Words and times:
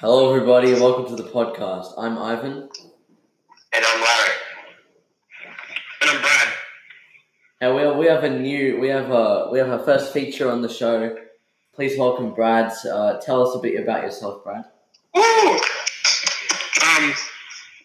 Hello, 0.00 0.34
everybody, 0.34 0.72
and 0.72 0.80
welcome 0.80 1.14
to 1.14 1.22
the 1.22 1.28
podcast. 1.28 1.92
I'm 1.98 2.16
Ivan. 2.16 2.54
And 2.54 3.84
I'm 3.84 4.00
Larry. 4.00 4.34
And 6.00 6.10
I'm 6.10 6.22
Brad. 6.22 6.48
And 7.60 7.76
we 7.76 7.82
have, 7.82 7.96
we 7.98 8.06
have 8.06 8.24
a 8.24 8.30
new 8.30 8.80
we 8.80 8.88
have 8.88 9.10
a 9.10 9.50
we 9.52 9.58
have 9.58 9.68
our 9.68 9.78
first 9.80 10.14
feature 10.14 10.50
on 10.50 10.62
the 10.62 10.70
show. 10.70 11.18
Please 11.74 11.98
welcome 11.98 12.32
Brad. 12.32 12.72
Uh, 12.90 13.20
tell 13.20 13.46
us 13.46 13.54
a 13.54 13.58
bit 13.58 13.78
about 13.78 14.02
yourself, 14.02 14.42
Brad. 14.42 14.64
Woo! 15.14 15.22
Um, 15.22 15.58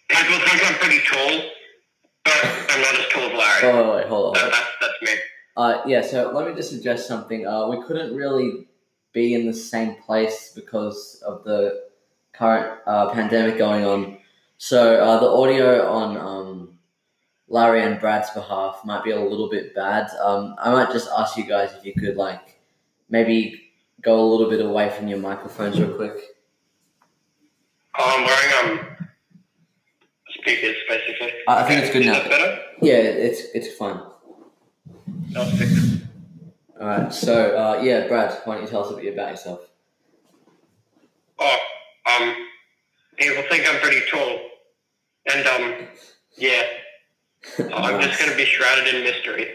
people 0.07 0.39
think 0.39 0.71
I'm 0.71 0.75
pretty 0.75 1.01
tall, 1.05 1.49
but 2.23 2.45
I'm 2.69 2.81
not 2.81 2.95
as 2.95 3.07
tall 3.09 3.23
as 3.23 3.33
Larry. 3.33 3.73
Oh, 3.73 3.93
wait, 3.93 4.07
hold 4.07 4.37
on. 4.37 4.41
That, 4.41 4.51
that's, 4.51 4.69
that's 4.79 5.01
me. 5.01 5.21
Uh, 5.57 5.81
yeah, 5.85 6.01
so 6.01 6.31
let 6.31 6.47
me 6.47 6.55
just 6.55 6.69
suggest 6.69 7.09
something. 7.09 7.45
Uh, 7.45 7.67
we 7.67 7.83
couldn't 7.83 8.15
really 8.15 8.67
be 9.11 9.33
in 9.33 9.45
the 9.45 9.53
same 9.53 9.95
place 9.95 10.53
because 10.55 11.21
of 11.27 11.43
the 11.43 11.84
current 12.37 12.79
uh, 12.85 13.09
pandemic 13.11 13.57
going 13.57 13.85
on. 13.85 14.17
So 14.57 14.95
uh, 14.97 15.19
the 15.19 15.27
audio 15.27 15.87
on 15.87 16.17
um, 16.17 16.79
Larry 17.47 17.83
and 17.83 17.99
Brad's 17.99 18.29
behalf 18.31 18.81
might 18.85 19.03
be 19.03 19.11
a 19.11 19.19
little 19.19 19.49
bit 19.49 19.75
bad. 19.75 20.09
Um, 20.21 20.55
I 20.59 20.71
might 20.71 20.91
just 20.91 21.09
ask 21.17 21.37
you 21.37 21.43
guys 21.43 21.73
if 21.73 21.85
you 21.85 21.93
could 21.93 22.15
like 22.17 22.59
maybe 23.09 23.71
go 24.01 24.19
a 24.19 24.25
little 24.25 24.49
bit 24.49 24.63
away 24.63 24.89
from 24.89 25.07
your 25.07 25.19
microphones 25.19 25.79
real 25.79 25.93
quick. 25.95 26.17
Oh, 27.97 28.03
I'm 28.17 28.25
wearing 28.25 28.79
um 28.79 28.97
speakers 30.39 30.75
basically. 30.89 31.31
I 31.47 31.63
I 31.63 31.67
think 31.67 31.83
it's 31.83 31.93
good 31.93 32.01
Is 32.01 32.07
now. 32.07 32.13
that 32.13 32.29
better? 32.29 32.61
Yeah, 32.81 32.95
it's 32.97 33.41
it's 33.53 33.75
fine. 33.75 33.99
I'll 35.35 35.45
fix 35.51 35.71
it. 35.71 36.01
All 36.79 36.87
right. 36.87 37.13
So 37.13 37.55
uh, 37.57 37.81
yeah, 37.81 38.07
Brad, 38.07 38.41
why 38.45 38.55
don't 38.55 38.63
you 38.63 38.69
tell 38.69 38.83
us 38.85 38.91
a 38.91 38.95
bit 38.95 39.13
about 39.13 39.31
yourself? 39.31 39.61
Oh, 41.39 41.57
um, 42.21 42.35
people 43.17 43.43
think 43.49 43.67
I'm 43.67 43.79
pretty 43.81 44.01
tall, 44.11 44.39
and 45.31 45.47
um, 45.47 45.87
yeah, 46.37 46.63
I'm 47.73 48.01
just 48.01 48.19
gonna 48.19 48.35
be 48.35 48.45
shrouded 48.45 48.93
in 48.93 49.03
mystery. 49.03 49.49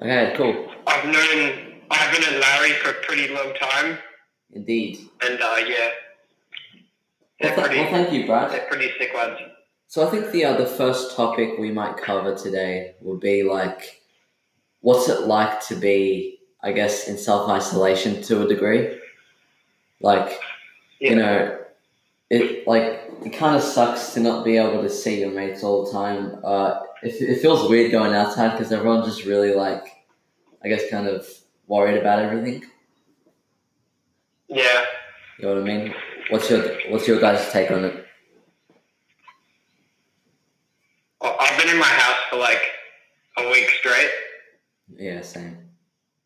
Okay, 0.00 0.34
cool. 0.36 0.68
I've 0.86 1.04
known 1.04 1.80
Ivan 1.90 2.24
and 2.32 2.40
Larry 2.40 2.72
for 2.74 2.90
a 2.90 2.94
pretty 3.04 3.32
long 3.32 3.54
time, 3.60 3.98
Indeed. 4.52 4.98
and 5.24 5.40
uh, 5.40 5.56
yeah, 5.66 5.90
Well, 6.74 6.80
they're 7.40 7.54
th- 7.54 7.66
pretty, 7.66 7.80
well, 7.82 7.90
thank 7.90 8.12
you, 8.12 8.26
Brad. 8.26 8.50
they're 8.50 8.66
pretty 8.68 8.90
sick 8.98 9.12
lads. 9.14 9.40
So 9.86 10.06
I 10.06 10.10
think 10.10 10.30
the 10.32 10.44
uh, 10.46 10.56
the 10.56 10.66
first 10.66 11.14
topic 11.16 11.50
we 11.58 11.70
might 11.70 11.96
cover 11.98 12.34
today 12.34 12.94
will 13.00 13.18
be 13.18 13.42
like, 13.42 14.00
what's 14.80 15.08
it 15.08 15.22
like 15.26 15.60
to 15.68 15.76
be, 15.76 16.38
I 16.62 16.72
guess, 16.72 17.08
in 17.08 17.16
self 17.18 17.48
isolation 17.48 18.22
to 18.22 18.42
a 18.44 18.48
degree. 18.48 18.98
Like, 20.02 20.38
Yeah. 21.00 21.10
you 21.10 21.16
know, 21.16 21.58
it 22.30 22.66
like 22.66 23.00
it 23.24 23.30
kind 23.30 23.54
of 23.56 23.62
sucks 23.62 24.14
to 24.14 24.20
not 24.20 24.44
be 24.44 24.56
able 24.56 24.82
to 24.82 24.90
see 24.90 25.20
your 25.20 25.30
mates 25.30 25.62
all 25.62 25.84
the 25.84 25.92
time. 25.92 26.38
Uh, 26.44 26.80
it, 27.02 27.14
it 27.20 27.40
feels 27.40 27.68
weird 27.70 27.90
going 27.92 28.12
outside 28.14 28.52
because 28.52 28.72
everyone's 28.72 29.06
just 29.06 29.24
really 29.24 29.54
like, 29.54 29.84
I 30.64 30.68
guess, 30.68 30.90
kind 30.90 31.06
of 31.06 31.26
worried 31.66 31.98
about 31.98 32.18
everything. 32.18 32.64
Yeah, 34.48 34.84
You 35.38 35.46
know 35.46 35.54
what 35.54 35.62
I 35.62 35.64
mean? 35.64 35.94
What's 36.30 36.50
your 36.50 36.62
What's 36.90 37.06
your 37.08 37.20
guys' 37.20 37.50
take 37.52 37.70
on 37.70 37.84
it? 37.84 38.06
I've 41.22 41.58
been 41.58 41.70
in 41.70 41.78
my 41.78 41.86
house 41.86 42.16
for 42.30 42.36
like 42.36 42.60
a 43.38 43.48
week 43.50 43.70
straight, 43.80 44.10
Yeah, 44.96 45.20
same. 45.22 45.56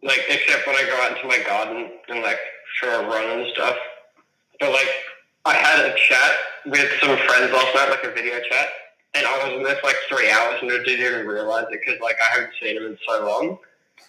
like 0.03 0.21
except 0.29 0.67
when 0.67 0.77
I 0.77 0.85
go 0.85 0.97
out 1.03 1.17
into 1.17 1.29
my 1.29 1.43
garden 1.47 1.91
and 2.09 2.23
like 2.23 2.39
for 2.81 2.89
a 2.91 3.07
run 3.07 3.41
and 3.41 3.53
stuff. 3.53 3.77
But 4.61 4.73
like, 4.73 4.89
I 5.45 5.55
had 5.55 5.85
a 5.85 5.95
chat 6.09 6.33
with 6.67 6.91
some 7.01 7.17
friends 7.17 7.53
last 7.53 7.75
night, 7.75 7.91
like 7.91 8.05
a 8.05 8.13
video 8.13 8.41
chat, 8.51 8.69
and 9.15 9.27
I 9.27 9.45
was 9.45 9.57
in 9.57 9.63
there 9.63 9.77
for 9.77 9.87
like 9.87 9.97
three 10.09 10.31
hours 10.31 10.59
and 10.61 10.71
I 10.71 10.79
didn't 10.85 11.07
even 11.07 11.27
realize 11.27 11.67
it 11.71 11.81
because 11.85 12.01
like 12.01 12.17
I 12.29 12.35
haven't 12.35 12.53
seen 12.61 12.75
them 12.77 12.87
in 12.87 12.99
so 13.07 13.27
long. 13.27 13.59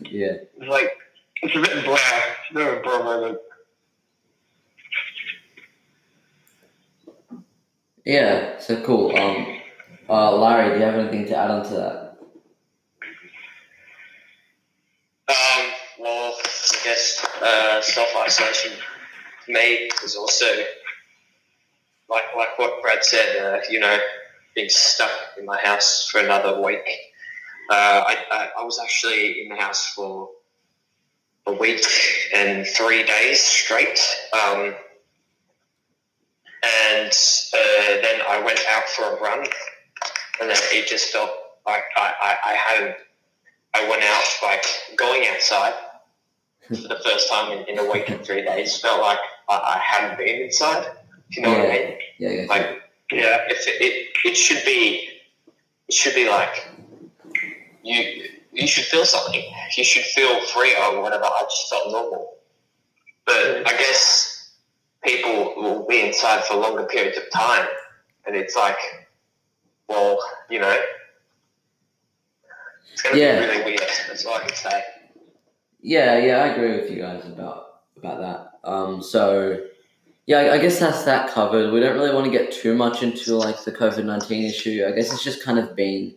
Yeah. 0.01 0.33
It's 0.57 0.69
like 0.69 0.97
it's 1.43 1.55
a 1.55 1.61
bit 1.61 1.85
blah. 1.85 1.95
It's 1.95 2.51
a 2.51 2.53
bit 2.53 2.67
of 2.67 2.79
a 2.79 2.81
bro 2.81 3.03
moment. 3.03 3.39
Yeah, 8.05 8.57
so 8.59 8.81
cool. 8.83 9.15
Um, 9.17 9.59
uh, 10.09 10.37
Larry, 10.37 10.69
do 10.71 10.79
you 10.79 10.85
have 10.85 10.95
anything 10.95 11.25
to 11.25 11.35
add 11.35 11.51
on 11.51 11.63
to 11.65 11.73
that? 11.73 12.17
Um, 15.27 15.65
well, 15.99 16.33
guess 16.87 17.25
uh, 17.41 17.81
self 17.81 18.07
isolation 18.17 18.71
to 19.45 19.51
me 19.51 19.89
is 20.03 20.15
also 20.15 20.45
like 22.09 22.23
like 22.35 22.57
what 22.57 22.81
Brad 22.81 23.03
said. 23.03 23.35
Uh, 23.37 23.59
you 23.69 23.79
know, 23.79 23.97
being 24.55 24.69
stuck 24.69 25.11
in 25.37 25.45
my 25.45 25.57
house 25.57 26.07
for 26.09 26.19
another 26.19 26.61
week. 26.61 26.87
Uh, 27.69 28.03
I, 28.07 28.15
I 28.31 28.49
I 28.59 28.63
was 28.63 28.79
actually 28.81 29.41
in 29.41 29.49
the 29.49 29.57
house 29.57 29.87
for 29.87 30.29
a 31.45 31.53
week 31.53 31.85
and 32.33 32.65
three 32.65 33.03
days 33.03 33.41
straight. 33.43 33.99
Um, 34.33 34.73
and 36.63 37.11
uh, 37.53 38.01
then 38.01 38.21
I 38.27 38.41
went 38.43 38.59
out 38.71 38.85
for 38.89 39.03
a 39.03 39.21
run, 39.21 39.45
and 40.41 40.49
then 40.49 40.57
it 40.71 40.87
just 40.87 41.11
felt 41.11 41.31
like 41.65 41.83
I, 41.97 42.13
I, 42.21 42.51
I 42.51 42.53
had 42.53 42.95
I 43.75 43.89
went 43.89 44.03
out 44.03 44.23
like 44.43 44.65
going 44.97 45.27
outside 45.27 45.73
for 46.67 46.75
the 46.88 47.00
first 47.03 47.29
time 47.29 47.51
in, 47.57 47.66
in 47.67 47.79
a 47.79 47.91
week 47.91 48.09
and 48.09 48.23
three 48.25 48.44
days. 48.44 48.79
Felt 48.79 49.01
like 49.01 49.19
I, 49.50 49.55
I 49.55 49.78
hadn't 49.83 50.17
been 50.17 50.41
inside. 50.44 50.85
If 51.29 51.38
you 51.38 51.44
know 51.44 51.50
what 51.51 51.59
I 51.61 51.69
mean? 51.69 51.97
Yeah, 52.19 52.29
yeah. 52.29 52.45
Like 52.47 52.81
Yeah. 53.11 53.45
if 53.50 53.67
it, 53.67 53.81
it 53.81 54.07
it 54.25 54.35
should 54.35 54.63
be 54.66 55.09
it 55.88 55.94
should 55.94 56.16
be 56.16 56.27
like 56.29 56.69
you 57.83 58.23
you 58.51 58.67
should 58.67 58.85
feel 58.85 59.06
something. 59.06 59.41
You 59.77 59.83
should 59.83 60.03
feel 60.03 60.41
free 60.47 60.75
or 60.75 61.01
whatever. 61.01 61.25
I 61.25 61.44
just 61.50 61.69
felt 61.69 61.91
normal. 61.91 62.33
But 63.25 63.67
I 63.67 63.77
guess 63.77 64.51
people 65.03 65.53
will 65.57 65.85
be 65.88 66.01
inside 66.07 66.44
for 66.45 66.56
longer 66.56 66.83
periods 66.85 67.17
of 67.17 67.23
time, 67.33 67.67
and 68.25 68.35
it's 68.35 68.56
like, 68.56 68.77
well, 69.88 70.17
you 70.50 70.59
know, 70.59 70.77
it's 72.91 73.01
gonna 73.01 73.17
Yeah. 73.17 73.39
be 73.41 73.45
really 73.47 73.63
weird. 73.66 73.79
That's 74.07 74.25
all 74.25 74.35
I 74.35 74.39
can 74.39 74.56
say. 74.56 74.83
Yeah, 75.81 76.17
yeah, 76.19 76.43
I 76.43 76.47
agree 76.47 76.75
with 76.77 76.89
you 76.89 77.01
guys 77.01 77.25
about 77.25 77.81
about 77.97 78.19
that. 78.21 78.69
Um, 78.69 79.01
so 79.01 79.59
yeah, 80.25 80.39
I, 80.39 80.53
I 80.55 80.57
guess 80.57 80.79
that's 80.79 81.03
that 81.05 81.29
covered. 81.31 81.71
We 81.71 81.79
don't 81.79 81.95
really 81.95 82.13
want 82.13 82.25
to 82.25 82.31
get 82.31 82.51
too 82.51 82.75
much 82.75 83.03
into 83.03 83.35
like 83.35 83.63
the 83.63 83.71
COVID 83.71 84.05
nineteen 84.05 84.45
issue. 84.45 84.85
I 84.88 84.91
guess 84.91 85.11
it's 85.13 85.23
just 85.23 85.43
kind 85.43 85.59
of 85.59 85.75
been 85.75 86.15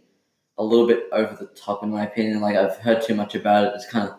a 0.59 0.65
little 0.65 0.87
bit 0.87 1.05
over 1.13 1.35
the 1.35 1.47
top 1.47 1.83
in 1.83 1.91
my 1.91 2.05
opinion. 2.05 2.41
Like 2.41 2.57
I've 2.57 2.77
heard 2.77 3.03
too 3.03 3.15
much 3.15 3.35
about 3.35 3.65
it. 3.65 3.73
It's 3.75 3.87
kind 3.87 4.09
of 4.09 4.17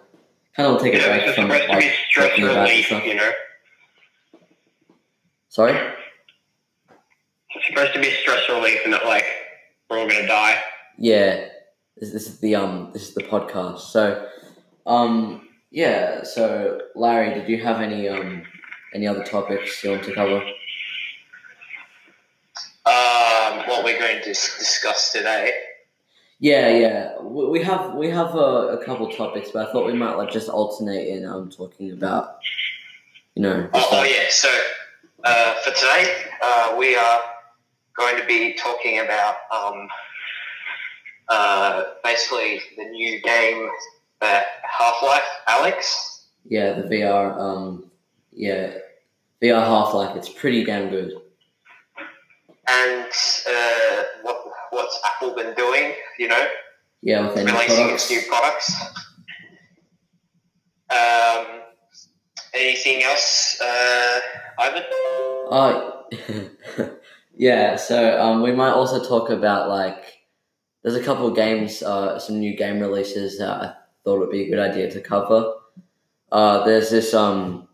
kind 0.56 0.70
of 0.74 0.82
take 0.82 0.96
a 0.96 0.98
break 0.98 1.36
from 1.36 1.50
like 1.50 1.64
stress 2.10 2.30
talking 2.30 2.46
about 2.46 2.70
relief, 2.70 2.86
stuff. 2.86 3.06
you 3.06 3.16
know. 3.16 3.32
Sorry. 5.50 5.78
It's 7.56 7.68
supposed 7.68 7.94
to 7.94 8.00
be 8.00 8.10
stress 8.12 8.48
relief, 8.50 8.80
and 8.84 8.92
not 8.92 9.06
like 9.06 9.26
we're 9.90 10.00
all 10.00 10.08
gonna 10.08 10.26
die. 10.26 10.62
Yeah, 10.98 11.48
this, 11.98 12.12
this 12.12 12.28
is 12.28 12.40
the 12.40 12.56
um 12.56 12.92
this 12.94 13.10
is 13.10 13.14
the 13.14 13.24
podcast. 13.24 13.80
So, 13.80 14.28
um 14.86 15.48
yeah. 15.70 16.24
So 16.24 16.82
Larry, 16.96 17.34
did 17.34 17.50
you 17.50 17.64
have 17.64 17.82
any 17.82 18.10
um 18.10 18.44
any 18.94 19.08
other 19.08 19.24
topics 19.24 19.84
you 19.84 19.92
want 19.92 20.04
to 20.04 20.14
cover? 20.14 20.42
Um, 22.84 23.68
what 23.68 23.84
we're 23.84 24.00
going 24.00 24.22
to 24.22 24.30
discuss 24.30 25.12
today. 25.12 25.54
Yeah, 26.40 26.70
yeah. 26.70 27.22
We 27.22 27.62
have 27.62 27.94
we 27.96 28.10
have 28.10 28.34
a, 28.36 28.80
a 28.80 28.86
couple 28.86 29.10
topics, 29.12 29.52
but 29.52 29.70
I 29.70 29.72
thought 29.72 29.86
we 29.86 29.94
might 29.94 30.16
like 30.16 30.32
just 30.32 30.50
alternate 30.50 31.08
in 31.08 31.26
um 31.26 31.50
talking 31.50 31.92
about 31.92 32.40
you 33.36 33.44
know. 33.44 33.70
Oh, 33.74 33.88
oh 33.92 34.04
yeah. 34.04 34.26
So 34.30 34.50
uh, 35.24 35.54
for 35.64 35.72
today, 35.72 36.16
uh, 36.44 36.76
we 36.78 36.96
are 36.96 37.20
going 37.96 38.20
to 38.20 38.26
be 38.26 38.54
talking 38.54 39.00
about 39.00 39.36
um, 39.54 39.88
uh, 41.30 41.84
basically 42.04 42.62
the 42.78 42.86
new 42.86 43.22
game, 43.22 43.70
uh, 44.22 44.42
Half 44.80 45.02
Life, 45.04 45.24
Alyx. 45.48 46.24
yeah, 46.46 46.74
the 46.74 46.84
VR 46.84 47.38
um 47.40 47.92
yeah 48.32 48.74
VR 49.42 49.66
Half 49.66 49.94
Life. 49.94 50.16
It's 50.16 50.30
pretty 50.30 50.64
damn 50.64 50.90
good. 50.90 51.14
And 52.70 53.12
uh, 53.50 54.04
what 54.24 54.38
what's 54.70 55.00
Apple 55.06 55.36
been 55.36 55.54
doing? 55.56 55.94
You 56.20 56.28
know, 56.30 56.48
Yeah, 57.02 57.28
with 57.28 57.36
releasing 57.38 57.76
products. 57.78 58.04
its 58.04 58.12
new 58.12 58.22
products. 58.30 58.74
Um, 60.90 61.62
anything 62.54 63.04
else, 63.04 63.60
uh, 63.62 64.20
Ivan? 64.60 64.84
Oh, 65.54 66.04
yeah. 67.36 67.76
So 67.78 68.20
um, 68.22 68.42
we 68.42 68.52
might 68.52 68.72
also 68.72 69.04
talk 69.04 69.30
about 69.30 69.70
like 69.70 70.04
there's 70.84 70.96
a 70.96 71.04
couple 71.04 71.28
of 71.28 71.36
games, 71.36 71.82
uh, 71.82 72.20
some 72.20 72.40
new 72.40 72.56
game 72.56 72.80
releases 72.80 73.38
that 73.40 73.50
I 73.50 73.74
thought 74.04 74.16
it 74.16 74.20
would 74.20 74.32
be 74.32 74.44
a 74.44 74.50
good 74.50 74.60
idea 74.60 74.90
to 74.92 75.02
cover. 75.02 75.54
Uh, 76.32 76.64
there's 76.64 76.90
this 76.90 77.14
um, 77.14 77.68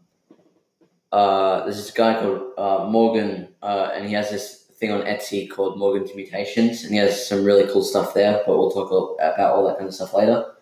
uh, 1.11 1.63
there's 1.63 1.77
this 1.77 1.91
guy 1.91 2.19
called 2.19 2.53
uh, 2.57 2.85
Morgan, 2.89 3.49
uh, 3.61 3.91
and 3.93 4.07
he 4.07 4.13
has 4.13 4.29
this 4.29 4.65
thing 4.77 4.91
on 4.91 5.01
Etsy 5.01 5.49
called 5.49 5.77
Morgan's 5.77 6.13
Mutations, 6.15 6.83
and 6.83 6.93
he 6.93 6.97
has 6.97 7.27
some 7.27 7.43
really 7.43 7.71
cool 7.71 7.83
stuff 7.83 8.13
there. 8.13 8.41
But 8.45 8.57
we'll 8.57 8.71
talk 8.71 8.91
about 9.19 9.51
all 9.51 9.67
that 9.67 9.77
kind 9.77 9.87
of 9.87 9.93
stuff 9.93 10.13
later. 10.13 10.53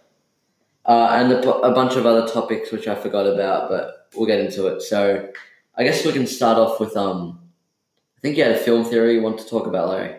Uh, 0.86 1.10
and 1.14 1.32
a, 1.32 1.50
a 1.50 1.74
bunch 1.74 1.96
of 1.96 2.06
other 2.06 2.28
topics 2.28 2.72
which 2.72 2.88
I 2.88 2.94
forgot 2.94 3.26
about, 3.26 3.70
but 3.70 4.08
we'll 4.16 4.28
get 4.28 4.40
into 4.40 4.68
it. 4.68 4.84
So, 4.84 5.28
I 5.76 5.84
guess 5.84 6.06
we 6.06 6.12
can 6.14 6.28
start 6.28 6.58
off 6.58 6.80
with 6.80 6.96
um. 6.96 7.40
I 8.18 8.22
think 8.22 8.38
you 8.38 8.44
had 8.44 8.54
a 8.54 8.60
film 8.60 8.86
theory 8.86 9.14
you 9.16 9.22
want 9.22 9.38
to 9.40 9.48
talk 9.48 9.68
about, 9.68 9.90
Larry. 9.90 10.16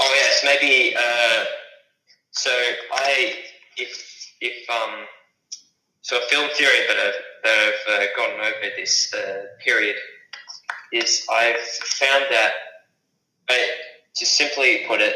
Oh 0.00 0.14
yes, 0.14 0.42
maybe. 0.44 0.96
Uh, 0.96 1.44
so 2.38 2.50
I, 2.92 3.34
if 3.76 4.32
if 4.40 4.70
um, 4.70 5.04
so 6.02 6.16
a 6.18 6.20
film 6.28 6.48
theory 6.56 6.86
that 6.88 6.96
I've 6.96 7.20
that 7.44 7.56
I've 7.66 8.00
uh, 8.02 8.06
gotten 8.16 8.40
over 8.40 8.70
this 8.76 9.12
uh, 9.12 9.42
period 9.64 9.96
is 10.92 11.26
I've 11.30 11.60
found 12.00 12.24
that, 12.30 12.52
uh, 13.50 13.54
to 14.16 14.26
simply 14.26 14.84
put 14.86 15.00
it, 15.00 15.14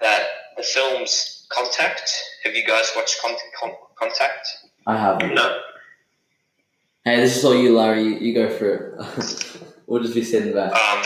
that 0.00 0.22
the 0.56 0.62
films 0.62 1.46
Contact. 1.50 2.10
Have 2.44 2.54
you 2.54 2.66
guys 2.66 2.90
watched 2.96 3.20
Con- 3.20 3.36
Con- 3.60 3.76
Contact? 3.96 4.46
I 4.86 4.96
haven't. 4.96 5.34
No. 5.34 5.58
Hey, 7.04 7.20
this 7.20 7.36
is 7.36 7.44
all 7.44 7.54
you, 7.54 7.76
Larry. 7.76 8.04
You, 8.04 8.14
you 8.18 8.34
go 8.34 8.48
for 8.48 8.96
it. 8.98 9.62
we'll 9.86 10.02
just 10.02 10.14
be 10.14 10.24
sitting 10.24 10.54
back. 10.54 10.72
Um, 10.72 11.04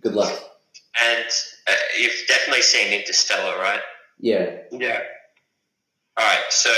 Good 0.00 0.14
luck. 0.14 0.32
and 1.02 1.24
uh, 1.68 1.72
you've 1.98 2.26
definitely 2.28 2.62
seen 2.62 2.92
Interstellar, 2.92 3.58
right? 3.58 3.80
Yeah. 4.20 4.56
Yeah. 4.72 5.00
All 6.16 6.24
right, 6.26 6.44
so 6.50 6.70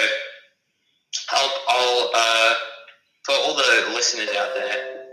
I'll, 1.32 1.50
I'll 1.68 2.10
uh, 2.14 2.54
for 3.24 3.32
all 3.34 3.54
the 3.56 3.92
listeners 3.94 4.28
out 4.36 4.50
there, 4.54 5.04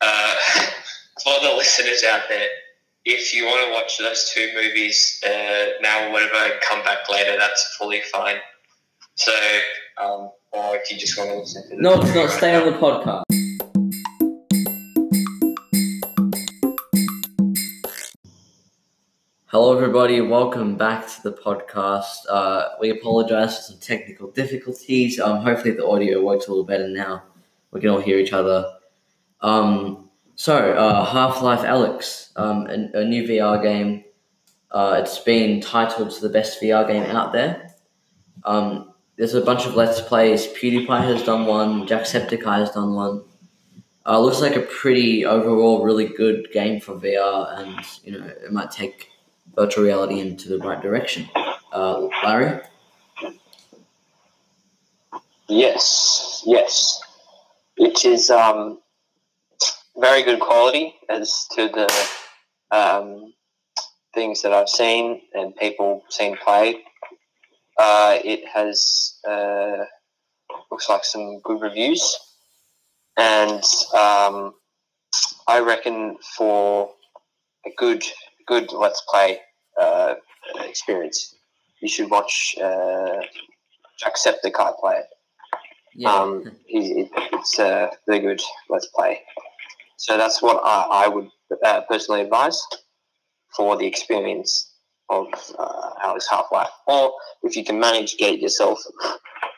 uh, 0.00 0.34
for 1.24 1.34
the 1.42 1.52
listeners 1.56 2.04
out 2.04 2.22
there, 2.28 2.46
if 3.04 3.34
you 3.34 3.46
want 3.46 3.66
to 3.66 3.72
watch 3.72 3.98
those 3.98 4.30
two 4.32 4.48
movies 4.54 5.20
uh, 5.26 5.66
now 5.80 6.06
or 6.08 6.12
whatever 6.12 6.36
and 6.36 6.54
come 6.60 6.84
back 6.84 7.08
later, 7.10 7.36
that's 7.36 7.74
fully 7.76 8.00
fine. 8.12 8.36
So, 9.16 9.32
um, 10.00 10.30
or 10.52 10.76
if 10.76 10.90
you 10.90 10.96
just 10.96 11.18
want 11.18 11.30
to 11.30 11.38
listen 11.38 11.62
to 11.70 11.76
the 11.76 11.82
No, 11.82 12.00
it's 12.00 12.14
not. 12.14 12.26
right 12.26 12.30
Stay 12.30 12.52
now. 12.52 12.64
on 12.66 12.72
the 12.72 12.78
podcast. 12.78 13.22
Hello, 19.52 19.76
everybody. 19.76 20.18
Welcome 20.22 20.78
back 20.78 21.06
to 21.06 21.22
the 21.24 21.32
podcast. 21.34 22.20
Uh, 22.26 22.70
we 22.80 22.88
apologize 22.88 23.54
for 23.54 23.62
some 23.64 23.80
technical 23.80 24.30
difficulties. 24.30 25.20
Um, 25.20 25.42
hopefully, 25.42 25.72
the 25.72 25.86
audio 25.86 26.24
works 26.24 26.46
a 26.46 26.48
little 26.48 26.64
better 26.64 26.88
now. 26.88 27.24
We 27.70 27.82
can 27.82 27.90
all 27.90 28.00
hear 28.00 28.16
each 28.16 28.32
other. 28.32 28.64
Um, 29.42 30.08
so, 30.36 30.56
uh, 30.72 31.04
Half 31.04 31.42
Life 31.42 31.66
Alyx, 31.66 32.30
um, 32.36 32.66
a, 32.66 33.00
a 33.00 33.04
new 33.04 33.24
VR 33.24 33.62
game. 33.62 34.04
Uh, 34.70 35.02
it's 35.02 35.18
been 35.18 35.60
titled 35.60 36.12
to 36.12 36.20
the 36.22 36.30
best 36.30 36.58
VR 36.62 36.88
game 36.88 37.02
out 37.14 37.34
there. 37.34 37.74
Um, 38.44 38.94
there's 39.18 39.34
a 39.34 39.42
bunch 39.42 39.66
of 39.66 39.74
let's 39.74 40.00
plays. 40.00 40.46
PewDiePie 40.46 41.04
has 41.04 41.24
done 41.24 41.44
one. 41.44 41.86
Jacksepticeye 41.86 42.60
has 42.60 42.70
done 42.70 42.94
one. 42.94 43.22
Uh, 44.06 44.18
looks 44.18 44.40
like 44.40 44.56
a 44.56 44.62
pretty 44.62 45.26
overall 45.26 45.84
really 45.84 46.06
good 46.06 46.48
game 46.54 46.80
for 46.80 46.94
VR, 46.94 47.60
and 47.60 47.84
you 48.02 48.18
know 48.18 48.26
it 48.26 48.50
might 48.50 48.70
take 48.70 49.11
virtual 49.54 49.84
reality 49.84 50.20
into 50.20 50.48
the 50.48 50.58
right 50.58 50.80
direction. 50.80 51.28
Uh, 51.72 52.08
Larry, 52.24 52.60
Yes, 55.48 56.42
yes. 56.46 57.00
It 57.76 58.06
is 58.06 58.30
um, 58.30 58.80
very 59.98 60.22
good 60.22 60.40
quality 60.40 60.94
as 61.10 61.46
to 61.52 61.68
the 61.68 62.08
um, 62.74 63.34
things 64.14 64.40
that 64.42 64.52
I've 64.54 64.70
seen 64.70 65.20
and 65.34 65.54
people 65.56 66.04
seen 66.08 66.38
played. 66.42 66.76
Uh, 67.78 68.18
it 68.24 68.46
has 68.48 69.18
uh, 69.28 69.84
looks 70.70 70.88
like 70.88 71.04
some 71.04 71.40
good 71.40 71.60
reviews, 71.60 72.18
and 73.18 73.62
um, 73.94 74.54
I 75.46 75.60
reckon 75.60 76.16
for 76.36 76.92
a 77.66 77.70
good 77.76 78.02
good 78.52 78.72
let's 78.72 79.02
play 79.08 79.38
uh, 79.80 80.14
experience, 80.60 81.36
you 81.80 81.88
should 81.88 82.10
watch 82.10 82.54
uh, 82.60 83.20
Jacksepticeye 84.00 84.78
play 84.80 84.96
it. 84.96 85.06
yeah, 85.94 86.14
Um, 86.14 86.44
it, 86.68 87.10
it's 87.32 87.58
a 87.58 87.90
very 88.06 88.20
good 88.20 88.40
let's 88.68 88.88
play. 88.88 89.20
So 89.96 90.16
that's 90.16 90.42
what 90.42 90.60
I, 90.64 91.04
I 91.04 91.08
would 91.08 91.28
uh, 91.64 91.82
personally 91.88 92.22
advise 92.22 92.60
for 93.56 93.76
the 93.76 93.86
experience 93.86 94.72
of 95.08 95.26
uh, 95.58 95.90
Alyx 96.04 96.24
Half 96.30 96.46
Life. 96.52 96.74
Or 96.86 97.12
if 97.42 97.56
you 97.56 97.64
can 97.64 97.78
manage, 97.78 98.16
get 98.16 98.34
it 98.34 98.40
yourself 98.40 98.78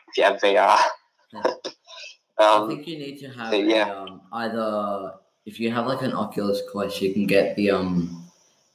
if 0.09 0.17
you 0.17 0.23
have 0.23 0.39
VR. 0.41 0.79
I 2.37 2.57
um, 2.57 2.67
think 2.67 2.87
you 2.87 2.97
need 2.99 3.17
to 3.19 3.29
have 3.29 3.51
so, 3.51 3.57
yeah. 3.57 3.91
a, 3.91 4.01
um, 4.01 4.21
either 4.33 5.13
if 5.45 5.59
you 5.59 5.71
have 5.71 5.87
like 5.87 6.01
an 6.01 6.13
Oculus 6.13 6.61
Quest, 6.71 7.01
you 7.01 7.13
can 7.13 7.25
get 7.25 7.55
the 7.55 7.71
um. 7.71 8.24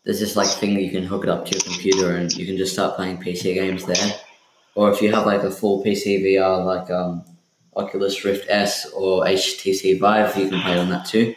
There's 0.04 0.20
this 0.20 0.36
like 0.36 0.48
thing 0.48 0.74
that 0.74 0.82
you 0.82 0.90
can 0.90 1.04
hook 1.04 1.24
it 1.24 1.30
up 1.30 1.44
to 1.46 1.52
your 1.52 1.60
computer 1.62 2.16
and 2.16 2.32
you 2.32 2.46
can 2.46 2.56
just 2.56 2.72
start 2.72 2.96
playing 2.96 3.18
PC 3.18 3.54
games 3.54 3.84
there. 3.84 4.14
Or 4.74 4.90
if 4.90 5.02
you 5.02 5.12
have 5.12 5.26
like 5.26 5.42
a 5.42 5.50
full 5.50 5.84
PC 5.84 6.22
VR 6.24 6.64
like 6.64 6.90
um, 6.90 7.24
Oculus 7.76 8.24
Rift 8.24 8.46
S 8.48 8.86
or 8.92 9.24
HTC 9.24 9.98
Vive, 10.00 10.36
you 10.36 10.48
can 10.48 10.60
play 10.62 10.78
on 10.78 10.88
that 10.88 11.04
too. 11.06 11.34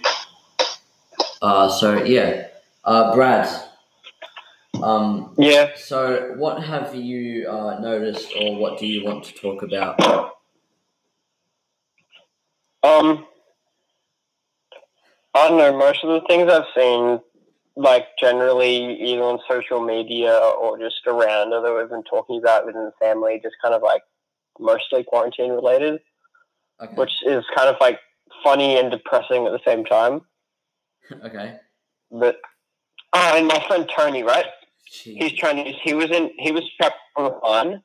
Uh, 1.42 1.68
so 1.70 2.04
yeah, 2.04 2.48
uh, 2.86 3.14
Brad. 3.14 3.50
Um, 4.82 5.34
Yeah. 5.38 5.72
so 5.76 6.34
what 6.38 6.64
have 6.64 6.96
you 6.96 7.48
uh, 7.50 7.80
noticed, 7.80 8.32
or 8.40 8.56
what 8.56 8.80
do 8.80 8.88
you 8.88 9.04
want 9.04 9.24
to 9.26 9.34
talk 9.34 9.62
about? 9.62 10.00
Um, 12.82 13.26
I 15.36 15.48
don't 15.48 15.58
know. 15.58 15.78
Most 15.78 16.04
of 16.04 16.10
the 16.10 16.28
things 16.28 16.52
I've 16.52 16.66
seen, 16.76 17.20
like 17.76 18.06
generally 18.20 19.02
either 19.02 19.24
on 19.24 19.40
social 19.50 19.82
media 19.84 20.36
or 20.38 20.78
just 20.78 21.02
around, 21.08 21.54
or 21.54 21.62
that 21.62 21.74
we've 21.76 21.90
been 21.90 22.04
talking 22.04 22.38
about 22.38 22.66
within 22.66 22.86
the 22.86 22.94
family, 23.00 23.40
just 23.42 23.56
kind 23.62 23.74
of 23.74 23.82
like 23.82 24.04
mostly 24.60 25.04
quarantine 25.04 25.52
related, 25.52 26.00
Okay. 26.82 26.94
which 26.96 27.12
is 27.26 27.44
kind 27.56 27.70
of 27.70 27.76
like 27.80 28.00
funny 28.44 28.78
and 28.78 28.92
depressing 28.92 29.46
at 29.48 29.52
the 29.52 29.62
same 29.66 29.86
time. 29.86 30.22
okay. 31.26 31.58
But 32.12 32.38
uh, 33.14 33.34
and 33.36 33.48
my 33.48 33.64
friend 33.68 33.90
Tony, 33.96 34.24
right? 34.24 34.46
Jeez. 34.92 35.18
He's 35.22 35.32
Chinese. 35.34 35.76
He 35.84 35.94
was 35.94 36.12
in. 36.12 36.32
He 36.38 36.52
was 36.52 36.64
prepped 36.80 36.92
for 37.16 37.40
fun, 37.42 37.82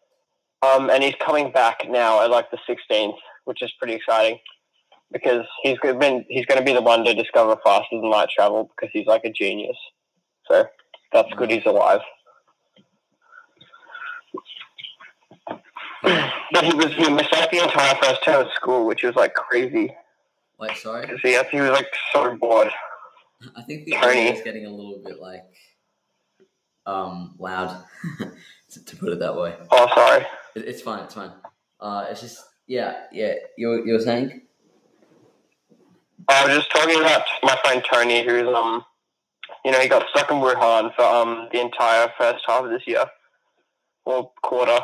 um, 0.63 0.91
and 0.91 1.03
he's 1.03 1.15
coming 1.21 1.51
back 1.53 1.87
now 1.89 2.23
at 2.23 2.31
like 2.31 2.51
the 2.51 2.59
16th, 2.69 3.17
which 3.45 3.63
is 3.63 3.73
pretty 3.79 3.95
exciting 3.95 4.39
because 5.13 5.47
he's 5.63 5.79
been 5.83 6.25
he's 6.29 6.47
going 6.47 6.59
to 6.59 6.65
be 6.65 6.73
the 6.73 6.83
one 6.83 7.05
to 7.05 7.15
discover 7.15 7.57
faster 7.65 7.97
than 7.97 8.11
light 8.11 8.29
travel 8.31 8.71
because 8.77 8.91
he's 8.93 9.07
like 9.07 9.25
a 9.25 9.33
genius. 9.33 9.77
So 10.47 10.67
that's 11.13 11.33
good. 11.37 11.51
He's 11.51 11.67
alive. 11.67 12.01
But 16.51 16.65
he 16.65 16.73
was 16.73 16.95
he 16.95 17.11
missed 17.11 17.35
out 17.35 17.51
the 17.51 17.63
entire 17.63 17.95
first 17.97 18.25
term 18.25 18.47
of 18.47 18.53
school, 18.55 18.87
which 18.87 19.03
was 19.03 19.15
like 19.15 19.35
crazy 19.35 19.95
Wait, 20.59 20.77
sorry. 20.77 21.03
because 21.03 21.21
he 21.23 21.39
he 21.51 21.61
was 21.61 21.71
like 21.71 21.89
so 22.13 22.37
bored. 22.37 22.71
I 23.57 23.63
think 23.63 23.85
the 23.85 23.93
Tony. 23.93 24.29
is 24.29 24.43
getting 24.43 24.67
a 24.67 24.71
little 24.71 25.01
bit 25.05 25.21
like 25.21 25.45
um 26.87 27.35
loud, 27.39 27.85
to, 28.71 28.85
to 28.85 28.97
put 28.97 29.13
it 29.13 29.19
that 29.21 29.37
way. 29.37 29.55
Oh, 29.71 29.89
sorry. 29.95 30.25
It, 30.57 30.65
it's 30.67 30.81
fine. 30.81 31.05
It's 31.05 31.15
fine. 31.15 31.33
Uh, 31.81 32.07
it's 32.11 32.21
just 32.23 32.43
yeah, 32.67 33.05
yeah. 33.13 33.35
You 33.57 33.85
you 33.87 33.93
were 33.93 34.01
saying? 34.01 34.43
I 36.29 36.45
was 36.47 36.57
just 36.57 36.71
talking 36.71 37.01
about 37.01 37.23
my 37.43 37.57
friend 37.65 37.83
Tony, 37.91 38.25
who's 38.25 38.47
um, 38.55 38.85
you 39.65 39.71
know, 39.73 39.79
he 39.81 39.89
got 39.89 40.07
stuck 40.11 40.31
in 40.31 40.37
Wuhan 40.39 40.95
for 40.95 41.03
um 41.03 41.49
the 41.53 41.61
entire 41.61 42.13
first 42.19 42.45
half 42.47 42.65
of 42.65 42.71
this 42.71 42.83
year, 42.87 43.05
or 44.05 44.31
quarter, 44.43 44.81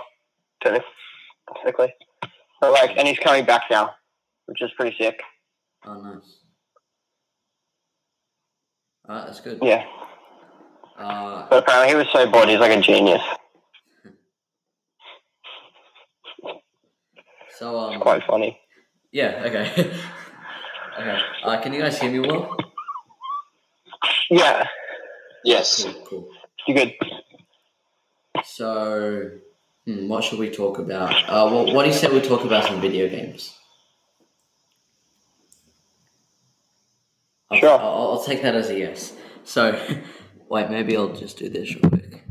technically. 0.62 1.92
But 2.60 2.72
like, 2.72 2.96
and 2.96 3.06
he's 3.06 3.18
coming 3.18 3.44
back 3.44 3.62
now, 3.70 3.94
which 4.46 4.62
is 4.62 4.70
pretty 4.76 4.96
sick. 4.98 5.20
Oh, 5.86 6.00
nice. 6.00 6.38
Alright, 9.08 9.26
that's 9.26 9.40
good. 9.40 9.58
Yeah, 9.62 9.84
Uh, 10.98 11.46
but 11.50 11.62
apparently 11.64 11.88
he 11.90 11.94
was 11.94 12.06
so 12.10 12.26
bored, 12.30 12.48
he's 12.48 12.58
like 12.58 12.72
a 12.72 12.80
genius. 12.80 13.20
so 17.58 17.76
um, 17.78 17.92
It's 17.94 18.02
quite 18.02 18.22
funny. 18.26 18.58
yeah, 19.12 19.42
okay, 19.44 19.94
okay. 20.98 21.18
Uh, 21.42 21.60
can 21.60 21.72
you 21.72 21.80
guys 21.80 21.98
hear 22.00 22.10
me 22.10 22.20
well? 22.20 22.56
Yeah, 24.30 24.66
yes. 25.44 25.84
Cool, 25.84 26.04
cool. 26.06 26.28
you 26.66 26.74
good? 26.74 26.94
So, 28.44 29.30
hmm, 29.86 30.08
what 30.08 30.24
should 30.24 30.38
we 30.38 30.50
talk 30.50 30.78
about? 30.78 31.12
Uh, 31.28 31.48
well, 31.50 31.74
what 31.74 31.84
do 31.84 31.88
you 31.88 31.94
say 31.94 32.08
we 32.08 32.20
talk 32.20 32.44
about 32.44 32.64
some 32.64 32.80
video 32.80 33.08
games? 33.08 33.54
I'll, 37.50 37.58
Sure. 37.58 37.78
I'll, 37.78 38.10
I'll 38.12 38.24
take 38.24 38.42
that 38.42 38.54
as 38.54 38.70
a 38.70 38.78
yes. 38.78 39.12
So, 39.44 39.78
wait, 40.48 40.70
maybe 40.70 40.96
I'll 40.96 41.12
just 41.14 41.38
do 41.38 41.48
this 41.48 41.74
real 41.74 41.90
quick. 41.90 42.24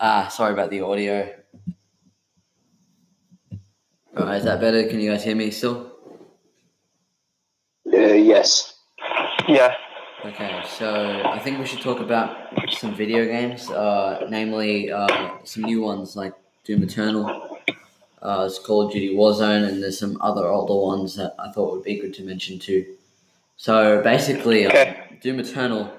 Ah, 0.00 0.28
sorry 0.28 0.52
about 0.52 0.70
the 0.70 0.80
audio. 0.80 1.32
Alright, 4.16 4.38
is 4.38 4.44
that 4.44 4.60
better? 4.60 4.86
Can 4.88 5.00
you 5.00 5.10
guys 5.10 5.24
hear 5.24 5.34
me 5.34 5.50
still? 5.50 5.90
Uh, 7.86 7.96
yes. 7.98 8.74
Yeah. 9.48 9.74
Okay, 10.24 10.62
so 10.78 11.22
I 11.24 11.38
think 11.38 11.58
we 11.58 11.66
should 11.66 11.80
talk 11.80 11.98
about 12.00 12.36
some 12.70 12.94
video 12.94 13.24
games, 13.24 13.70
uh, 13.70 14.26
namely 14.30 14.92
uh, 14.92 15.30
some 15.44 15.64
new 15.64 15.80
ones 15.80 16.14
like 16.14 16.34
Doom 16.64 16.82
Eternal, 16.84 17.58
uh, 18.22 18.44
it's 18.46 18.58
Call 18.60 18.82
of 18.86 18.92
Duty 18.92 19.16
Warzone, 19.16 19.66
and 19.68 19.82
there's 19.82 19.98
some 19.98 20.16
other 20.20 20.46
older 20.46 20.74
ones 20.74 21.16
that 21.16 21.34
I 21.40 21.50
thought 21.50 21.72
would 21.72 21.82
be 21.82 21.98
good 21.98 22.14
to 22.14 22.22
mention 22.22 22.58
too. 22.60 22.84
So 23.56 24.00
basically, 24.02 24.66
uh, 24.66 24.70
Okay. 24.70 25.18
Doom 25.20 25.40
Eternal 25.40 25.90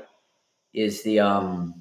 is 0.74 1.04
the 1.04 1.20
um, 1.20 1.74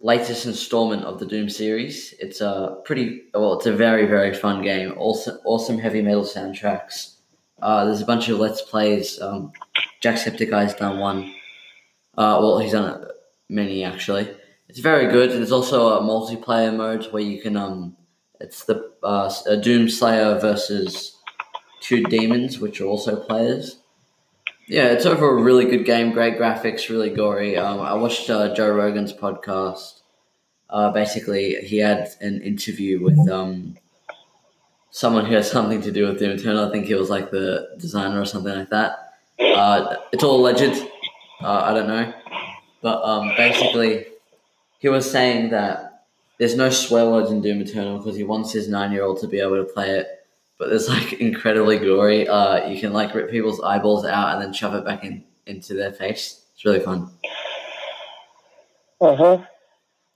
latest 0.00 0.46
installment 0.46 1.04
of 1.04 1.18
the 1.18 1.26
Doom 1.26 1.48
series. 1.48 2.14
It's 2.18 2.40
a 2.40 2.78
pretty 2.84 3.22
well, 3.34 3.54
it's 3.54 3.66
a 3.66 3.72
very 3.72 4.06
very 4.06 4.34
fun 4.34 4.62
game. 4.62 4.94
Also, 4.96 5.38
awesome 5.44 5.78
heavy 5.78 6.02
metal 6.02 6.24
soundtracks. 6.24 7.16
Uh, 7.60 7.84
there's 7.84 8.00
a 8.00 8.06
bunch 8.06 8.28
of 8.28 8.38
let's 8.38 8.62
plays. 8.62 9.20
Um, 9.20 9.52
Jacksepticeye's 10.02 10.74
done 10.74 10.98
one. 10.98 11.34
Uh, 12.16 12.38
well, 12.40 12.58
he's 12.58 12.72
done 12.72 13.06
many 13.48 13.84
actually. 13.84 14.28
It's 14.68 14.78
very 14.78 15.10
good. 15.10 15.30
There's 15.30 15.52
also 15.52 15.98
a 15.98 16.02
multiplayer 16.02 16.74
mode 16.74 17.06
where 17.12 17.22
you 17.22 17.42
can 17.42 17.56
um, 17.56 17.96
it's 18.40 18.64
the 18.64 18.90
uh, 19.02 19.30
Doom 19.56 19.88
Slayer 19.88 20.38
versus 20.38 21.16
two 21.80 22.02
demons, 22.04 22.58
which 22.58 22.80
are 22.80 22.86
also 22.86 23.16
players. 23.16 23.79
Yeah, 24.70 24.92
it's 24.92 25.04
overall 25.04 25.36
a 25.36 25.42
really 25.42 25.64
good 25.64 25.84
game. 25.84 26.12
Great 26.12 26.38
graphics, 26.38 26.88
really 26.88 27.10
gory. 27.10 27.56
Um, 27.56 27.80
I 27.80 27.94
watched 27.94 28.30
uh, 28.30 28.54
Joe 28.54 28.70
Rogan's 28.70 29.12
podcast. 29.12 29.98
Uh, 30.70 30.92
basically, 30.92 31.56
he 31.56 31.78
had 31.78 32.10
an 32.20 32.40
interview 32.42 33.02
with 33.02 33.28
um, 33.28 33.76
someone 34.92 35.26
who 35.26 35.34
has 35.34 35.50
something 35.50 35.82
to 35.82 35.90
do 35.90 36.06
with 36.06 36.20
Doom 36.20 36.38
Eternal. 36.38 36.68
I 36.68 36.70
think 36.70 36.86
he 36.86 36.94
was 36.94 37.10
like 37.10 37.32
the 37.32 37.70
designer 37.80 38.20
or 38.20 38.24
something 38.24 38.54
like 38.54 38.70
that. 38.70 39.14
Uh, 39.40 39.96
it's 40.12 40.22
all 40.22 40.38
alleged. 40.38 40.80
Uh, 41.42 41.62
I 41.64 41.74
don't 41.74 41.88
know, 41.88 42.12
but 42.80 43.02
um, 43.02 43.32
basically, 43.36 44.06
he 44.78 44.88
was 44.88 45.10
saying 45.10 45.50
that 45.50 46.04
there's 46.38 46.54
no 46.54 46.70
swear 46.70 47.10
words 47.10 47.32
in 47.32 47.42
Doom 47.42 47.60
Eternal 47.60 47.98
because 47.98 48.14
he 48.14 48.22
wants 48.22 48.52
his 48.52 48.68
nine-year-old 48.68 49.20
to 49.22 49.26
be 49.26 49.40
able 49.40 49.56
to 49.56 49.64
play 49.64 49.90
it. 49.98 50.19
But 50.60 50.74
it's 50.74 50.88
like 50.88 51.14
incredibly 51.14 51.78
gory. 51.78 52.28
Uh, 52.28 52.68
you 52.68 52.78
can 52.78 52.92
like 52.92 53.14
rip 53.14 53.30
people's 53.30 53.62
eyeballs 53.62 54.04
out 54.04 54.34
and 54.34 54.42
then 54.42 54.52
shove 54.52 54.74
it 54.74 54.84
back 54.84 55.04
in 55.04 55.24
into 55.46 55.72
their 55.72 55.90
face. 55.90 56.44
It's 56.52 56.66
really 56.66 56.80
fun. 56.80 57.10
Uh 59.00 59.16
huh. 59.16 59.38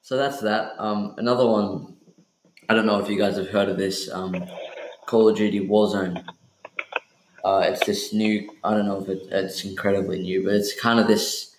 So 0.02 0.18
that's 0.18 0.40
that. 0.42 0.74
Um, 0.78 1.14
another 1.16 1.46
one. 1.46 1.96
I 2.68 2.74
don't 2.74 2.84
know 2.84 3.00
if 3.00 3.08
you 3.08 3.16
guys 3.16 3.38
have 3.38 3.48
heard 3.48 3.70
of 3.70 3.78
this. 3.78 4.10
Um, 4.12 4.44
Call 5.06 5.30
of 5.30 5.36
Duty 5.36 5.66
Warzone. 5.66 6.22
Uh, 7.42 7.64
it's 7.68 7.86
this 7.86 8.12
new. 8.12 8.50
I 8.62 8.74
don't 8.74 8.84
know 8.84 9.00
if 9.00 9.08
it, 9.08 9.26
it's 9.30 9.64
incredibly 9.64 10.20
new, 10.20 10.44
but 10.44 10.52
it's 10.52 10.78
kind 10.78 11.00
of 11.00 11.06
this 11.06 11.56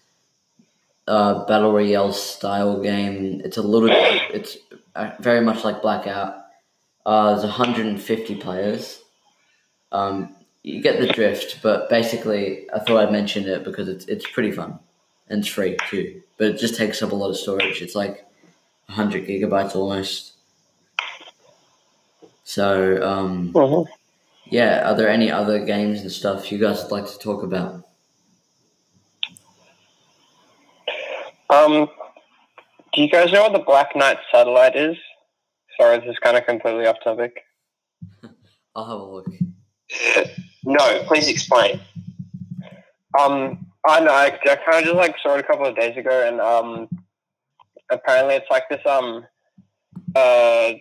uh, 1.07 1.43
battle 1.45 1.73
royale 1.73 2.13
style 2.13 2.79
game. 2.83 3.41
It's 3.43 3.57
a 3.57 3.63
little. 3.63 3.89
It's 3.91 4.57
uh, 4.95 5.11
very 5.19 5.41
much 5.41 5.63
like 5.63 5.81
Blackout. 5.81 6.44
Uh, 7.05 7.31
there's 7.31 7.43
150 7.43 8.35
players. 8.35 9.01
Um, 9.91 10.35
you 10.63 10.81
get 10.81 10.99
the 10.99 11.07
drift, 11.07 11.59
but 11.61 11.89
basically, 11.89 12.67
I 12.73 12.79
thought 12.79 12.97
I'd 13.05 13.11
mention 13.11 13.45
it 13.47 13.63
because 13.63 13.87
it's 13.87 14.05
it's 14.05 14.27
pretty 14.29 14.51
fun 14.51 14.79
and 15.29 15.39
it's 15.39 15.47
free 15.47 15.77
too. 15.89 16.21
But 16.37 16.47
it 16.47 16.57
just 16.59 16.75
takes 16.75 17.03
up 17.03 17.11
a 17.11 17.15
lot 17.15 17.29
of 17.29 17.37
storage. 17.37 17.81
It's 17.81 17.93
like 17.95 18.25
100 18.87 19.27
gigabytes 19.27 19.75
almost. 19.75 20.33
So, 22.43 23.01
um, 23.03 23.51
Uh 23.55 23.67
huh. 23.67 23.83
yeah, 24.49 24.89
are 24.89 24.95
there 24.95 25.09
any 25.09 25.31
other 25.31 25.63
games 25.63 26.01
and 26.01 26.11
stuff 26.11 26.51
you 26.51 26.57
guys 26.57 26.81
would 26.83 26.91
like 26.91 27.05
to 27.07 27.19
talk 27.19 27.43
about? 27.43 27.83
Um, 31.49 31.87
do 32.93 33.01
you 33.01 33.09
guys 33.09 33.31
know 33.31 33.43
what 33.43 33.53
the 33.53 33.59
Black 33.59 33.95
Knight 33.95 34.17
satellite 34.31 34.75
is? 34.75 34.97
Sorry, 35.79 35.99
this 35.99 36.09
is 36.09 36.19
kind 36.23 36.37
of 36.37 36.45
completely 36.45 36.85
off 36.85 36.97
topic. 37.03 37.41
I'll 38.75 38.85
have 38.85 38.99
a 38.99 39.03
look. 39.03 39.27
No, 40.65 41.03
please 41.03 41.27
explain. 41.27 41.79
Um, 43.19 43.67
I 43.87 43.99
know. 43.99 44.11
I, 44.11 44.37
I 44.49 44.55
kind 44.55 44.79
of 44.79 44.83
just 44.83 44.95
like 44.95 45.15
saw 45.21 45.35
it 45.35 45.39
a 45.39 45.43
couple 45.43 45.65
of 45.65 45.75
days 45.77 45.95
ago, 45.95 46.27
and 46.27 46.41
um, 46.41 46.89
apparently 47.91 48.35
it's 48.35 48.49
like 48.49 48.67
this 48.69 48.81
um, 48.85 49.25
uh, 50.15 50.71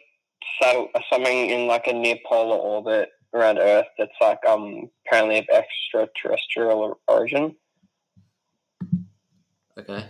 satel- 0.61 0.89
something 1.13 1.51
in 1.51 1.67
like 1.67 1.87
a 1.87 1.93
near 1.93 2.17
polar 2.27 2.57
orbit 2.57 3.11
around 3.35 3.59
Earth 3.59 3.87
that's 3.99 4.13
like 4.21 4.39
um 4.47 4.89
apparently 5.07 5.39
of 5.39 5.47
extraterrestrial 5.53 6.99
origin. 7.09 7.57
Okay. 9.77 10.07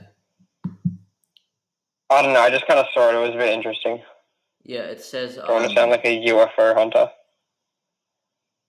I 2.11 2.23
don't 2.23 2.35
know. 2.35 2.41
I 2.41 2.51
just 2.51 2.67
kind 2.67 2.79
of 2.79 2.87
saw 2.95 3.09
it. 3.09 3.17
It 3.17 3.27
was 3.27 3.35
a 3.35 3.39
bit 3.39 3.53
interesting. 3.53 4.03
Yeah, 4.65 4.81
it 4.83 5.03
says. 5.03 5.39
I 5.39 5.51
want 5.51 5.65
Um, 5.65 5.69
to 5.71 5.75
sound 5.75 5.91
like 5.91 6.05
a 6.05 6.25
UFO 6.29 6.75
hunter. 6.75 7.11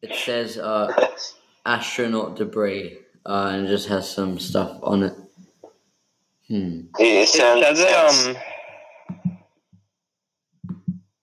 it 0.01 0.13
says 0.13 0.57
uh, 0.57 0.91
astronaut 1.65 2.35
debris, 2.35 2.97
uh, 3.25 3.49
and 3.53 3.65
it 3.65 3.69
just 3.69 3.87
has 3.87 4.09
some 4.09 4.37
stuff 4.37 4.77
on 4.83 5.03
it. 5.03 5.13
Hmm. 6.47 6.81
It 6.99 7.27
sounds, 7.29 7.61
it 7.65 7.77
says 7.77 7.89
sounds- 7.89 8.37
um, 8.37 8.43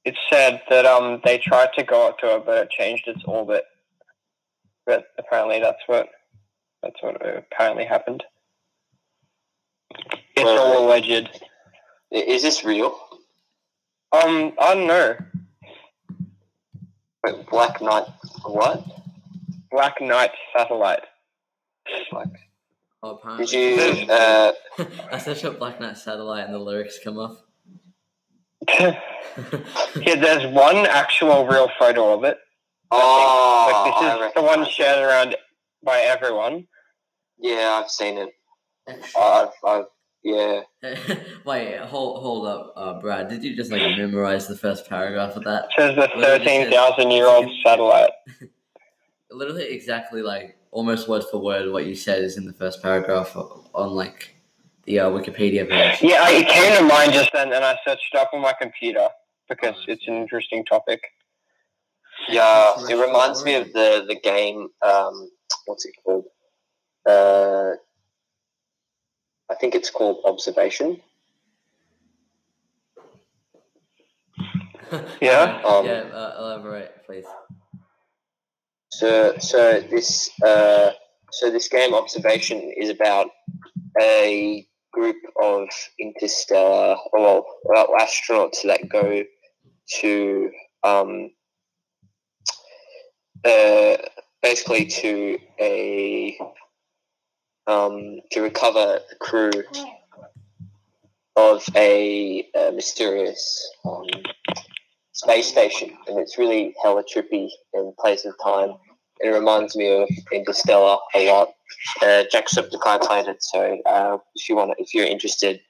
it 0.05 0.17
said 0.31 0.63
that 0.69 0.85
um 0.85 1.21
they 1.25 1.39
tried 1.39 1.73
to 1.77 1.85
go 1.85 2.09
up 2.09 2.19
to 2.19 2.37
it, 2.37 2.45
but 2.47 2.59
it 2.59 2.71
changed 2.71 3.07
its 3.07 3.23
orbit. 3.27 3.65
But 4.85 5.05
apparently, 5.19 5.61
that's 5.61 5.83
what 5.87 6.09
that's 6.83 7.01
what 7.03 7.25
apparently 7.25 7.85
happened. 7.85 8.25
It's 10.35 10.43
Well, 10.45 10.59
all 10.59 10.87
alleged. 10.89 11.41
is 12.11 12.43
this 12.43 12.65
real? 12.65 12.99
Um, 14.13 14.53
I 14.59 14.75
don't 14.75 14.87
know. 14.87 15.17
Wait, 17.25 17.47
Black 17.51 17.81
Knight, 17.81 18.05
what? 18.45 18.85
Black 19.71 20.01
Knight 20.01 20.31
satellite. 20.57 21.03
Like, 22.13 22.29
Oh, 23.05 23.17
apparently. 23.17 23.47
did 23.47 23.99
you? 24.07 24.13
Uh, 24.13 24.53
I 25.13 25.19
searched 25.19 25.45
up 25.45 25.59
Black 25.59 25.81
Knight 25.81 25.97
Satellite 25.97 26.45
and 26.45 26.55
the 26.55 26.59
lyrics 26.59 27.01
come 27.03 27.19
up. 27.19 27.37
yeah, 28.79 28.95
there's 29.97 30.47
one 30.55 30.87
actual 30.87 31.47
real 31.49 31.69
photo 31.81 32.15
of 32.15 32.23
it. 32.23 32.39
oh, 32.93 33.95
like 33.99 34.21
this 34.21 34.29
is 34.29 34.35
the 34.35 34.43
one 34.43 34.65
shared 34.69 34.99
around 35.05 35.35
by 35.83 35.99
everyone. 36.01 36.69
Yeah, 37.39 37.81
I've 37.83 37.91
seen 37.91 38.19
it. 38.19 38.29
Extra. 38.87 39.21
I've, 39.21 39.49
I've, 39.67 39.85
yeah. 40.23 40.61
Wait, 41.45 41.79
hold 41.79 42.23
hold 42.23 42.47
up, 42.47 42.73
uh, 42.77 43.01
Brad. 43.01 43.29
Did 43.29 43.43
you 43.43 43.57
just 43.57 43.71
like 43.73 43.97
memorize 43.97 44.47
the 44.47 44.57
first 44.57 44.89
paragraph 44.89 45.37
of 45.37 45.45
that? 45.45 45.65
It 45.65 45.71
says 45.79 45.97
the 45.97 46.09
thirteen 46.21 46.71
thousand 46.71 47.11
year 47.11 47.27
old 47.27 47.51
satellite. 47.65 48.11
Literally 49.31 49.65
exactly 49.65 50.23
like 50.23 50.57
almost 50.71 51.09
word 51.09 51.25
for 51.31 51.39
word 51.39 51.71
what 51.73 51.87
you 51.87 51.95
said 51.95 52.23
is 52.23 52.37
in 52.37 52.47
the 52.47 52.53
first 52.53 52.83
paragraph 52.83 53.35
on 53.37 53.91
like 53.91 54.35
the 54.85 55.01
uh, 55.01 55.11
Wikipedia 55.11 55.69
page. 55.69 56.03
Yeah, 56.03 56.29
it 56.29 56.49
came 56.49 56.77
to 56.79 56.85
mind 56.85 57.13
just 57.13 57.33
then, 57.33 57.53
and 57.53 57.65
I 57.65 57.77
searched 57.87 58.11
it 58.13 58.19
up 58.19 58.31
on 58.33 58.41
my 58.41 58.53
computer 58.61 59.09
because 59.49 59.77
it's 59.89 60.07
an 60.07 60.15
interesting 60.15 60.65
topic. 60.65 61.03
Yeah, 62.29 62.75
it 62.89 62.95
reminds 62.95 63.45
me 63.45 63.55
of 63.55 63.73
the 63.73 64.05
the 64.07 64.17
game. 64.21 64.69
Um, 64.83 65.31
what's 65.67 65.85
it 65.85 65.95
called? 66.05 66.25
Uh, 67.09 67.73
I 69.53 69.55
think 69.55 69.75
it's 69.75 69.91
called 69.91 70.23
Observation. 70.25 71.01
Yeah? 75.23 75.63
Um, 75.65 75.87
yeah. 75.87 76.03
Uh, 76.13 76.37
elaborate, 76.39 76.93
please. 77.07 77.25
So, 78.91 79.39
so 79.39 79.81
this, 79.81 80.31
uh, 80.43 80.91
so 81.31 81.51
this 81.51 81.69
game 81.69 81.95
Observation 81.95 82.75
is 82.77 82.91
about 82.91 83.29
a 83.99 84.67
group 84.93 85.17
of 85.43 85.69
interstellar, 85.99 86.97
well, 87.15 87.47
well 87.65 87.89
astronauts 87.99 88.63
that 88.65 88.87
go 88.91 89.25
to, 90.01 90.51
um, 90.83 91.31
uh, 93.47 93.97
basically 94.43 94.85
to 94.87 95.39
a, 95.59 96.39
um, 97.67 98.21
to 98.33 98.41
recover 98.43 99.01
the 99.09 99.17
crew 99.17 99.51
of 101.37 101.65
a, 101.75 102.47
uh 102.55 102.71
mysterious 102.73 103.71
um, 103.85 104.05
space 105.13 105.47
station, 105.49 105.97
and 106.09 106.19
it's 106.19 106.37
really 106.39 106.75
hella 106.83 107.03
trippy 107.05 107.49
in 107.75 107.93
place 107.99 108.25
of 108.25 108.35
time 108.43 108.75
It 109.21 109.29
reminds 109.29 109.77
me 109.77 110.03
of 110.03 110.09
Interstellar 110.33 110.97
a 111.15 111.31
lot. 111.31 111.55
Uh, 112.03 112.25
Jacksepticeye 112.33 113.01
played 113.01 113.29
it, 113.29 113.43
so 113.43 113.79
uh, 113.87 114.19
if 114.35 114.49
you 114.49 114.57
want, 114.57 114.75
if 114.79 114.93
you're 114.93 115.07
interested, 115.07 115.61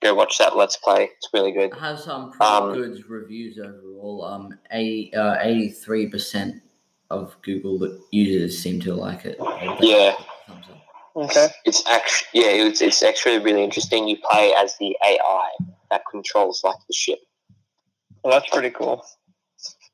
go 0.00 0.14
watch 0.14 0.38
that 0.38 0.56
Let's 0.56 0.76
Play. 0.76 1.10
It's 1.16 1.28
really 1.34 1.52
good. 1.52 1.72
It 1.72 1.78
has 1.78 2.04
some 2.04 2.30
pretty 2.30 2.44
Um, 2.52 2.72
good 2.72 3.10
reviews 3.10 3.58
overall. 3.58 4.24
Um, 4.24 4.58
80, 4.70 5.14
uh, 5.14 5.36
83% 5.44 6.60
of 7.10 7.36
Google 7.42 7.98
users 8.12 8.56
seem 8.58 8.80
to 8.82 8.94
like 8.94 9.24
it. 9.26 9.36
Yeah. 9.80 10.14
Thumbs 11.14 11.36
up. 11.36 11.50
Okay. 11.50 11.54
It's 11.64 11.86
actually 11.86 12.42
yeah, 12.42 12.66
it's 12.66 12.80
it's 12.80 13.02
actually 13.02 13.38
really 13.38 13.64
interesting. 13.64 14.08
You 14.08 14.18
play 14.30 14.52
as 14.56 14.76
the 14.78 14.96
AI 15.04 15.50
that 15.90 16.02
controls 16.10 16.62
like 16.64 16.78
the 16.86 16.94
ship. 16.94 17.18
Well, 18.22 18.38
that's 18.38 18.50
pretty 18.50 18.70
cool. 18.70 19.04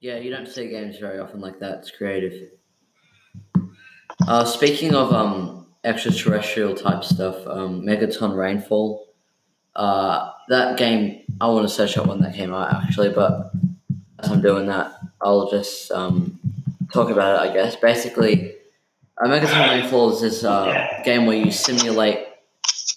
Yeah, 0.00 0.18
you 0.18 0.30
don't 0.30 0.48
see 0.48 0.68
games 0.68 0.98
very 0.98 1.18
often 1.18 1.40
like 1.40 1.58
that. 1.60 1.78
It's 1.78 1.90
creative. 1.90 2.50
Uh, 4.26 4.44
speaking 4.44 4.94
of 4.94 5.12
um, 5.12 5.66
extraterrestrial 5.84 6.74
type 6.74 7.04
stuff, 7.04 7.46
um, 7.46 7.82
Megaton 7.82 8.36
Rainfall. 8.36 9.06
Uh, 9.74 10.32
that 10.48 10.78
game, 10.78 11.22
I 11.40 11.48
want 11.48 11.68
to 11.68 11.72
search 11.72 11.98
up 11.98 12.06
when 12.06 12.20
that 12.20 12.34
came 12.34 12.52
out 12.52 12.82
actually, 12.82 13.10
but 13.10 13.52
as 14.20 14.30
I'm 14.30 14.40
doing 14.40 14.66
that, 14.66 14.92
I'll 15.20 15.50
just 15.50 15.90
um, 15.92 16.38
talk 16.92 17.10
about 17.10 17.46
it, 17.46 17.50
I 17.50 17.54
guess. 17.54 17.76
Basically, 17.76 18.54
uh, 19.18 19.26
Megaton 19.26 19.68
Rainfall 19.70 20.14
is 20.14 20.20
this 20.20 20.44
uh, 20.44 21.00
game 21.04 21.26
where 21.26 21.36
you 21.36 21.50
simulate 21.50 22.18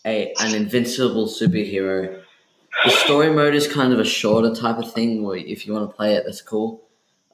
a 0.06 0.34
an 0.42 0.54
invincible 0.56 1.28
superhero. 1.28 2.22
The 2.86 2.92
story 2.92 3.32
mode 3.32 3.56
is 3.56 3.68
kind 3.68 3.94
of 3.94 4.00
a 4.00 4.06
shorter 4.06 4.54
type 4.54 4.78
of 4.78 4.92
thing, 4.94 5.24
where 5.24 5.38
if 5.38 5.66
you 5.66 5.74
want 5.74 5.90
to 5.90 5.96
play 5.96 6.16
it, 6.16 6.24
that's 6.26 6.42
cool. 6.42 6.84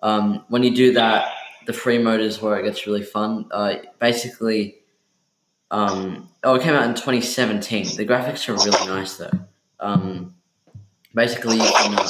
Um, 0.01 0.45
when 0.49 0.63
you 0.63 0.75
do 0.75 0.93
that, 0.93 1.27
the 1.65 1.73
free 1.73 1.97
mode 1.97 2.21
is 2.21 2.41
where 2.41 2.59
it 2.59 2.63
gets 2.63 2.85
really 2.85 3.03
fun. 3.03 3.45
Uh, 3.51 3.75
basically, 3.99 4.77
um, 5.71 6.29
oh, 6.43 6.55
it 6.55 6.63
came 6.63 6.73
out 6.73 6.87
in 6.87 6.93
2017. 6.93 7.97
The 7.97 8.05
graphics 8.05 8.47
are 8.49 8.53
really 8.53 8.87
nice 8.87 9.17
though. 9.17 9.31
Um, 9.79 10.35
basically, 11.13 11.57
you 11.57 11.71
can 11.77 11.95
uh, 11.95 12.09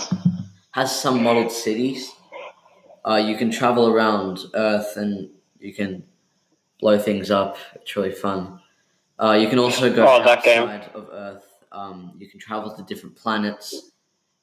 has 0.72 0.98
some 0.98 1.24
modeled 1.24 1.52
cities. 1.52 2.12
Uh, 3.08 3.16
you 3.16 3.38
can 3.38 3.50
travel 3.50 3.88
around 3.88 4.40
Earth 4.54 4.98
and 4.98 5.30
you 5.60 5.74
can 5.74 6.04
blow 6.80 6.98
things 6.98 7.32
up. 7.32 7.58
It's 7.76 7.96
really 7.96 8.12
fun. 8.12 8.60
Uh, 9.18 9.38
you 9.40 9.48
can 9.48 9.60
also 9.60 9.94
go 9.94 10.04
Oh, 10.06 10.22
outside 10.22 10.90
of 10.94 11.10
Earth. 11.12 11.44
Um, 11.72 12.14
you 12.18 12.28
can 12.30 12.40
travel 12.40 12.74
to 12.76 12.84
different 12.84 13.16
planets 13.16 13.92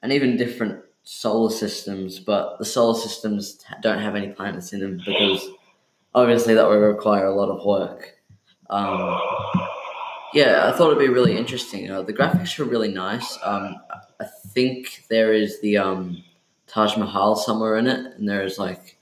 and 0.03 0.13
even 0.13 0.37
different 0.37 0.83
solar 1.05 1.51
systems, 1.51 2.21
but 2.21 2.59
the 2.59 2.65
solar 2.65 2.99
systems 2.99 3.65
don't 3.83 3.99
have 4.01 4.15
any 4.15 4.29
planets 4.29 4.73
in 4.73 4.81
them 4.81 5.01
because 5.05 5.49
obviously 6.15 6.55
that 6.55 6.69
would 6.69 6.75
require 6.77 7.27
a 7.27 7.35
lot 7.35 7.49
of 7.49 7.65
work. 7.65 8.17
Um, 8.71 9.19
yeah, 10.35 10.69
I 10.73 10.77
thought 10.77 10.87
it'd 10.89 10.99
be 10.99 11.09
really 11.09 11.37
interesting. 11.37 11.91
Uh, 11.91 12.03
the 12.03 12.13
graphics 12.13 12.59
were 12.59 12.65
really 12.65 12.93
nice. 12.93 13.39
Um, 13.43 13.77
I 14.21 14.25
think 14.49 15.05
there 15.11 15.33
is 15.35 15.61
the 15.61 15.77
um, 15.79 16.23
Taj 16.67 16.97
Mahal 16.97 17.37
somewhere 17.37 17.77
in 17.77 17.87
it, 17.87 18.15
and 18.17 18.29
there 18.29 18.43
is 18.43 18.59
like 18.59 18.99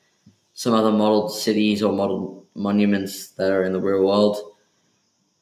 some 0.54 0.74
other 0.74 0.90
modeled 0.90 1.32
cities 1.32 1.82
or 1.82 1.92
modeled 1.92 2.39
monuments 2.60 3.28
that 3.30 3.50
are 3.50 3.64
in 3.64 3.72
the 3.72 3.80
real 3.80 4.04
world. 4.04 4.36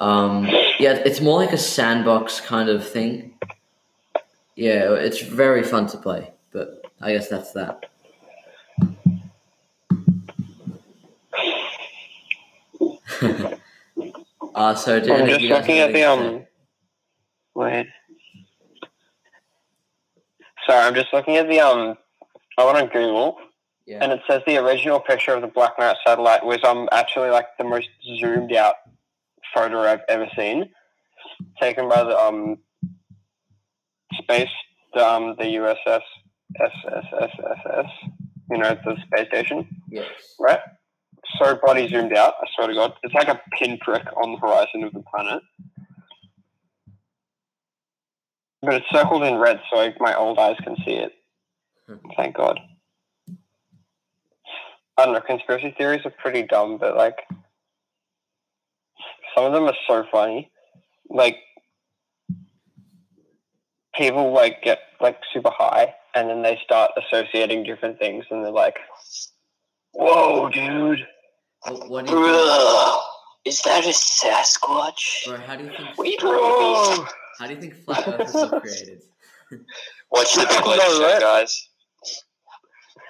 Um, 0.01 0.47
yeah, 0.79 0.95
it's 1.05 1.21
more 1.21 1.39
like 1.39 1.53
a 1.53 1.59
sandbox 1.59 2.41
kind 2.41 2.69
of 2.69 2.87
thing. 2.87 3.35
Yeah, 4.55 4.95
it's 4.95 5.21
very 5.21 5.63
fun 5.63 5.87
to 5.89 5.99
play, 5.99 6.33
but 6.53 6.85
I 7.01 7.13
guess 7.13 7.29
that's 7.29 7.53
that. 7.53 7.85
uh, 14.55 14.75
so 14.75 15.01
did 15.01 15.11
I'm 15.11 15.27
just 15.27 15.43
looking 15.43 15.79
at 15.79 15.93
the 15.93 16.05
um. 16.05 16.47
Wait. 17.55 17.87
Sorry, 20.67 20.87
I'm 20.87 20.95
just 20.95 21.13
looking 21.13 21.37
at 21.37 21.49
the 21.49 21.61
um. 21.61 21.97
I 22.57 22.65
went 22.65 22.79
on 22.79 22.87
Google? 22.89 23.39
Yeah. 23.89 24.01
and 24.03 24.13
it 24.13 24.21
says 24.29 24.43
the 24.47 24.59
original 24.59 25.01
picture 25.01 25.33
of 25.33 25.41
the 25.41 25.49
Black 25.49 25.79
Knight 25.79 25.97
satellite 26.07 26.45
was 26.45 26.59
um 26.63 26.91
actually 26.93 27.31
like 27.31 27.47
the 27.57 27.65
most 27.65 27.89
zoomed 28.21 28.53
out 28.53 28.75
photo 29.55 29.81
I've 29.81 30.03
ever 30.11 30.27
seen, 30.37 30.69
taken 31.59 31.89
by 31.89 32.05
the 32.05 32.19
um 32.19 32.59
space 34.21 34.51
the 34.93 35.09
um 35.09 35.37
the 35.39 35.45
USS 35.45 36.03
SSSSS, 36.61 37.89
you 38.51 38.59
know 38.59 38.77
the 38.85 38.97
space 39.07 39.29
station, 39.29 39.67
yes. 39.89 40.07
right? 40.39 40.61
So 41.39 41.59
bloody 41.65 41.89
zoomed 41.89 42.13
out. 42.13 42.35
I 42.43 42.47
swear 42.55 42.69
to 42.69 42.75
God, 42.75 42.93
it's 43.03 43.15
like 43.15 43.29
a 43.29 43.41
pinprick 43.59 44.05
on 44.23 44.33
the 44.33 44.39
horizon 44.39 44.85
of 44.85 44.93
the 44.93 45.03
planet. 45.11 45.43
But 48.61 48.75
it's 48.75 48.87
circled 48.93 49.23
in 49.23 49.37
red, 49.37 49.61
so 49.73 49.91
my 49.99 50.15
old 50.15 50.39
eyes 50.39 50.57
can 50.63 50.77
see 50.85 50.97
it. 50.97 51.13
Hmm. 51.87 51.97
Thank 52.17 52.37
God. 52.37 52.61
I 54.99 55.05
don't 55.05 55.15
know. 55.15 55.21
Conspiracy 55.21 55.73
theories 55.79 56.05
are 56.05 56.11
pretty 56.11 56.43
dumb, 56.43 56.77
but 56.77 56.97
like 56.97 57.17
some 59.35 59.45
of 59.45 59.53
them 59.53 59.65
are 59.65 59.77
so 59.87 60.05
funny. 60.11 60.51
Like 61.09 61.37
people 63.95 64.33
like 64.33 64.63
get 64.63 64.81
like 65.01 65.21
super 65.33 65.51
high, 65.51 65.95
and 66.17 66.29
then 66.29 66.43
they 66.43 66.59
start 66.65 66.91
associating 66.97 67.63
different 67.63 68.01
things, 68.01 68.25
and 68.31 68.45
they're 68.45 68.51
like, 68.51 68.79
"Whoa, 69.93 70.51
dude!" 70.51 71.07
What, 71.63 71.89
what 71.89 72.07
do 72.07 72.13
you 72.13 72.25
think? 72.25 73.03
Is 73.45 73.63
that 73.63 73.85
a 73.85 73.91
Sasquatch? 73.91 75.29
Or 75.29 75.39
how 75.39 75.55
do 75.55 75.65
you 75.65 75.71
think? 75.71 75.97
We 75.97 76.19
Bro. 76.19 77.07
How 77.39 77.47
do 77.47 77.55
you 77.55 77.61
think 77.61 77.77
flat 77.85 78.07
earthers 78.09 78.35
were 78.35 78.61
created? 78.61 79.03
watch 80.11 80.35
the 80.35 80.47
Big 80.49 80.65
No, 80.65 80.77
Show, 80.77 81.21
guys. 81.21 81.69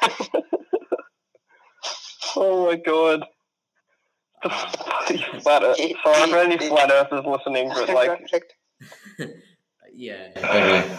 Oh 2.37 2.67
my 2.67 2.77
god. 2.77 3.25
Flat 5.43 5.63
Earth. 5.65 5.77
It- 5.81 5.97
Sorry 6.05 6.31
for 6.31 6.39
any 6.39 6.55
it- 6.55 6.69
flat 6.69 6.91
earthers 6.91 7.25
listening, 7.27 7.69
but 7.71 7.89
like, 7.89 8.31
yeah. 9.93 10.29
Okay. 10.37 10.97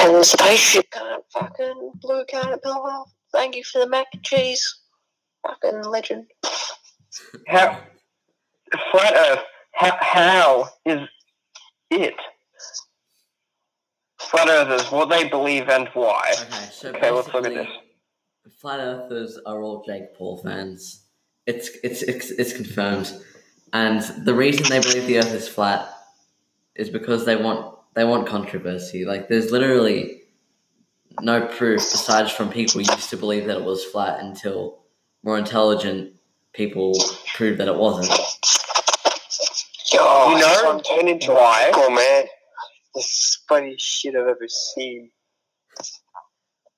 And 0.00 0.14
the 0.16 0.24
spaceship 0.24 0.90
can't 0.90 1.24
fucking 1.32 1.92
blue 1.96 2.24
caterpillar. 2.26 3.04
Thank 3.32 3.54
you 3.54 3.62
for 3.64 3.78
the 3.80 3.88
mac 3.88 4.06
and 4.12 4.22
cheese. 4.24 4.80
Fucking 5.46 5.82
legend. 5.84 6.26
how 7.46 7.78
flat 8.90 9.14
Earth? 9.14 9.44
How, 9.74 9.96
how 10.00 10.68
is 10.84 11.08
it? 11.90 12.14
Flat 14.18 14.48
earthers, 14.48 14.90
what 14.90 15.08
they 15.08 15.28
believe 15.28 15.68
and 15.68 15.88
why. 15.94 16.32
okay. 16.34 16.68
So 16.72 16.88
Okay, 16.90 17.10
let's 17.10 17.28
look 17.32 17.36
at 17.46 17.54
basically, 17.54 17.68
Flat 18.60 18.80
earthers 18.80 19.38
are 19.46 19.62
all 19.62 19.84
Jake 19.84 20.14
Paul 20.16 20.38
fans. 20.38 21.04
It's 21.46 21.70
it's 21.82 22.02
it's, 22.02 22.30
it's 22.30 22.52
confirmed, 22.52 23.12
and 23.72 24.00
the 24.24 24.34
reason 24.34 24.64
they 24.68 24.80
believe 24.80 25.06
the 25.06 25.18
Earth 25.18 25.32
is 25.32 25.48
flat 25.48 25.88
is 26.74 26.90
because 26.90 27.24
they 27.24 27.36
want 27.36 27.74
they 27.94 28.04
want 28.04 28.26
controversy. 28.26 29.04
Like 29.04 29.28
there's 29.28 29.50
literally 29.50 30.22
no 31.20 31.46
proof 31.46 31.80
besides 31.80 32.30
from 32.30 32.50
people 32.50 32.80
used 32.80 33.10
to 33.10 33.16
believe 33.16 33.46
that 33.46 33.56
it 33.58 33.64
was 33.64 33.84
flat 33.84 34.20
until 34.20 34.78
more 35.22 35.38
intelligent 35.38 36.14
people 36.52 36.92
proved 37.34 37.58
that 37.60 37.68
it 37.68 37.74
wasn't. 37.76 38.08
Yo, 39.92 40.30
You 40.30 40.38
know, 40.38 40.54
son, 40.60 40.82
turn 40.82 41.08
into 41.08 41.32
why? 41.32 41.72
a 41.74 41.90
man. 41.90 42.24
The 42.94 43.04
funniest 43.48 43.84
shit 43.84 44.14
I've 44.14 44.26
ever 44.26 44.48
seen. 44.48 45.10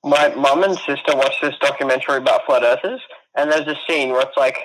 My 0.03 0.33
mum 0.35 0.63
and 0.63 0.77
sister 0.77 1.15
watched 1.15 1.41
this 1.41 1.55
documentary 1.61 2.17
about 2.17 2.45
flat 2.45 2.63
earthers, 2.63 3.01
and 3.35 3.51
there's 3.51 3.67
a 3.67 3.77
scene 3.87 4.09
where 4.09 4.21
it's 4.21 4.37
like 4.37 4.57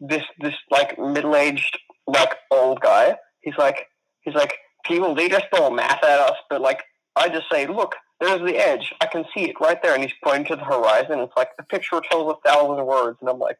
this 0.00 0.22
this 0.40 0.54
like 0.70 0.98
middle 0.98 1.36
aged 1.36 1.78
like 2.06 2.34
old 2.50 2.80
guy. 2.80 3.16
He's 3.40 3.56
like 3.56 3.86
he's 4.22 4.34
like 4.34 4.54
people 4.84 5.14
they 5.14 5.28
just 5.28 5.46
throw 5.54 5.70
math 5.70 6.04
at 6.04 6.20
us, 6.20 6.36
but 6.50 6.60
like 6.60 6.82
I 7.16 7.28
just 7.28 7.46
say, 7.50 7.66
look, 7.66 7.94
there's 8.20 8.40
the 8.40 8.56
edge. 8.56 8.92
I 9.00 9.06
can 9.06 9.24
see 9.34 9.48
it 9.48 9.56
right 9.60 9.82
there, 9.82 9.94
and 9.94 10.02
he's 10.02 10.12
pointing 10.22 10.46
to 10.46 10.56
the 10.56 10.64
horizon. 10.64 11.20
It's 11.20 11.36
like 11.36 11.56
the 11.56 11.64
picture 11.64 12.00
tells 12.10 12.32
a 12.32 12.48
thousand 12.48 12.84
words, 12.86 13.18
and 13.20 13.30
I'm 13.30 13.38
like, 13.38 13.58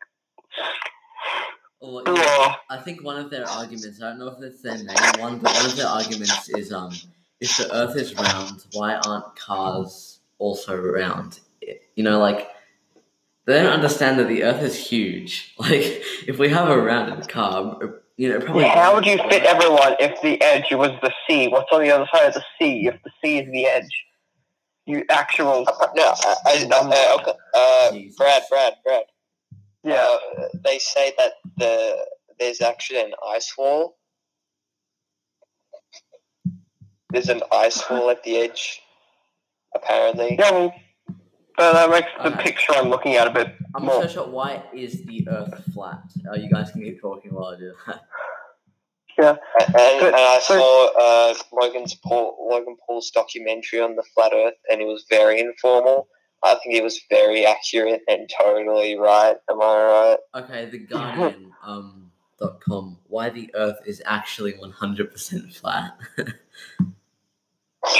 Or, 1.81 2.03
yeah, 2.07 2.57
I 2.69 2.79
think 2.79 3.03
one 3.03 3.17
of 3.17 3.31
their 3.31 3.49
arguments, 3.49 4.03
I 4.03 4.11
don't 4.11 4.19
know 4.19 4.29
if 4.29 4.43
it's 4.43 4.63
their 4.63 4.77
main 4.77 4.97
one, 5.19 5.39
but 5.39 5.55
one 5.55 5.67
of 5.67 5.77
their 5.77 5.87
arguments 5.87 6.49
is 6.51 6.73
um, 6.73 6.93
if 7.41 7.57
the 7.57 7.75
Earth 7.75 7.97
is 7.97 8.15
round, 8.15 8.65
why 8.73 8.95
aren't 8.95 9.35
cars 9.37 10.18
also 10.39 10.77
round? 10.77 11.41
You 11.95 12.05
know, 12.05 12.19
like 12.19 12.49
they 13.47 13.63
don't 13.63 13.73
understand 13.73 14.19
that 14.19 14.29
the 14.29 14.45
Earth 14.45 14.63
is 14.63 14.77
huge. 14.77 15.55
Like 15.59 16.03
if 16.27 16.39
we 16.39 16.49
have 16.51 16.69
a 16.69 16.81
rounded 16.81 17.29
car, 17.29 17.79
you 18.17 18.29
know, 18.29 18.41
probably. 18.41 18.65
how 18.65 18.95
would 18.95 19.07
you 19.07 19.17
fit 19.31 19.45
everyone 19.45 19.95
if 20.01 20.21
the 20.23 20.41
edge 20.43 20.67
was 20.73 20.91
the 21.03 21.13
sea? 21.27 21.49
What's 21.49 21.71
on 21.73 21.83
the 21.83 21.91
other 21.91 22.07
side 22.13 22.29
of 22.29 22.35
the 22.35 22.45
sea? 22.59 22.89
If 22.89 23.03
the 23.03 23.11
sea 23.23 23.39
is 23.39 23.51
the 23.53 23.67
edge, 23.67 24.05
you 24.87 25.05
actual 25.11 25.65
Uh, 25.69 25.87
no, 25.95 26.15
I, 26.15 26.37
I, 26.47 26.67
uh, 26.71 27.17
okay. 27.21 27.33
Uh, 27.55 27.93
Brad, 28.17 28.43
Brad, 28.51 28.73
Brad. 28.85 29.05
Yeah. 29.85 30.19
uh, 30.39 30.49
they 30.65 30.79
say 30.79 31.13
that 31.19 31.33
the 31.57 31.97
there's 32.39 32.61
actually 32.61 33.01
an 33.01 33.13
ice 33.29 33.53
wall. 33.57 33.99
There's 37.11 37.29
an 37.29 37.43
ice 37.53 37.89
wall 37.89 38.11
at 38.11 38.23
the 38.23 38.37
edge, 38.39 38.83
apparently. 39.83 40.37
Yeah, 40.39 40.51
well, 40.51 40.75
uh, 41.59 41.73
that 41.73 41.91
makes 41.91 42.09
the 42.23 42.33
Okay. 42.35 42.43
picture 42.45 42.73
I'm 42.75 42.89
looking 42.89 43.15
at 43.17 43.27
a 43.27 43.31
bit 43.31 43.55
I'm 43.75 43.85
more. 43.85 44.01
not 44.01 44.11
so 44.11 44.15
sure 44.25 44.29
why 44.29 44.63
is 44.73 45.03
the 45.05 45.27
Earth 45.29 45.65
flat. 45.75 46.03
Uh, 46.31 46.37
you 46.37 46.49
guys 46.51 46.71
can 46.71 46.83
keep 46.83 47.01
talking 47.01 47.33
while 47.33 47.47
I 47.55 47.59
do 47.59 47.73
that. 47.87 48.01
And, 49.21 49.27
and, 49.27 50.01
But- 50.01 50.15
I 50.15 50.39
so- 50.41 50.59
saw 50.59 51.31
uh, 51.31 51.35
Logan's 51.61 51.95
Paul, 51.95 52.49
Logan 52.51 52.77
Paul's 52.87 53.11
documentary 53.11 53.81
on 53.81 53.97
the 53.97 54.05
flat 54.15 54.33
Earth, 54.33 54.55
and 54.71 54.81
it 54.81 54.85
was 54.87 55.05
very 55.11 55.41
informal. 55.41 56.07
I 56.45 56.55
think 56.63 56.77
it 56.77 56.85
was 56.85 57.01
very 57.11 57.45
accurate 57.45 58.03
and 58.07 58.31
totally 58.41 58.97
right. 58.97 59.35
Am 59.51 59.61
I 59.61 60.17
right? 60.35 60.43
Okay, 60.45 60.67
the 60.71 60.79
Guardian 60.79 61.51
um 61.65 62.13
dot 62.39 62.61
com. 62.61 62.99
Why 63.09 63.29
the 63.31 63.51
Earth 63.57 63.79
is 63.85 64.01
actually 64.07 64.53
100% 64.53 65.57
flat. 65.57 65.99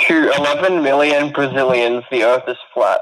To 0.07 0.31
11 0.37 0.83
million 0.83 1.33
Brazilians, 1.33 2.05
the 2.11 2.23
Earth 2.23 2.45
is 2.49 2.57
flat. 2.75 3.01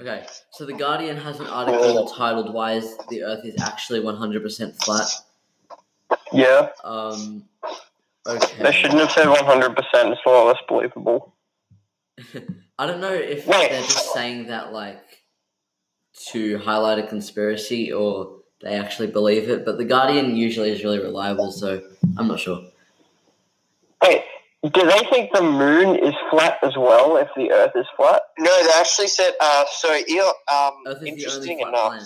okay, 0.00 0.26
so 0.52 0.64
the 0.64 0.72
Guardian 0.72 1.16
has 1.16 1.40
an 1.40 1.46
article 1.46 2.06
titled 2.08 2.52
"Why 2.54 2.72
is 2.74 2.96
the 3.08 3.22
Earth 3.24 3.44
is 3.44 3.60
actually 3.60 4.00
100% 4.00 4.84
flat." 4.84 5.08
Yeah, 6.32 6.68
Um. 6.84 7.44
Okay. 8.26 8.62
they 8.62 8.72
shouldn't 8.72 9.00
have 9.00 9.10
said 9.10 9.26
100%. 9.26 9.76
It's 10.12 10.20
a 10.24 10.28
lot 10.30 10.46
less 10.46 10.56
believable. 10.68 11.34
I 12.78 12.86
don't 12.86 13.00
know 13.00 13.12
if 13.12 13.46
Wait. 13.46 13.70
they're 13.70 13.82
just 13.82 14.12
saying 14.14 14.46
that 14.46 14.72
like 14.72 15.02
to 16.30 16.58
highlight 16.58 16.98
a 16.98 17.06
conspiracy 17.06 17.92
or 17.92 18.38
they 18.62 18.76
actually 18.78 19.08
believe 19.08 19.48
it, 19.50 19.64
but 19.64 19.76
the 19.78 19.84
Guardian 19.84 20.36
usually 20.36 20.70
is 20.70 20.82
really 20.84 21.00
reliable, 21.00 21.52
so 21.52 21.82
I'm 22.16 22.28
not 22.28 22.40
sure. 22.40 22.64
Wait, 24.02 24.22
do 24.72 24.86
they 24.86 25.00
think 25.10 25.32
the 25.32 25.42
moon 25.42 25.96
is 25.96 26.14
flat 26.30 26.58
as 26.62 26.76
well 26.76 27.16
if 27.16 27.28
the 27.36 27.52
Earth 27.52 27.72
is 27.76 27.86
flat? 27.96 28.22
No, 28.38 28.62
they 28.62 28.72
actually 28.72 29.08
said. 29.08 29.32
Uh, 29.40 29.64
so, 29.70 29.88
Elon, 29.90 30.32
um, 30.52 30.72
Earth 30.86 30.96
is 30.96 31.00
the 31.02 31.10
only 31.10 31.10
interesting 31.10 31.60
enough. 31.60 32.02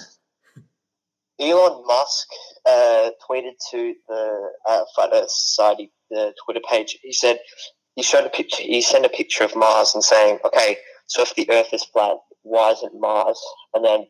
Elon 1.41 1.85
Musk 1.87 2.29
uh, 2.69 3.11
tweeted 3.29 3.53
to 3.71 3.95
the 4.09 4.51
uh, 4.69 4.85
Flat 4.95 5.11
Earth 5.13 5.31
Society 5.31 5.93
the 6.11 6.35
Twitter 6.45 6.61
page. 6.69 6.99
He 7.03 7.13
said 7.13 7.39
he 7.95 8.03
showed 8.03 8.25
a 8.25 8.31
picture. 8.31 8.63
He 8.63 8.81
sent 8.83 9.05
a 9.05 9.09
picture 9.09 9.45
of 9.45 9.55
Mars 9.55 9.95
and 9.95 10.03
saying, 10.03 10.39
"Okay, 10.45 10.79
so 11.07 11.23
if 11.23 11.35
the 11.35 11.49
Earth 11.51 11.73
is 11.73 11.85
flat, 11.85 12.17
why 12.43 12.73
isn't 12.73 12.99
Mars?" 12.99 13.41
And 13.75 13.85
then 13.85 14.07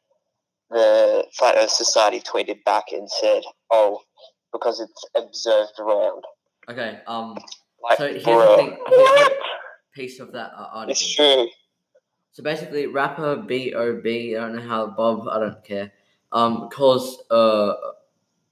the 0.71 1.27
Flat 1.37 1.57
Earth 1.59 1.71
Society 1.71 2.21
tweeted 2.21 2.65
back 2.65 2.85
and 2.93 3.11
said, 3.11 3.43
"Oh, 3.71 4.01
because 4.53 4.81
it's 4.81 5.05
observed 5.15 5.79
around." 5.79 6.25
Okay. 6.69 7.01
Um. 7.07 7.37
Like, 7.83 7.99
So 7.99 8.07
here's 8.09 8.25
the 8.25 8.57
thing. 8.57 8.79
Here's 8.89 9.29
piece 9.93 10.21
of 10.21 10.33
that 10.33 10.53
article. 10.57 10.91
It's 10.91 11.15
true. 11.15 11.49
So 12.33 12.43
basically, 12.43 12.87
rapper 12.87 13.37
B.O.B. 13.37 14.37
I 14.37 14.41
don't 14.41 14.57
know 14.57 14.63
how 14.63 14.87
Bob. 14.87 15.29
I 15.29 15.41
don't 15.41 15.65
care. 15.65 15.93
Um, 16.31 16.69
caused 16.71 17.21
uh, 17.33 17.75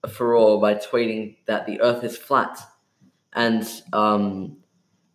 a 0.03 0.09
furore 0.09 0.61
by 0.61 0.75
tweeting 0.75 1.37
that 1.47 1.67
the 1.67 1.81
Earth 1.81 2.03
is 2.03 2.17
flat, 2.17 2.59
and 3.35 3.65
um, 3.93 4.57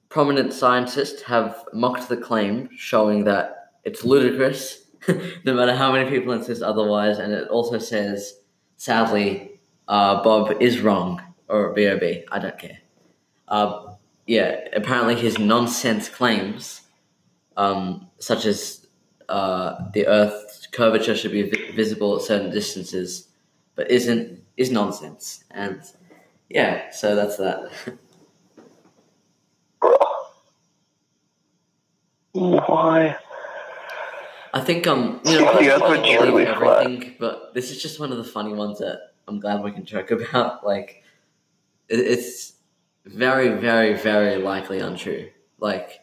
prominent 0.08 0.54
scientists 0.54 1.21
have 1.24 1.65
mocked 1.74 2.08
the 2.08 2.17
claim, 2.17 2.69
showing 2.78 3.24
that 3.26 3.74
it's 3.84 4.06
ludicrous, 4.06 4.86
no 5.43 5.54
matter 5.54 5.76
how 5.76 5.91
many 5.91 6.10
people 6.10 6.32
insist 6.32 6.62
otherwise. 6.62 7.17
And 7.17 7.34
it 7.34 7.50
also 7.50 7.78
says, 7.80 8.41
sadly, 8.78 9.60
uh, 9.88 10.24
Bob 10.24 10.62
is 10.62 10.80
wrong, 10.80 11.21
or 11.50 11.74
B.O.B. 11.74 12.26
I 12.32 12.39
don't 12.39 12.58
care. 12.58 12.78
Uh, 13.47 13.90
yeah, 14.31 14.61
apparently 14.73 15.15
his 15.15 15.37
nonsense 15.37 16.07
claims 16.07 16.81
um, 17.57 18.07
such 18.19 18.45
as 18.45 18.87
uh, 19.27 19.89
the 19.93 20.07
Earth's 20.07 20.67
curvature 20.67 21.15
should 21.15 21.33
be 21.33 21.43
vi- 21.43 21.71
visible 21.75 22.15
at 22.15 22.21
certain 22.21 22.49
distances, 22.49 23.27
but 23.75 23.91
isn't 23.91 24.39
is 24.55 24.71
nonsense. 24.71 25.43
And 25.51 25.81
yeah, 26.49 26.91
so 26.91 27.13
that's 27.15 27.37
that. 27.37 27.71
Why? 32.33 33.17
I 34.53 34.61
think 34.61 34.87
um, 34.87 35.21
you 35.25 35.39
know, 35.39 35.45
Yeah, 35.45 35.49
I 35.51 35.61
the 35.63 35.69
don't 35.69 35.81
Earth 35.83 35.89
would 35.89 36.03
truly 36.05 36.31
believe 36.31 36.47
flat. 36.57 36.85
everything, 36.85 37.15
but 37.19 37.53
this 37.53 37.71
is 37.71 37.81
just 37.81 37.99
one 37.99 38.11
of 38.11 38.17
the 38.17 38.23
funny 38.23 38.53
ones 38.53 38.79
that 38.79 39.13
I'm 39.27 39.39
glad 39.39 39.63
we 39.63 39.71
can 39.71 39.85
joke 39.85 40.11
about. 40.11 40.65
Like, 40.65 41.03
it, 41.89 41.99
it's 41.99 42.53
very, 43.05 43.59
very, 43.59 43.93
very 43.93 44.37
likely 44.37 44.79
untrue. 44.79 45.29
Like, 45.59 46.01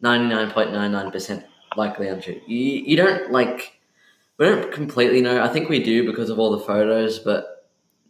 ninety 0.00 0.28
nine 0.34 0.50
point 0.50 0.72
nine 0.72 0.92
nine 0.92 1.10
percent 1.10 1.44
likely 1.76 2.08
untrue. 2.08 2.40
You 2.46 2.58
you 2.58 2.96
don't 2.96 3.30
like. 3.32 3.78
We 4.38 4.46
don't 4.46 4.72
completely 4.72 5.20
know. 5.20 5.42
I 5.42 5.48
think 5.48 5.68
we 5.68 5.82
do 5.82 6.06
because 6.10 6.30
of 6.30 6.38
all 6.38 6.50
the 6.56 6.64
photos, 6.64 7.18
but 7.18 7.68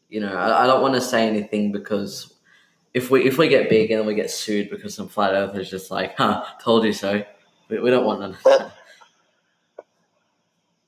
you 0.09 0.20
know, 0.20 0.35
I, 0.35 0.64
I 0.64 0.66
don't 0.66 0.83
want 0.83 0.94
to 0.94 1.01
say 1.01 1.27
anything 1.27 1.72
because 1.72 2.35
if 2.94 3.11
we 3.11 3.25
if 3.25 3.38
we 3.38 3.48
get 3.48 3.68
big 3.68 3.90
and 3.90 4.07
we 4.07 4.14
get 4.14 4.31
sued 4.31 4.70
because 4.70 4.94
some 4.94 5.09
flat 5.09 5.35
earthers 5.35 5.70
just 5.70 5.90
like, 5.90 6.16
huh, 6.16 6.44
told 6.62 6.85
you 6.85 6.92
so. 6.92 7.25
We, 7.68 7.81
we 7.81 7.90
don't 7.90 8.05
want 8.05 8.20
none 8.20 8.33
of 8.33 8.42
that. 8.44 8.72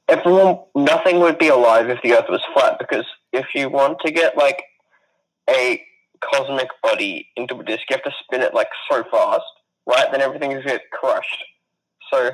Everyone, 0.09 0.59
nothing 0.75 1.21
would 1.21 1.39
be 1.39 1.49
alive 1.49 1.89
if 1.89 2.01
the 2.03 2.13
Earth 2.13 2.27
was 2.29 2.43
flat 2.53 2.79
because 2.79 3.07
if 3.33 3.47
you 3.55 3.71
want 3.71 3.99
to 4.05 4.13
get 4.13 4.37
like 4.37 4.63
a 5.49 5.83
cosmic 6.21 6.69
body 6.83 7.29
into 7.37 7.57
a 7.59 7.65
disk, 7.65 7.83
you 7.91 7.97
have 7.97 8.03
to 8.05 8.13
spin 8.25 8.41
it 8.43 8.55
like 8.55 8.69
so 8.91 9.05
fast, 9.11 9.43
right? 9.87 10.11
Then 10.11 10.21
everything 10.21 10.53
is 10.53 10.65
get 10.65 10.83
crushed. 10.93 11.45
So 12.13 12.31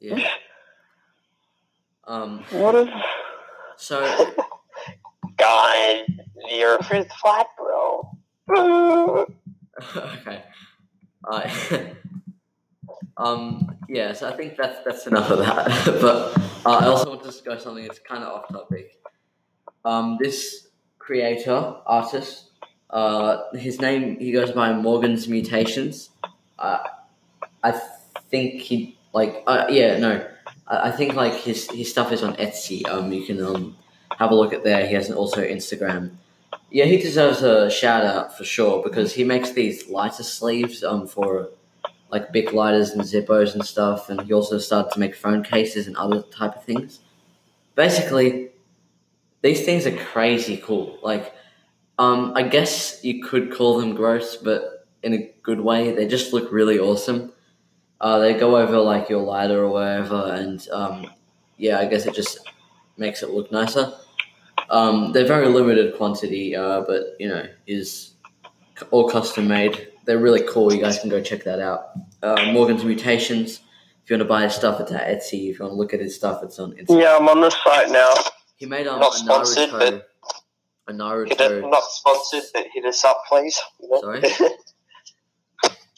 Yeah. 0.00 0.28
Um. 2.06 2.44
what 2.50 2.74
is? 2.74 2.88
So 3.78 4.02
God, 5.38 6.04
the 6.50 6.62
Earth 6.62 6.92
is 6.92 7.06
flat, 7.22 7.46
bro. 7.56 8.14
okay. 9.96 10.44
Uh, 11.26 11.50
um. 13.16 13.74
Yeah. 13.88 14.12
So 14.12 14.28
I 14.28 14.36
think 14.36 14.56
that's 14.58 14.84
that's 14.84 15.06
enough 15.06 15.30
of 15.30 15.38
that. 15.38 15.66
but 16.02 16.36
uh, 16.66 16.78
I 16.78 16.86
also 16.86 17.08
want 17.08 17.22
to 17.22 17.26
discuss 17.30 17.64
something 17.64 17.86
that's 17.86 18.00
kind 18.00 18.22
of 18.22 18.28
off 18.34 18.48
topic. 18.48 19.00
Um. 19.86 20.18
This 20.20 20.68
creator 21.04 21.76
artist. 21.86 22.50
Uh. 22.90 23.42
His 23.54 23.80
name. 23.80 24.18
He 24.18 24.32
goes 24.32 24.52
by 24.52 24.72
Morgan's 24.72 25.28
Mutations. 25.28 26.10
Uh, 26.58 26.78
I 27.62 27.72
think 28.30 28.60
he 28.60 28.96
like. 29.12 29.42
Uh, 29.46 29.66
yeah. 29.68 29.98
No. 29.98 30.26
I, 30.66 30.88
I 30.88 30.90
think 30.90 31.14
like 31.14 31.34
his 31.34 31.70
his 31.70 31.90
stuff 31.90 32.12
is 32.12 32.22
on 32.22 32.34
Etsy. 32.36 32.86
Um. 32.88 33.12
You 33.12 33.24
can 33.26 33.40
um 33.44 33.76
have 34.18 34.30
a 34.30 34.34
look 34.34 34.52
at 34.52 34.64
there. 34.64 34.86
He 34.86 34.94
has 34.94 35.08
an 35.10 35.16
also 35.16 35.42
Instagram. 35.42 36.16
Yeah, 36.70 36.86
he 36.86 36.96
deserves 36.96 37.42
a 37.42 37.70
shout 37.70 38.04
out 38.04 38.36
for 38.36 38.44
sure 38.44 38.82
because 38.82 39.12
he 39.14 39.24
makes 39.24 39.52
these 39.52 39.88
lighter 39.88 40.22
sleeves 40.22 40.82
um 40.82 41.06
for 41.06 41.50
like 42.10 42.32
big 42.32 42.52
lighters 42.52 42.90
and 42.90 43.02
zippos 43.02 43.54
and 43.54 43.64
stuff, 43.64 44.08
and 44.08 44.20
he 44.22 44.32
also 44.32 44.58
started 44.58 44.92
to 44.92 45.00
make 45.00 45.14
phone 45.16 45.42
cases 45.42 45.86
and 45.86 45.96
other 45.96 46.22
type 46.22 46.54
of 46.56 46.64
things. 46.64 47.00
Basically, 47.74 48.50
these 49.44 49.62
things 49.64 49.86
are 49.86 49.94
crazy 49.94 50.56
cool. 50.56 50.98
Like, 51.02 51.34
um, 51.98 52.32
I 52.34 52.42
guess 52.42 53.04
you 53.04 53.22
could 53.22 53.52
call 53.52 53.78
them 53.78 53.94
gross, 53.94 54.36
but 54.36 54.86
in 55.02 55.12
a 55.12 55.30
good 55.42 55.60
way. 55.60 55.92
They 55.92 56.08
just 56.08 56.32
look 56.32 56.50
really 56.50 56.78
awesome. 56.78 57.30
Uh, 58.00 58.18
they 58.20 58.32
go 58.32 58.56
over 58.56 58.78
like 58.78 59.10
your 59.10 59.22
lighter 59.22 59.62
or 59.62 59.70
wherever, 59.70 60.32
and 60.34 60.66
um, 60.70 61.06
yeah, 61.58 61.78
I 61.78 61.84
guess 61.84 62.06
it 62.06 62.14
just 62.14 62.38
makes 62.96 63.22
it 63.22 63.30
look 63.30 63.52
nicer. 63.52 63.92
Um, 64.70 65.12
they're 65.12 65.26
very 65.26 65.48
limited 65.48 65.94
quantity, 65.96 66.56
uh, 66.56 66.80
but 66.80 67.14
you 67.20 67.28
know, 67.28 67.46
is 67.66 68.14
all 68.90 69.10
custom 69.10 69.46
made. 69.46 69.88
They're 70.06 70.18
really 70.18 70.42
cool. 70.48 70.72
You 70.72 70.80
guys 70.80 70.98
can 70.98 71.10
go 71.10 71.20
check 71.22 71.44
that 71.44 71.60
out. 71.60 71.90
Uh, 72.22 72.50
Morgan's 72.52 72.84
Mutations. 72.84 73.60
If 74.02 74.10
you 74.10 74.16
want 74.16 74.22
to 74.22 74.28
buy 74.28 74.42
his 74.44 74.54
stuff, 74.54 74.80
it's 74.80 74.92
at 74.92 75.06
Etsy. 75.06 75.50
If 75.50 75.58
you 75.58 75.64
want 75.64 75.72
to 75.72 75.76
look 75.76 75.92
at 75.92 76.00
his 76.00 76.14
stuff, 76.14 76.42
it's 76.42 76.58
on 76.58 76.72
Instagram. 76.72 77.02
Yeah, 77.02 77.16
I'm 77.18 77.28
on 77.28 77.42
the 77.42 77.50
site 77.50 77.90
now. 77.90 78.12
He 78.64 78.70
made 78.70 78.86
um, 78.86 78.98
Not 78.98 79.14
a 79.14 79.18
sponsored, 79.18 79.68
Naruto. 79.68 79.78
but- 79.78 80.08
A 80.88 80.92
Naruto. 80.92 81.70
not 81.70 81.82
sponsored, 81.84 82.44
but 82.54 82.64
hit 82.72 82.86
us 82.86 83.04
up, 83.04 83.22
please. 83.28 83.60
Sorry? 84.00 84.22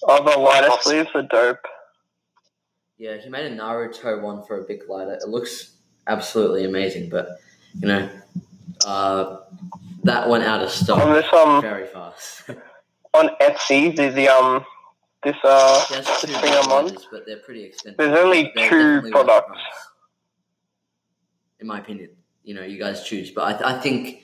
Oh, 0.09 0.25
the 0.25 0.37
lighter 0.39 0.71
sleeves 0.83 1.09
are 1.15 1.23
dope. 1.23 1.59
Yeah, 2.99 3.17
he 3.19 3.29
made 3.29 3.47
a 3.51 3.57
Naruto 3.57 4.21
one 4.21 4.43
for 4.45 4.61
a 4.61 4.65
big 4.65 4.83
lighter. 4.89 5.15
It 5.15 5.29
looks 5.29 5.77
absolutely 6.09 6.65
amazing, 6.65 7.09
but 7.09 7.29
you 7.81 7.87
know, 7.89 8.09
uh, 8.85 9.39
that 10.05 10.29
went 10.29 10.43
out 10.45 10.63
of 10.63 10.71
stock 10.71 11.01
On 11.01 11.13
this 11.13 11.33
um 11.33 11.61
very 11.63 11.87
fast. 11.87 12.51
on 13.15 13.31
Etsy, 13.41 13.95
the, 13.97 14.11
the 14.11 14.29
um 14.29 14.65
this 15.23 15.37
uh 15.45 15.85
this 15.91 16.07
thing 16.25 16.35
I'm 16.37 16.71
on. 16.73 16.97
but 17.13 17.27
they're 17.27 17.39
pretty 17.39 17.65
expensive. 17.65 17.99
There's 17.99 18.19
only 18.19 18.53
They're 18.55 18.69
two 18.71 18.79
definitely 19.01 19.13
worth 19.13 19.27
the 19.27 19.33
products. 19.33 19.63
in 21.61 21.67
my 21.67 21.79
opinion. 21.81 22.11
You 22.47 22.55
know, 22.55 22.63
you 22.63 22.79
guys 22.79 23.03
choose, 23.03 23.31
but 23.33 23.43
I, 23.45 23.53
th- 23.53 23.65
I 23.65 23.79
think 23.81 24.23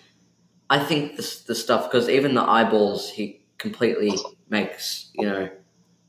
I 0.70 0.78
think 0.78 1.16
the 1.16 1.40
the 1.48 1.54
stuff 1.56 1.90
because 1.90 2.08
even 2.08 2.34
the 2.34 2.42
eyeballs 2.42 3.10
he 3.10 3.42
completely 3.58 4.16
makes. 4.48 5.10
You 5.14 5.26
know, 5.26 5.50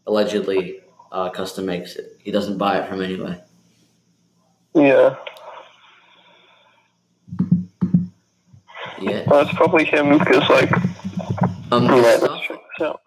allegedly 0.05 0.81
uh, 1.11 1.31
custom 1.31 1.65
makes 1.65 1.95
it. 1.95 2.15
He 2.19 2.29
doesn't 2.31 2.59
buy 2.59 2.77
it 2.77 2.87
from 2.87 3.01
anywhere. 3.01 3.43
Yeah. 4.75 5.15
Yeah. 9.01 9.23
Well, 9.27 9.41
it's 9.41 9.53
probably 9.55 9.85
him 9.85 10.17
because, 10.17 10.47
like, 10.49 10.71
Um, 11.71 11.85
yeah, 11.85 12.17
that's 12.17 12.45
stuff, 12.75 12.97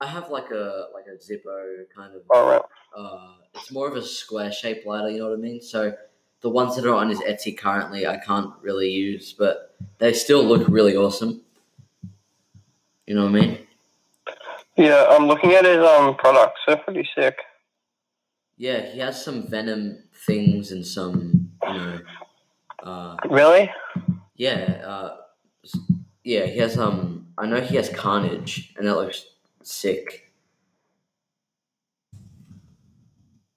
I 0.00 0.06
have 0.06 0.30
like 0.30 0.50
a 0.52 0.86
like 0.94 1.06
a 1.12 1.16
Zippo 1.18 1.82
kind 1.94 2.14
of. 2.14 2.22
alright. 2.30 2.62
uh, 2.96 3.34
it's 3.54 3.72
more 3.72 3.88
of 3.88 3.96
a 3.96 4.02
square 4.02 4.52
shaped 4.52 4.86
lighter, 4.86 5.10
you 5.10 5.18
know 5.18 5.30
what 5.30 5.38
I 5.38 5.42
mean? 5.42 5.60
So 5.60 5.92
the 6.40 6.50
ones 6.50 6.76
that 6.76 6.86
are 6.86 6.94
on 6.94 7.08
his 7.08 7.20
Etsy 7.20 7.56
currently, 7.56 8.06
I 8.06 8.16
can't 8.18 8.52
really 8.62 8.90
use, 8.90 9.32
but 9.32 9.74
they 9.98 10.12
still 10.12 10.44
look 10.44 10.66
really 10.68 10.96
awesome. 10.96 11.42
You 13.06 13.14
know 13.14 13.22
what 13.24 13.36
I 13.36 13.40
mean? 13.40 13.58
Yeah, 14.76 15.06
I'm 15.10 15.26
looking 15.26 15.52
at 15.54 15.64
his 15.64 15.78
um 15.78 16.14
products. 16.16 16.60
They're 16.66 16.76
pretty 16.76 17.08
sick. 17.16 17.36
Yeah, 18.56 18.80
he 18.92 18.98
has 19.00 19.24
some 19.24 19.46
Venom 19.48 20.02
things 20.26 20.72
and 20.72 20.84
some, 20.86 21.50
you 21.66 21.72
know, 21.74 22.00
uh, 22.82 23.16
Really? 23.30 23.70
yeah, 24.36 24.82
uh, 24.84 25.16
yeah. 26.24 26.46
He 26.46 26.58
has 26.58 26.76
um, 26.78 27.26
I 27.38 27.46
know 27.46 27.60
he 27.60 27.76
has 27.76 27.88
Carnage, 27.88 28.74
and 28.76 28.86
that 28.86 28.94
looks 28.96 29.26
sick. 29.62 30.32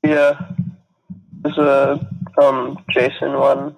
Yeah. 0.03 0.39
There's 1.43 1.57
a 1.57 2.07
um 2.37 2.83
Jason 2.89 3.33
one. 3.33 3.75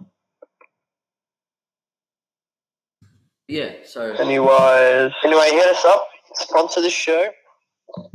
Yeah, 3.48 3.72
so 3.86 4.16
Pennywise. 4.16 5.12
Anyway, 5.24 5.50
hit 5.52 5.68
us 5.68 5.86
up. 5.86 6.08
Sponsor 6.36 6.82
this 6.82 6.94
show 6.94 7.30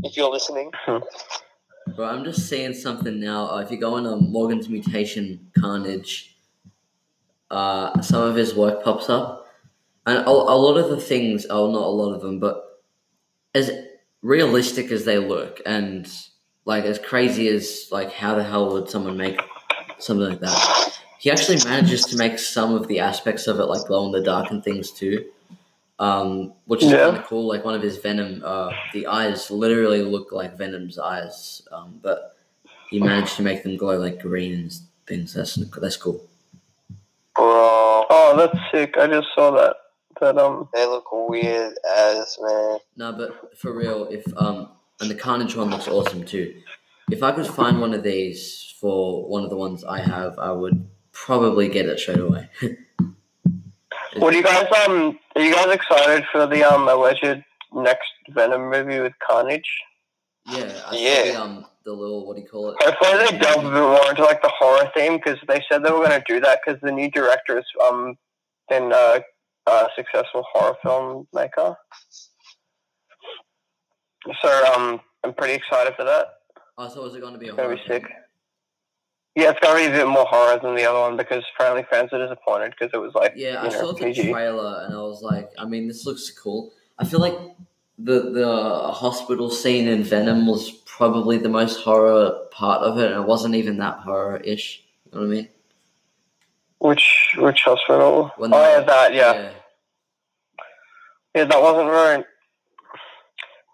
if 0.03 0.17
you're 0.17 0.31
listening. 0.31 0.71
Bro, 0.87 2.07
I'm 2.07 2.25
just 2.25 2.49
seeing 2.49 2.75
something 2.75 3.21
now. 3.21 3.51
Uh, 3.51 3.61
if 3.61 3.71
you 3.71 3.79
go 3.79 3.95
on 3.95 4.07
um, 4.07 4.31
Morgan's 4.31 4.69
Mutation 4.69 5.51
Carnage, 5.59 6.37
uh, 7.51 8.01
some 8.03 8.23
of 8.23 8.37
his 8.37 8.55
work 8.55 8.83
pops 8.83 9.09
up, 9.09 9.47
and 10.07 10.19
a, 10.19 10.29
a 10.29 10.31
lot 10.31 10.77
of 10.77 10.91
the 10.91 11.01
things, 11.01 11.47
oh, 11.49 11.71
not 11.71 11.83
a 11.83 11.89
lot 11.89 12.15
of 12.15 12.21
them, 12.21 12.41
but 12.41 12.65
as 13.55 13.71
realistic 14.23 14.91
as 14.91 15.05
they 15.05 15.19
look, 15.19 15.61
and 15.65 16.11
like 16.65 16.85
as 16.85 16.99
crazy 16.99 17.49
as 17.49 17.89
like 17.91 18.13
how 18.13 18.35
the 18.35 18.45
hell 18.45 18.73
would 18.73 18.91
someone 18.91 19.17
make 19.17 19.41
something 19.99 20.29
like 20.29 20.41
that? 20.41 20.93
He 21.19 21.31
actually 21.31 21.59
manages 21.65 22.07
to 22.07 22.17
make 22.17 22.39
some 22.39 22.75
of 22.75 22.89
the 22.89 23.01
aspects 23.01 23.47
of 23.47 23.59
it 23.61 23.65
like 23.65 23.87
glow 23.87 24.07
in 24.07 24.13
the 24.13 24.23
dark 24.23 24.51
and 24.51 24.63
things 24.63 24.93
too. 24.93 25.27
Um, 25.99 26.53
which 26.67 26.83
is 26.85 26.93
Yeah. 26.93 26.99
kind 27.07 27.17
of 27.17 27.25
cool. 27.27 27.49
Like 27.49 27.65
one 27.65 27.75
of 27.75 27.83
his 27.83 27.99
Venom, 27.99 28.43
uh, 28.45 28.71
the 28.93 29.07
eyes 29.09 29.51
literally 29.51 30.03
look 30.03 30.31
like 30.33 30.57
Venom's 30.57 30.99
eyes, 30.99 31.63
um, 31.73 31.99
but 32.03 32.37
he 32.91 33.01
managed 33.01 33.37
to 33.37 33.43
make 33.43 33.65
them 33.65 33.77
glow 33.77 33.99
like 33.99 34.21
green 34.21 34.53
and 34.55 34.73
things. 35.09 35.35
That's 35.35 35.57
that's 35.57 35.97
cool. 35.97 36.23
Bro, 37.35 38.07
Oh, 38.11 38.35
that's 38.37 38.59
sick. 38.73 38.95
I 38.99 39.07
just 39.09 39.29
saw 39.35 39.51
that. 39.53 39.77
That 40.21 40.39
um 40.39 40.69
they 40.75 40.85
look 40.87 41.07
weird 41.13 41.75
as 41.97 42.37
man. 42.41 42.79
No, 42.97 43.13
but 43.13 43.57
for 43.59 43.73
real, 43.73 44.07
if 44.11 44.25
um, 44.37 44.69
and 45.01 45.11
the 45.11 45.15
Carnage 45.15 45.55
one 45.57 45.71
looks 45.71 45.87
awesome 45.89 46.25
too. 46.25 46.61
If 47.11 47.23
I 47.23 47.33
could 47.33 47.47
find 47.47 47.81
one 47.81 47.95
of 47.95 48.03
these 48.03 48.68
for 48.81 49.29
one 49.29 49.45
of 49.45 49.51
the 49.51 49.57
ones 49.57 49.85
I 49.85 50.01
have, 50.01 50.39
I 50.39 50.53
would 50.53 50.89
probably 51.13 51.69
get 51.69 51.87
it 51.87 51.99
straight 51.99 52.21
away. 52.21 52.49
What 54.17 54.33
do 54.33 54.37
you 54.39 54.43
guys 54.43 54.67
um 54.87 55.19
are 55.37 55.43
you 55.43 55.55
guys 55.55 55.73
excited 55.75 56.25
for 56.33 56.47
the 56.47 56.63
um 56.65 56.89
alleged 56.89 57.45
next 57.75 58.09
Venom 58.31 58.71
movie 58.71 59.01
with 59.01 59.13
Carnage? 59.25 59.71
yeah, 60.47 60.83
I 60.87 60.97
Yeah. 60.97 61.17
saw 61.17 61.33
the, 61.33 61.41
um, 61.43 61.67
the 61.85 61.93
little 61.93 62.27
what 62.27 62.37
do 62.37 62.43
you 62.43 62.49
call 62.49 62.71
it? 62.71 62.77
Hopefully 62.83 63.19
they 63.31 63.39
delve 63.39 63.65
a 63.65 63.71
bit 63.71 63.81
more 63.81 64.11
into 64.11 64.23
like 64.23 64.43
the 64.43 64.53
horror 64.59 64.91
theme 64.97 65.19
because 65.19 65.39
they 65.47 65.63
said 65.71 65.85
they 65.85 65.91
were 65.91 65.99
going 66.05 66.19
to 66.19 66.25
do 66.27 66.41
that 66.41 66.61
because 66.65 66.81
the 66.83 66.91
new 66.91 67.11
director 67.11 67.59
is 67.59 67.65
um 67.89 68.17
been 68.69 68.93
uh, 68.93 69.21
a 69.67 69.89
successful 69.95 70.45
horror 70.53 70.77
film 70.83 71.29
maker. 71.35 71.77
So 74.43 74.65
um 74.75 75.01
I'm 75.23 75.35
pretty 75.35 75.55
excited 75.55 75.95
for 75.97 76.05
that. 76.05 76.27
I 76.79 76.89
thought 76.89 77.03
was 77.03 77.15
it 77.15 77.21
going 77.21 77.35
to 77.35 77.39
be 77.39 77.49
a 77.49 77.55
horror 77.55 77.77
be 77.77 77.83
sick. 77.87 78.05
Yeah, 79.39 79.51
it's 79.51 79.61
gonna 79.61 79.79
be 79.79 79.87
a 79.87 79.91
bit 79.91 80.09
more 80.09 80.25
horror 80.25 80.59
than 80.61 80.75
the 80.75 80.85
other 80.85 80.99
one 80.99 81.17
because 81.17 81.45
apparently 81.55 81.85
fans 81.89 82.13
are 82.13 82.19
disappointed 82.19 82.73
because 82.73 82.91
it 82.93 82.99
was 82.99 83.15
like 83.15 83.35
Yeah, 83.37 83.61
I 83.63 83.69
know, 83.69 83.71
saw 83.71 83.93
the 83.93 84.07
PG. 84.07 84.33
trailer 84.33 84.83
and 84.85 84.93
I 84.93 85.01
was 85.01 85.23
like, 85.23 85.49
I 85.57 85.65
mean, 85.65 85.87
this 85.87 86.05
looks 86.05 86.29
cool. 86.31 86.73
I 86.99 87.05
feel 87.05 87.21
like 87.21 87.39
the 87.99 88.31
the 88.33 88.91
hospital 88.93 89.49
scene 89.49 89.87
in 89.87 90.03
Venom 90.03 90.45
was 90.49 90.73
probably 90.87 91.39
the 91.39 91.49
most 91.49 91.85
horror 91.85 92.47
part 92.51 92.83
of 92.83 92.99
it, 92.99 93.13
and 93.13 93.21
it 93.23 93.27
wasn't 93.29 93.55
even 93.55 93.77
that 93.79 94.01
horror-ish. 94.01 94.83
You 95.07 95.13
know 95.13 95.21
what 95.21 95.27
I 95.27 95.31
mean? 95.37 95.49
Which 96.81 97.37
which 97.39 97.61
hospital? 97.63 98.33
When 98.39 98.53
oh 98.53 98.59
yeah, 98.61 98.81
that 98.81 99.15
yeah. 99.15 99.33
yeah. 99.35 99.51
Yeah, 101.37 101.45
that 101.45 101.63
wasn't 101.63 101.91
very. 101.91 102.25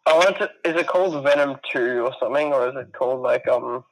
I 0.07 0.13
wanted 0.13 0.39
to. 0.41 0.51
Is 0.71 0.77
it 0.79 0.87
called 0.87 1.25
Venom 1.25 1.57
Two 1.73 2.05
or 2.05 2.13
something, 2.21 2.53
or 2.53 2.69
is 2.69 2.75
it 2.77 2.93
called 2.93 3.23
like 3.23 3.49
um? 3.49 3.85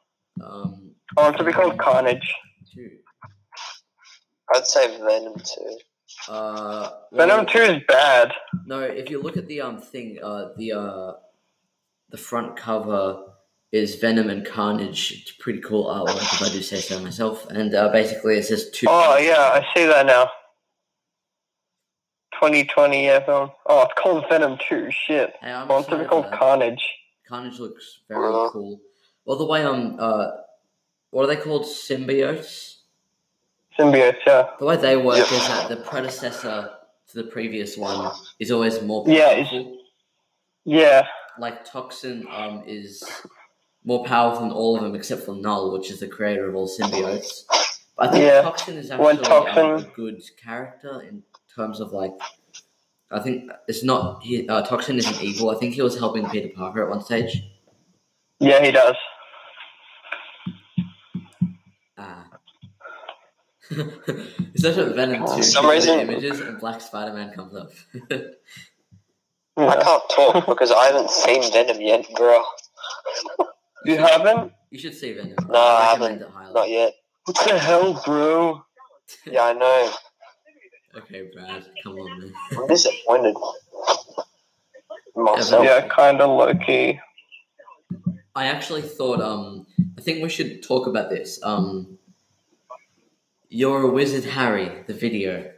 Um, 0.43 0.92
I 1.17 1.23
want 1.23 1.38
to 1.38 1.45
be 1.45 1.53
called 1.53 1.79
Carnage. 1.79 2.35
two. 2.75 2.91
I'd 4.55 4.67
say 4.67 4.99
Venom 4.99 5.35
too. 5.38 5.79
Uh, 6.29 6.91
Venom 7.12 7.38
well, 7.38 7.47
Two 7.47 7.59
is 7.59 7.83
bad. 7.88 8.33
No, 8.67 8.81
if 8.81 9.11
you 9.11 9.21
look 9.23 9.37
at 9.37 9.47
the 9.47 9.61
um 9.61 9.81
thing, 9.81 10.19
uh, 10.23 10.51
the 10.57 10.73
uh, 10.73 11.12
the 12.11 12.19
front 12.19 12.57
cover 12.57 13.23
is 13.73 13.97
Venom 13.97 14.29
and 14.31 14.45
Carnage. 14.47 15.12
It's 15.12 15.33
pretty 15.33 15.61
cool 15.61 15.87
artwork, 15.87 16.17
if 16.35 16.43
I 16.43 16.49
do 16.53 16.62
say 16.62 16.77
so 16.81 17.01
myself. 17.01 17.47
And 17.51 17.75
uh, 17.75 17.88
basically, 17.91 18.37
it 18.37 18.45
says 18.45 18.71
two. 18.71 18.87
Oh 18.88 19.17
yeah, 19.19 19.38
I 19.61 19.67
see 19.75 19.87
that 19.87 20.07
now. 20.07 20.27
2020 22.35 23.05
yeah 23.05 23.25
film. 23.25 23.51
Oh, 23.67 23.83
it's 23.83 23.95
called 23.97 24.25
Venom 24.29 24.59
Two. 24.69 24.91
Shit. 24.91 25.35
Hey, 25.41 25.53
I'm 25.53 25.71
I 25.71 25.75
want 25.75 25.88
to 25.88 25.99
be 25.99 26.05
called. 26.05 26.31
Carnage. 26.33 26.85
Carnage 27.29 27.59
looks 27.59 28.01
very 28.09 28.27
Uh-huh. 28.27 28.51
cool. 28.53 28.81
Well, 29.25 29.38
the 29.38 29.47
way 29.47 29.62
um 29.65 29.97
uh, 29.99 30.31
what 31.12 31.25
are 31.25 31.27
they 31.29 31.37
called? 31.37 31.64
Symbiotes. 31.64 32.79
Symbiotes, 33.79 34.16
Yeah. 34.27 34.48
The 34.59 34.64
way 34.64 34.77
they 34.77 34.96
work 34.96 35.18
Yeah. 35.18 35.37
is 35.38 35.48
that 35.48 35.68
the 35.68 35.77
predecessor 35.77 36.70
to 37.09 37.14
the 37.14 37.25
previous 37.25 37.77
one 37.77 38.11
is 38.38 38.51
always 38.51 38.81
more 38.83 39.05
powerful. 39.05 39.79
Yeah, 40.64 40.81
Yeah. 40.81 41.07
like 41.38 41.64
Toxin 41.64 42.27
um 42.31 42.64
is 42.66 43.05
more 43.85 44.05
powerful 44.05 44.42
than 44.42 44.53
all 44.53 44.77
of 44.77 44.83
them 44.83 44.94
except 44.94 45.22
for 45.25 45.35
Knull, 45.35 45.72
which 45.72 45.90
is 45.90 46.01
the 46.01 46.07
creator 46.09 46.48
of 46.48 46.55
all 46.55 46.68
symbiotes. 46.68 47.44
But 47.96 48.09
I 48.09 48.12
think 48.12 48.25
Yeah. 48.25 48.42
Toxin 48.42 48.77
is 48.79 48.90
actually 48.90 49.18
um, 49.27 49.77
a 49.77 49.83
good 49.94 50.22
character 50.42 51.03
in 51.03 51.22
terms 51.55 51.81
of 51.81 51.92
like. 51.92 52.12
I 53.11 53.20
think 53.20 53.51
it's 53.68 53.85
not 53.85 54.22
he, 54.22 54.48
uh, 54.48 54.62
Toxin 54.62 54.96
isn't 54.96 55.22
evil. 55.22 55.51
I 55.51 55.57
think 55.57 55.75
he 55.75 55.83
was 55.83 55.98
helping 55.98 56.27
Peter 56.31 56.48
Parker 56.57 56.83
at 56.85 56.88
one 56.88 57.03
stage. 57.03 57.44
Yeah, 58.40 58.64
he 58.64 58.70
does. 58.70 58.96
Is 63.70 64.62
that 64.62 64.77
what 64.77 64.94
Venom 64.96 65.27
two? 65.27 65.37
For 65.37 65.42
some 65.42 65.64
shows 65.64 65.72
reason- 65.72 66.01
images 66.01 66.40
and 66.40 66.59
Black 66.59 66.81
Spider 66.81 67.12
Man 67.12 67.33
comes 67.33 67.55
up. 67.55 67.70
I 69.57 69.77
can't 69.83 70.03
talk 70.14 70.46
because 70.46 70.72
I 70.72 70.87
haven't 70.87 71.11
seen 71.11 71.53
Venom 71.53 71.81
yet, 71.81 72.07
bro. 72.16 72.42
You 73.85 73.98
haven't? 73.98 74.53
you 74.70 74.79
should 74.79 74.94
see 74.94 75.12
Venom. 75.12 75.37
No, 75.48 75.59
I 75.59 75.90
recommend 75.92 76.20
haven't. 76.22 76.55
Not 76.55 76.68
yet. 76.70 76.94
What 77.25 77.37
the 77.46 77.59
hell, 77.59 78.03
bro? 78.05 78.64
Yeah, 79.27 79.42
I 79.44 79.53
know. 79.53 79.92
Okay, 80.96 81.29
Brad, 81.35 81.66
come 81.83 81.96
on, 81.98 82.20
man. 82.20 82.33
I'm 82.57 82.66
disappointed. 82.66 83.37
Myself. 85.14 85.64
Yeah, 85.66 85.87
kind 85.88 86.20
of 86.22 86.31
low 86.31 86.55
key. 86.55 86.98
I 88.35 88.46
actually 88.46 88.81
thought 88.83 89.20
um 89.20 89.66
I 89.98 90.01
think 90.01 90.22
we 90.22 90.31
should 90.31 90.62
talk 90.62 90.87
about 90.87 91.11
this. 91.11 91.38
Um 91.42 91.98
You're 93.55 93.83
a 93.83 93.91
Wizard 93.91 94.25
Harry, 94.25 94.83
the 94.87 94.95
video. 94.95 95.53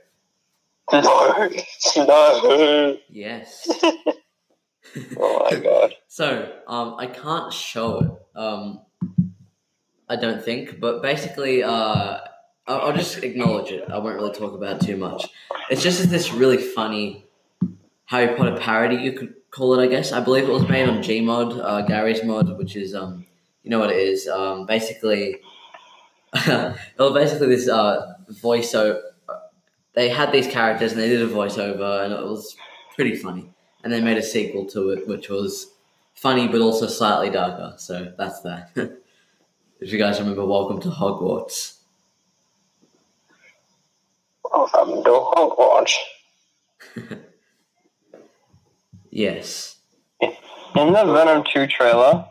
No, 0.93 1.49
no. 1.97 2.97
Yes. 3.09 3.69
Oh 5.17 5.49
my 5.51 5.59
god. 5.61 5.95
so, 6.09 6.53
um 6.67 6.97
I 6.99 7.07
can't 7.07 7.53
show 7.53 8.01
it. 8.01 8.39
Um 8.39 8.81
I 10.09 10.17
don't 10.17 10.43
think, 10.45 10.81
but 10.81 11.03
basically 11.03 11.63
uh 11.63 12.19
I'll, 12.67 12.81
I'll 12.81 12.93
just 12.97 13.23
acknowledge 13.23 13.71
it. 13.71 13.89
I 13.89 13.99
won't 13.99 14.17
really 14.17 14.35
talk 14.35 14.55
about 14.55 14.83
it 14.83 14.87
too 14.87 14.97
much. 14.97 15.27
It's 15.71 15.83
just 15.83 16.11
this 16.11 16.33
really 16.33 16.59
funny 16.59 17.27
Harry 18.07 18.37
Potter 18.37 18.57
parody, 18.61 18.97
you 18.97 19.13
could 19.13 19.35
call 19.53 19.79
it, 19.79 19.85
I 19.85 19.87
guess. 19.87 20.11
I 20.11 20.19
believe 20.21 20.49
it 20.49 20.53
was 20.53 20.69
made 20.69 20.89
on 20.89 20.99
Gmod, 20.99 21.61
uh, 21.63 21.83
Garry's 21.83 22.25
mod, 22.25 22.59
which 22.59 22.75
is 22.75 22.93
um, 22.93 23.25
you 23.63 23.71
know 23.71 23.79
what 23.79 23.91
it 23.91 23.99
is. 23.99 24.27
Um, 24.27 24.67
basically, 24.67 25.41
well, 26.99 27.15
basically, 27.15 27.49
this 27.49 27.69
uh, 27.69 28.15
voiceover. 28.31 29.01
They 29.95 30.09
had 30.09 30.33
these 30.33 30.49
characters 30.49 30.93
and 30.93 31.01
they 31.01 31.09
did 31.09 31.23
a 31.23 31.29
voiceover, 31.29 32.05
and 32.05 32.13
it 32.13 32.21
was 32.21 32.57
pretty 32.97 33.15
funny. 33.15 33.51
And 33.85 33.93
they 33.93 34.01
made 34.01 34.17
a 34.17 34.23
sequel 34.23 34.67
to 34.71 34.91
it, 34.91 35.07
which 35.07 35.29
was 35.29 35.71
funny 36.15 36.49
but 36.49 36.61
also 36.61 36.87
slightly 36.87 37.31
darker. 37.31 37.75
So 37.77 38.13
that's 38.19 38.41
that. 38.41 38.71
if 39.81 39.93
you 39.93 39.99
guys 39.99 40.19
remember, 40.19 40.45
Welcome 40.45 40.81
to 40.81 40.89
Hogwarts. 40.89 41.79
Welcome 44.51 45.05
to 45.05 45.11
Hogwarts. 45.11 45.95
Yes. 49.17 49.77
In 50.21 50.33
the 50.75 51.05
Venom 51.05 51.45
2 51.45 51.69
trailer, 51.69 52.27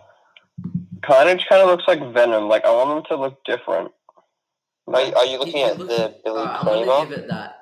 Carnage 1.04 1.46
kind 1.50 1.62
of 1.62 1.68
looks 1.70 1.88
like 1.88 2.00
Venom. 2.13 2.48
Like, 2.48 2.66
I 2.66 2.72
want 2.72 2.98
him 2.98 3.04
to 3.10 3.22
look 3.22 3.44
different. 3.46 3.92
Are, 4.88 5.02
you- 5.02 5.13
are 5.16 5.26
you 5.26 5.39
looking 5.39 5.54
He- 5.54 5.60
he 5.60 5.66
at 5.66 5.78
looks- 5.80 5.96
the 5.96 6.16
Billy 6.24 6.39
Alright, 6.39 6.89
I'm 6.89 7.10
give 7.10 7.18
it 7.20 7.28
that. 7.30 7.60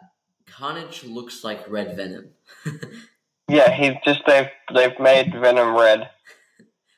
Carnage 0.48 1.04
looks 1.04 1.44
like 1.44 1.68
Red 1.70 1.96
Venom. 1.96 2.30
Yeah, 3.48 3.70
he's 3.70 3.96
just, 4.06 4.22
they've, 4.26 4.48
they've 4.74 4.98
made 4.98 5.34
Venom 5.34 5.76
red. 5.76 6.10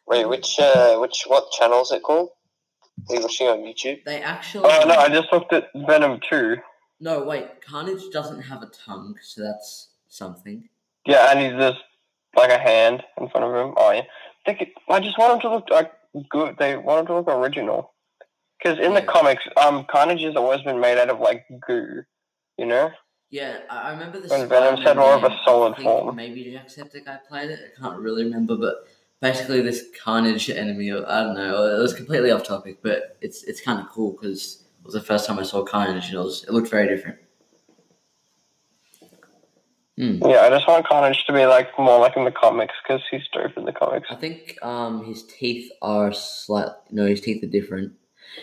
Wait, 0.06 0.26
which 0.30 0.60
uh, 0.60 0.98
which 1.00 1.24
what 1.26 1.52
channel 1.52 1.82
is 1.82 1.92
it 1.92 2.04
called? 2.04 2.30
Are 3.10 3.16
you 3.16 3.22
watching 3.22 3.48
on 3.48 3.60
YouTube? 3.60 4.04
They 4.04 4.22
actually. 4.22 4.66
Oh, 4.72 4.86
no, 4.88 4.94
I 4.94 5.10
just 5.10 5.34
looked 5.34 5.52
at 5.52 5.70
Venom 5.74 6.20
2. 6.30 6.58
No, 7.00 7.24
wait. 7.24 7.48
Carnage 7.66 8.04
doesn't 8.12 8.42
have 8.42 8.62
a 8.62 8.68
tongue, 8.68 9.16
so 9.24 9.42
that's 9.42 9.90
something. 10.10 10.70
Yeah, 11.08 11.32
and 11.32 11.40
he's 11.40 11.60
just 11.60 11.84
like 12.36 12.52
a 12.52 12.60
hand 12.60 13.02
in 13.20 13.30
front 13.30 13.48
of 13.48 13.56
him. 13.56 13.74
Oh, 13.76 13.92
yeah. 13.92 14.04
They 14.46 14.54
could, 14.54 14.68
I 14.90 15.00
just 15.00 15.18
want 15.18 15.34
him 15.34 15.40
to 15.50 15.56
look 15.56 15.70
like 15.72 15.92
good. 16.30 16.58
They 16.58 16.78
wanted 16.78 17.08
to 17.08 17.16
look 17.16 17.28
original. 17.28 17.94
Because 18.58 18.80
in 18.80 18.94
the 18.94 19.02
comics, 19.02 19.44
um, 19.58 19.86
Carnage 19.92 20.22
has 20.22 20.36
always 20.36 20.62
been 20.62 20.80
made 20.80 20.98
out 20.98 21.10
of 21.10 21.20
like 21.20 21.46
goo, 21.68 22.04
you 22.58 22.66
know. 22.66 22.92
Yeah, 23.30 23.60
I 23.70 23.92
remember 23.92 24.20
the 24.20 24.28
When 24.28 24.48
Venom's 24.48 24.82
Spider-Man 24.82 24.84
had 24.84 24.98
more 24.98 25.14
of 25.16 25.24
a 25.24 25.36
solid 25.44 25.76
form. 25.78 26.16
Maybe 26.16 26.46
Jacksepticeye 26.46 27.26
played 27.28 27.50
it. 27.50 27.74
I 27.78 27.82
can't 27.82 28.00
really 28.00 28.24
remember, 28.24 28.56
but 28.56 28.88
basically 29.22 29.62
this 29.62 29.86
Carnage 30.02 30.50
enemy. 30.50 30.92
I 30.92 31.24
don't 31.24 31.34
know. 31.36 31.76
It 31.76 31.82
was 31.82 31.94
completely 31.94 32.32
off 32.32 32.44
topic, 32.44 32.78
but 32.84 33.18
it's 33.22 33.44
it's 33.44 33.60
kind 33.60 33.80
of 33.80 33.90
cool 33.90 34.12
because 34.12 34.64
it 34.80 34.86
was 34.86 34.94
the 34.94 35.02
first 35.02 35.26
time 35.26 35.40
I 35.40 35.44
saw 35.44 35.64
Carnage, 35.64 36.06
and 36.06 36.14
it 36.14 36.20
was 36.20 36.44
it 36.44 36.52
looked 36.52 36.70
very 36.70 36.88
different. 36.88 37.18
Hmm. 39.98 40.18
Yeah, 40.24 40.42
I 40.42 40.50
just 40.50 40.68
want 40.68 40.88
Carnage 40.88 41.24
to 41.28 41.34
be 41.34 41.46
like 41.46 41.78
more 41.78 42.00
like 42.00 42.18
in 42.18 42.26
the 42.26 42.32
comics 42.32 42.74
because 42.82 43.02
he's 43.12 43.28
dope 43.32 43.56
in 43.58 43.66
the 43.66 43.72
comics. 43.72 44.08
I 44.10 44.16
think 44.16 44.58
um 44.64 45.06
his 45.06 45.24
teeth 45.24 45.72
are 45.82 46.12
slight. 46.14 46.70
No, 46.90 47.06
his 47.06 47.22
teeth 47.22 47.44
are 47.44 47.48
different. 47.48 47.94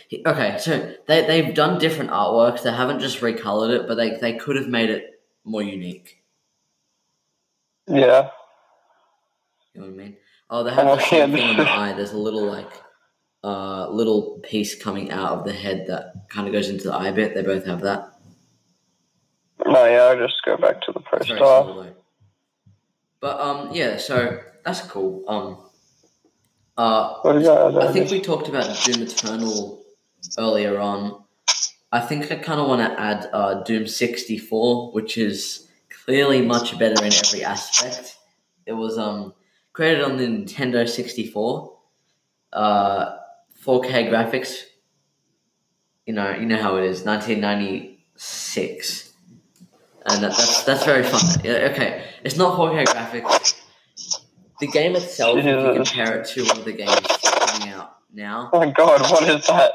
He, 0.08 0.22
okay, 0.24 0.58
so 0.58 0.94
they 1.08 1.26
they've 1.26 1.52
done 1.52 1.78
different 1.80 2.10
artworks. 2.10 2.62
They 2.62 2.70
haven't 2.72 3.00
just 3.00 3.20
recolored 3.20 3.70
it, 3.76 3.88
but 3.88 3.96
they 3.96 4.16
they 4.16 4.34
could 4.34 4.54
have 4.56 4.68
made 4.68 4.90
it 4.90 5.20
more 5.44 5.62
unique. 5.62 6.22
Yeah. 7.88 8.30
You 9.74 9.80
know 9.80 9.86
what 9.88 9.94
I 9.94 9.96
mean? 9.96 10.16
Oh, 10.48 10.62
they 10.64 10.70
have 10.72 10.86
Oh, 10.86 10.96
the 10.96 11.02
same 11.02 11.32
thing 11.32 11.48
in 11.50 11.56
the 11.56 11.68
eye. 11.68 11.92
There's 11.94 12.12
a 12.12 12.18
little 12.18 12.44
like 12.46 12.70
uh 13.42 13.88
little 13.90 14.38
piece 14.44 14.80
coming 14.80 15.10
out 15.10 15.32
of 15.38 15.44
the 15.44 15.52
head 15.52 15.86
that 15.88 16.28
kind 16.28 16.46
of 16.46 16.52
goes 16.52 16.68
into 16.68 16.84
the 16.84 16.94
eye 16.94 17.10
bit. 17.10 17.34
They 17.34 17.42
both 17.42 17.66
have 17.66 17.80
that. 17.80 18.09
No, 19.70 19.86
yeah, 19.86 20.02
I'll 20.02 20.18
just 20.18 20.42
go 20.44 20.56
back 20.56 20.80
to 20.82 20.92
the 20.92 21.00
pro 21.00 21.20
very 21.20 21.38
star. 21.38 21.64
similar. 21.64 21.94
But 23.20 23.40
um 23.40 23.70
yeah, 23.72 23.96
so 23.98 24.40
that's 24.64 24.80
cool. 24.82 25.24
Um 25.28 25.58
uh 26.76 27.22
that? 27.22 27.86
I 27.88 27.92
think 27.92 28.10
we 28.10 28.20
talked 28.20 28.48
about 28.48 28.66
Doom 28.84 29.02
Eternal 29.02 29.80
earlier 30.38 30.80
on. 30.80 31.22
I 31.92 32.00
think 32.00 32.32
I 32.32 32.36
kind 32.36 32.60
of 32.60 32.68
want 32.68 32.82
to 32.82 33.00
add 33.00 33.28
uh, 33.32 33.64
Doom 33.64 33.88
64, 33.88 34.92
which 34.92 35.18
is 35.18 35.66
clearly 36.04 36.40
much 36.40 36.78
better 36.78 37.04
in 37.04 37.12
every 37.12 37.42
aspect. 37.44 38.16
It 38.64 38.74
was 38.74 38.96
um, 38.96 39.34
created 39.72 40.04
on 40.04 40.16
the 40.16 40.24
Nintendo 40.24 40.88
64, 40.88 41.76
uh, 42.52 43.16
4K 43.64 44.08
graphics. 44.08 44.66
You 46.06 46.14
know, 46.14 46.30
you 46.30 46.46
know 46.46 46.62
how 46.62 46.76
it 46.76 46.84
is, 46.84 47.02
1996, 47.04 49.09
and 50.10 50.22
that, 50.22 50.36
that's 50.36 50.64
that's 50.64 50.84
very 50.84 51.02
fun. 51.02 51.20
Yeah, 51.44 51.68
Okay, 51.72 52.04
it's 52.24 52.36
not 52.36 52.58
4K 52.58 52.86
graphics. 52.86 53.60
The 54.60 54.66
game 54.66 54.94
itself, 54.96 55.38
if 55.38 55.44
you 55.44 55.74
compare 55.74 56.20
it 56.20 56.26
to 56.28 56.44
one 56.44 56.58
of 56.58 56.64
the 56.64 56.72
games 56.72 57.06
coming 57.22 57.68
out 57.70 57.96
now, 58.12 58.50
Oh 58.52 58.58
my 58.58 58.70
god, 58.70 59.00
what 59.10 59.22
is 59.28 59.46
that? 59.46 59.72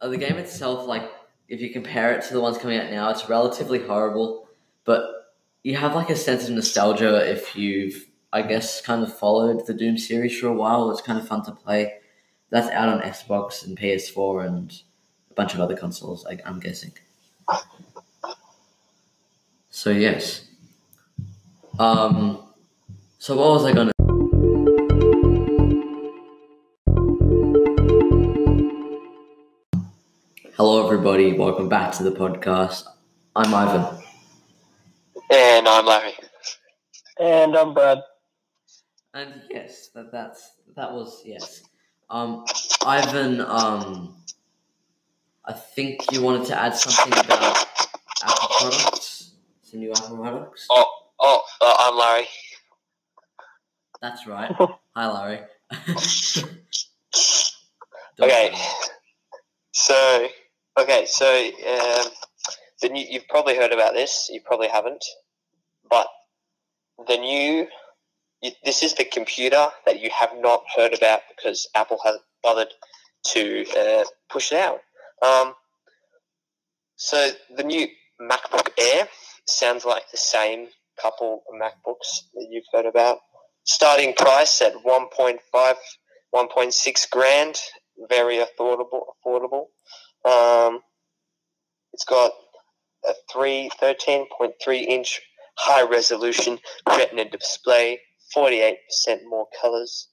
Uh, 0.00 0.08
the 0.08 0.16
game 0.16 0.36
itself, 0.36 0.86
like, 0.86 1.10
if 1.48 1.60
you 1.60 1.70
compare 1.70 2.12
it 2.12 2.22
to 2.24 2.34
the 2.34 2.40
ones 2.40 2.58
coming 2.58 2.78
out 2.78 2.90
now, 2.90 3.10
it's 3.10 3.28
relatively 3.28 3.78
horrible, 3.80 4.48
but 4.84 5.02
you 5.62 5.76
have 5.76 5.94
like 5.94 6.10
a 6.10 6.16
sense 6.16 6.44
of 6.48 6.54
nostalgia 6.54 7.28
if 7.30 7.54
you've, 7.56 8.06
I 8.32 8.42
guess, 8.42 8.80
kind 8.80 9.02
of 9.02 9.16
followed 9.16 9.66
the 9.66 9.74
Doom 9.74 9.96
series 9.98 10.38
for 10.38 10.48
a 10.48 10.52
while. 10.52 10.90
It's 10.90 11.02
kind 11.02 11.18
of 11.18 11.26
fun 11.26 11.44
to 11.44 11.52
play. 11.52 11.94
That's 12.50 12.68
out 12.68 12.88
on 12.88 13.00
Xbox 13.00 13.64
and 13.64 13.78
PS4 13.78 14.46
and 14.46 14.82
a 15.30 15.34
bunch 15.34 15.54
of 15.54 15.60
other 15.60 15.76
consoles, 15.76 16.26
I, 16.26 16.38
I'm 16.44 16.58
guessing. 16.60 16.92
So, 19.74 19.88
yes. 19.88 20.44
Um, 21.78 22.42
so, 23.18 23.34
what 23.36 23.52
was 23.52 23.64
I 23.64 23.72
going 23.72 23.86
to 23.86 23.92
Hello, 30.56 30.84
everybody. 30.84 31.32
Welcome 31.38 31.70
back 31.70 31.92
to 31.94 32.02
the 32.02 32.12
podcast. 32.12 32.84
I'm 33.34 33.54
Ivan. 33.54 33.98
And 35.30 35.66
I'm 35.66 35.86
Larry. 35.86 36.12
And 37.18 37.56
I'm 37.56 37.72
Brad. 37.72 38.02
And 39.14 39.40
yes, 39.48 39.88
that 39.94 40.12
that's 40.12 40.52
that 40.76 40.92
was 40.92 41.22
yes. 41.24 41.62
Um, 42.10 42.44
Ivan. 42.84 43.40
Um, 43.40 44.16
I 45.46 45.54
think 45.54 46.12
you 46.12 46.20
wanted 46.20 46.46
to 46.48 46.60
add 46.60 46.76
something 46.76 47.24
about 47.24 47.66
Apple 48.22 48.48
products. 48.58 49.11
Some 49.72 49.80
new 49.80 49.90
Apple 49.90 50.18
products. 50.18 50.66
Oh, 50.68 50.84
oh, 51.18 51.42
uh, 51.62 51.76
I'm 51.78 51.96
Larry. 51.96 52.28
That's 54.02 54.26
right. 54.26 54.52
Hi, 54.96 55.10
Larry. 55.10 55.40
Okay. 58.20 58.54
So, 59.72 60.28
okay, 60.78 61.06
so 61.06 61.26
um, 61.26 62.06
the 62.82 62.90
new, 62.90 63.04
you've 63.08 63.26
probably 63.26 63.56
heard 63.56 63.72
about 63.72 63.94
this. 63.94 64.28
You 64.30 64.40
probably 64.44 64.68
haven't, 64.68 65.04
but 65.90 66.06
the 67.08 67.16
new. 67.16 67.66
You, 68.42 68.50
this 68.64 68.82
is 68.82 68.94
the 68.94 69.04
computer 69.06 69.68
that 69.86 70.00
you 70.00 70.10
have 70.10 70.30
not 70.36 70.62
heard 70.76 70.92
about 70.92 71.22
because 71.34 71.66
Apple 71.74 71.98
hasn't 72.04 72.22
bothered 72.42 72.68
to 73.28 73.64
uh, 73.76 74.04
push 74.28 74.52
it 74.52 74.58
out. 74.58 74.80
Um, 75.26 75.54
so 76.96 77.30
the 77.56 77.64
new 77.64 77.88
MacBook 78.20 78.68
Air 78.78 79.08
sounds 79.46 79.84
like 79.84 80.10
the 80.10 80.18
same 80.18 80.68
couple 81.00 81.42
of 81.48 81.60
MacBooks 81.60 82.22
that 82.34 82.46
you've 82.50 82.64
heard 82.72 82.86
about. 82.86 83.18
Starting 83.64 84.14
price 84.14 84.60
at 84.60 84.74
1.5, 84.74 85.38
1.6 86.34 87.10
grand, 87.10 87.58
very 88.08 88.36
affordable. 88.36 89.02
Affordable. 89.24 89.66
Um, 90.24 90.80
it's 91.92 92.04
got 92.04 92.32
a 93.04 93.12
three, 93.32 93.70
13.3 93.80 94.86
inch 94.86 95.20
high 95.56 95.82
resolution 95.82 96.58
retina 96.88 97.28
display, 97.28 98.00
48% 98.36 98.76
more 99.28 99.46
colors, 99.60 100.08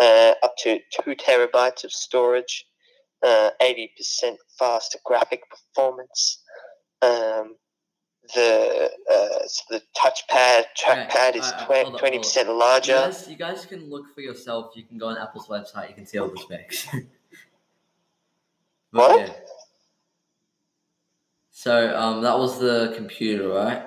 uh, 0.00 0.34
up 0.42 0.54
to 0.58 0.78
2 1.04 1.14
terabytes 1.16 1.84
of 1.84 1.92
storage, 1.92 2.64
uh, 3.22 3.50
80% 3.60 4.36
faster 4.58 4.98
graphic 5.04 5.42
performance. 5.50 6.42
Um, 7.02 7.56
the 8.34 8.90
uh, 9.10 9.46
so 9.46 9.62
the 9.70 9.82
touchpad 9.96 10.64
trackpad 10.80 11.36
is 11.36 11.52
alright, 11.52 11.86
twenty 11.98 12.18
percent 12.18 12.48
You 12.48 12.58
larger. 12.58 12.92
guys, 12.92 13.28
you 13.28 13.36
guys 13.36 13.66
can 13.66 13.88
look 13.90 14.14
for 14.14 14.20
yourself. 14.20 14.72
You 14.76 14.84
can 14.84 14.98
go 14.98 15.08
on 15.08 15.18
Apple's 15.18 15.48
website. 15.48 15.88
You 15.88 15.94
can 15.94 16.06
see 16.06 16.18
all 16.18 16.28
the 16.28 16.38
specs. 16.38 16.86
What? 18.90 19.20
yeah. 19.20 19.32
So 21.50 21.94
um, 21.94 22.22
that 22.22 22.38
was 22.38 22.58
the 22.58 22.92
computer, 22.96 23.48
right? 23.48 23.82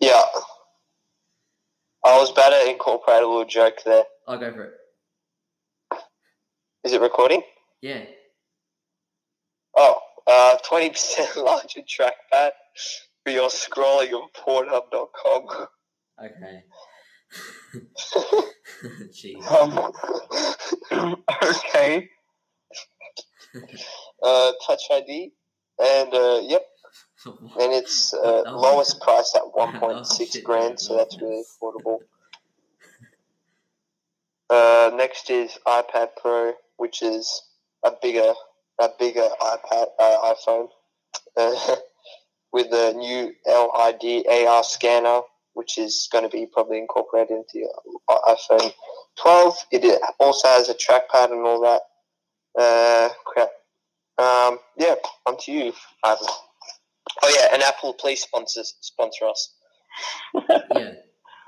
Yeah. 0.00 0.20
I 2.04 2.18
was 2.18 2.30
about 2.32 2.50
to 2.50 2.68
incorporate 2.70 3.22
a 3.22 3.26
little 3.26 3.44
joke 3.44 3.78
there. 3.84 4.02
I'll 4.26 4.38
go 4.38 4.52
for 4.52 4.64
it. 4.64 4.72
Is 6.82 6.92
it 6.92 7.00
recording? 7.00 7.42
Yeah. 7.80 8.00
Oh, 9.76 9.96
uh, 10.26 10.56
20% 10.70 11.36
larger 11.44 11.80
trackpad 11.80 12.50
for 13.24 13.30
your 13.30 13.48
scrolling 13.48 14.12
on 14.12 14.28
Pornhub.com. 14.34 15.66
Okay. 16.22 16.64
Jeez. 19.12 19.42
Um, 19.50 19.92
okay. 21.56 22.08
uh, 24.22 24.52
Touch 24.66 24.82
ID, 24.90 25.32
and 25.82 26.14
uh, 26.14 26.40
yep, 26.42 26.62
and 27.26 27.72
it's 27.72 28.14
uh, 28.14 28.42
lowest 28.46 29.00
price 29.00 29.32
at 29.34 29.42
Oh, 29.42 29.66
1.6 29.66 30.42
grand, 30.42 30.80
so 30.80 30.96
that's 30.96 31.20
really 31.20 31.42
affordable. 31.42 31.98
Uh, 34.50 34.90
next 34.94 35.30
is 35.30 35.58
iPad 35.66 36.10
Pro, 36.20 36.52
which 36.76 37.02
is 37.02 37.42
a 37.84 37.92
bigger, 38.02 38.34
a 38.80 38.88
bigger 38.98 39.28
iPad 39.40 39.86
uh, 39.98 40.34
iPhone, 40.34 40.68
uh, 41.36 41.76
with 42.52 42.66
a 42.72 42.92
new 42.94 43.32
LiDAR 43.46 44.64
scanner, 44.64 45.20
which 45.54 45.78
is 45.78 46.08
going 46.12 46.24
to 46.24 46.30
be 46.30 46.46
probably 46.46 46.78
incorporated 46.78 47.36
into 47.36 47.68
iPhone 48.08 48.72
12. 49.20 49.56
It 49.72 50.02
also 50.18 50.48
has 50.48 50.68
a 50.68 50.74
trackpad 50.74 51.32
and 51.32 51.46
all 51.46 51.60
that. 51.62 51.82
Uh, 52.56 53.08
crap. 53.24 53.50
Um, 54.16 54.58
yeah, 54.78 54.94
on 55.26 55.36
to 55.38 55.52
you, 55.52 55.72
Ivan. 56.04 56.26
Oh 57.22 57.36
yeah, 57.36 57.48
and 57.52 57.62
Apple, 57.62 57.94
please 57.94 58.22
sponsor 58.22 58.62
sponsor 58.80 59.26
us. 59.26 59.54
yeah. 60.76 60.92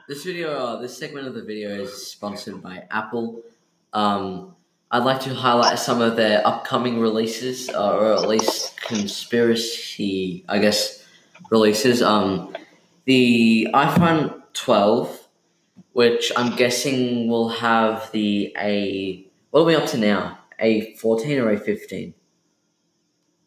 This 0.08 0.24
video, 0.24 0.52
uh, 0.52 0.80
this 0.80 0.96
segment 0.96 1.26
of 1.26 1.34
the 1.34 1.42
video 1.42 1.70
is 1.82 2.10
sponsored 2.10 2.62
by 2.62 2.84
Apple. 2.90 3.42
Um, 3.92 4.56
I'd 4.90 5.02
like 5.04 5.20
to 5.22 5.34
highlight 5.34 5.78
some 5.78 6.00
of 6.00 6.16
their 6.16 6.46
upcoming 6.46 7.00
releases, 7.00 7.68
uh, 7.70 7.96
or 7.96 8.12
at 8.12 8.28
least 8.28 8.80
conspiracy, 8.80 10.44
I 10.48 10.58
guess, 10.58 11.04
releases. 11.50 12.02
Um, 12.02 12.56
the 13.04 13.66
iPhone 13.74 14.42
12, 14.52 15.28
which 15.92 16.30
I'm 16.36 16.54
guessing 16.56 17.28
will 17.28 17.48
have 17.48 18.10
the 18.12 18.54
A. 18.58 19.26
What 19.50 19.62
are 19.62 19.64
we 19.64 19.74
up 19.74 19.86
to 19.90 19.98
now? 19.98 20.38
A 20.60 20.94
14 20.96 21.38
or 21.40 21.50
a 21.50 21.58
15? 21.58 22.14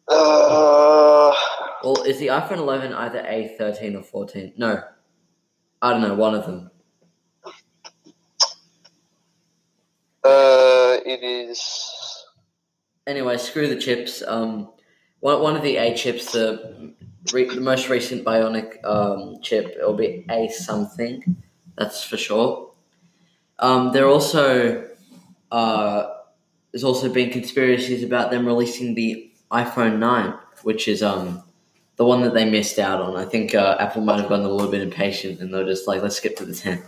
Uh, 0.08 1.34
Well, 1.82 2.02
is 2.02 2.18
the 2.18 2.26
iPhone 2.28 2.58
11 2.58 2.92
either 2.92 3.24
a 3.26 3.54
13 3.56 3.96
or 3.96 4.02
14? 4.02 4.52
No, 4.58 4.82
I 5.80 5.90
don't 5.90 6.02
know. 6.02 6.14
One 6.14 6.34
of 6.34 6.44
them. 6.44 6.70
uh, 10.22 10.79
it 11.10 11.22
is. 11.22 11.60
Anyway, 13.06 13.36
screw 13.36 13.68
the 13.68 13.80
chips. 13.80 14.22
Um, 14.26 14.70
one, 15.20 15.42
one 15.42 15.56
of 15.56 15.62
the 15.62 15.76
A 15.76 15.94
chips, 15.94 16.32
the 16.32 16.94
re, 17.32 17.44
the 17.44 17.60
most 17.60 17.88
recent 17.88 18.24
Bionic 18.24 18.84
um, 18.84 19.40
chip, 19.42 19.74
it'll 19.76 19.94
be 19.94 20.24
A 20.30 20.48
something. 20.48 21.36
That's 21.76 22.04
for 22.04 22.16
sure. 22.16 22.72
Um, 23.58 23.92
there 23.92 24.06
also 24.06 24.88
uh, 25.50 26.06
there's 26.72 26.84
also 26.84 27.12
been 27.12 27.30
conspiracies 27.30 28.02
about 28.02 28.30
them 28.30 28.46
releasing 28.46 28.94
the 28.94 29.32
iPhone 29.50 29.98
nine, 29.98 30.34
which 30.62 30.88
is 30.88 31.02
um 31.02 31.42
the 31.96 32.04
one 32.04 32.22
that 32.22 32.32
they 32.32 32.48
missed 32.48 32.78
out 32.78 33.00
on. 33.02 33.16
I 33.16 33.24
think 33.24 33.54
uh, 33.54 33.76
Apple 33.78 34.02
might 34.02 34.20
have 34.20 34.28
gotten 34.28 34.46
a 34.46 34.48
little 34.48 34.70
bit 34.70 34.80
impatient 34.80 35.40
and 35.40 35.52
they're 35.52 35.66
just 35.66 35.86
like, 35.86 36.02
let's 36.02 36.16
skip 36.16 36.36
to 36.36 36.46
the 36.46 36.54
ten. 36.54 36.82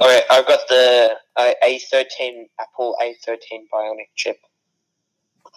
Okay, 0.00 0.22
I've 0.30 0.46
got 0.46 0.60
the 0.68 1.10
uh, 1.36 1.50
A13 1.64 2.44
Apple 2.58 2.96
A13 3.02 3.64
Bionic 3.72 4.08
chip. 4.16 4.38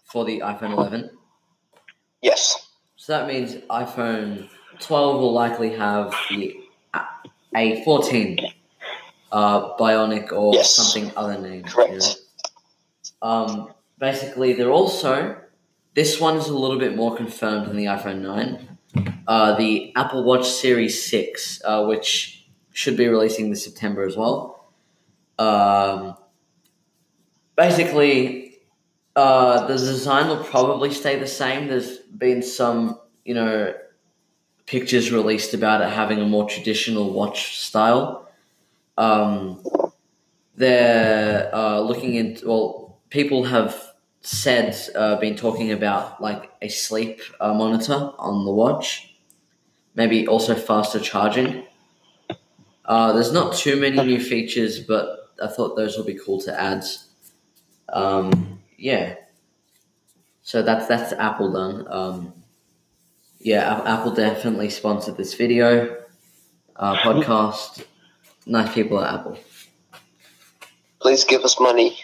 for 0.06 0.26
the 0.26 0.40
iPhone 0.42 0.74
11. 0.74 1.10
Yes. 2.22 2.68
So 2.98 3.14
that 3.14 3.28
means 3.28 3.56
iPhone 3.70 4.50
12 4.80 5.20
will 5.22 5.34
likely 5.34 5.72
have 5.76 6.14
the 6.30 6.56
A- 6.94 7.06
A14 7.56 8.40
uh, 9.32 9.78
Bionic 9.78 10.32
or 10.32 10.54
Yes. 10.54 10.76
something 10.76 11.12
other 11.18 11.40
name. 11.40 11.64
Correct. 11.64 12.18
Um, 13.22 13.74
basically, 13.98 14.54
they're 14.54 14.72
also 14.72 15.38
this 15.96 16.20
one 16.20 16.38
is 16.38 16.48
a 16.48 16.58
little 16.58 16.80
bit 16.80 16.96
more 16.96 17.16
confirmed 17.16 17.68
than 17.68 17.78
the 17.78 17.86
iPhone 17.86 18.22
9. 18.22 18.78
Uh, 19.28 19.56
the 19.56 19.94
Apple 19.96 20.24
Watch 20.24 20.50
Series 20.50 21.06
6, 21.10 21.62
uh, 21.64 21.86
which 21.86 22.43
should 22.74 22.98
be 22.98 23.08
releasing 23.08 23.50
this 23.50 23.64
September 23.64 24.04
as 24.04 24.18
well. 24.18 24.72
Um, 25.40 26.18
basically, 27.56 28.58
uh, 29.16 29.68
the 29.68 29.76
design 29.76 30.28
will 30.28 30.44
probably 30.44 30.92
stay 30.92 31.18
the 31.18 31.28
same. 31.28 31.68
There's 31.68 32.00
been 32.00 32.42
some, 32.42 33.00
you 33.24 33.36
know, 33.36 33.74
pictures 34.66 35.12
released 35.12 35.54
about 35.54 35.82
it 35.82 35.90
having 35.90 36.20
a 36.20 36.26
more 36.26 36.50
traditional 36.50 37.14
watch 37.14 37.60
style. 37.60 38.28
Um, 38.98 39.64
they're 40.56 41.54
uh, 41.54 41.80
looking 41.80 42.16
into, 42.16 42.48
well, 42.48 43.00
people 43.10 43.44
have 43.46 43.80
said, 44.22 44.76
uh, 44.96 45.18
been 45.18 45.36
talking 45.36 45.72
about 45.72 46.22
like 46.22 46.52
a 46.62 46.70
sleep 46.70 47.22
uh, 47.40 47.54
monitor 47.54 48.12
on 48.18 48.46
the 48.46 48.52
watch, 48.52 49.16
maybe 49.96 50.28
also 50.28 50.56
faster 50.56 51.00
charging. 51.00 51.66
Uh, 52.86 53.14
there's 53.14 53.32
not 53.32 53.56
too 53.56 53.78
many 53.80 54.04
new 54.04 54.20
features, 54.20 54.80
but 54.80 55.32
I 55.42 55.48
thought 55.48 55.76
those 55.76 55.98
would 55.98 56.08
be 56.08 56.20
cool 56.20 56.40
to 56.42 56.60
add. 56.60 56.84
Um, 57.90 58.60
yeah. 58.78 59.16
So 60.42 60.62
that's 60.62 60.88
that's 60.88 61.14
Apple 61.14 61.54
done. 61.54 61.86
Um, 61.90 62.34
yeah, 63.40 63.82
Apple 63.86 64.12
definitely 64.12 64.70
sponsored 64.70 65.18
this 65.18 65.34
video, 65.34 65.98
uh, 66.76 66.96
podcast. 66.96 67.86
Nice 68.46 68.74
people 68.74 69.00
at 69.02 69.14
Apple. 69.14 69.38
Please 71.02 71.24
give 71.24 71.44
us 71.44 71.60
money. 71.60 71.98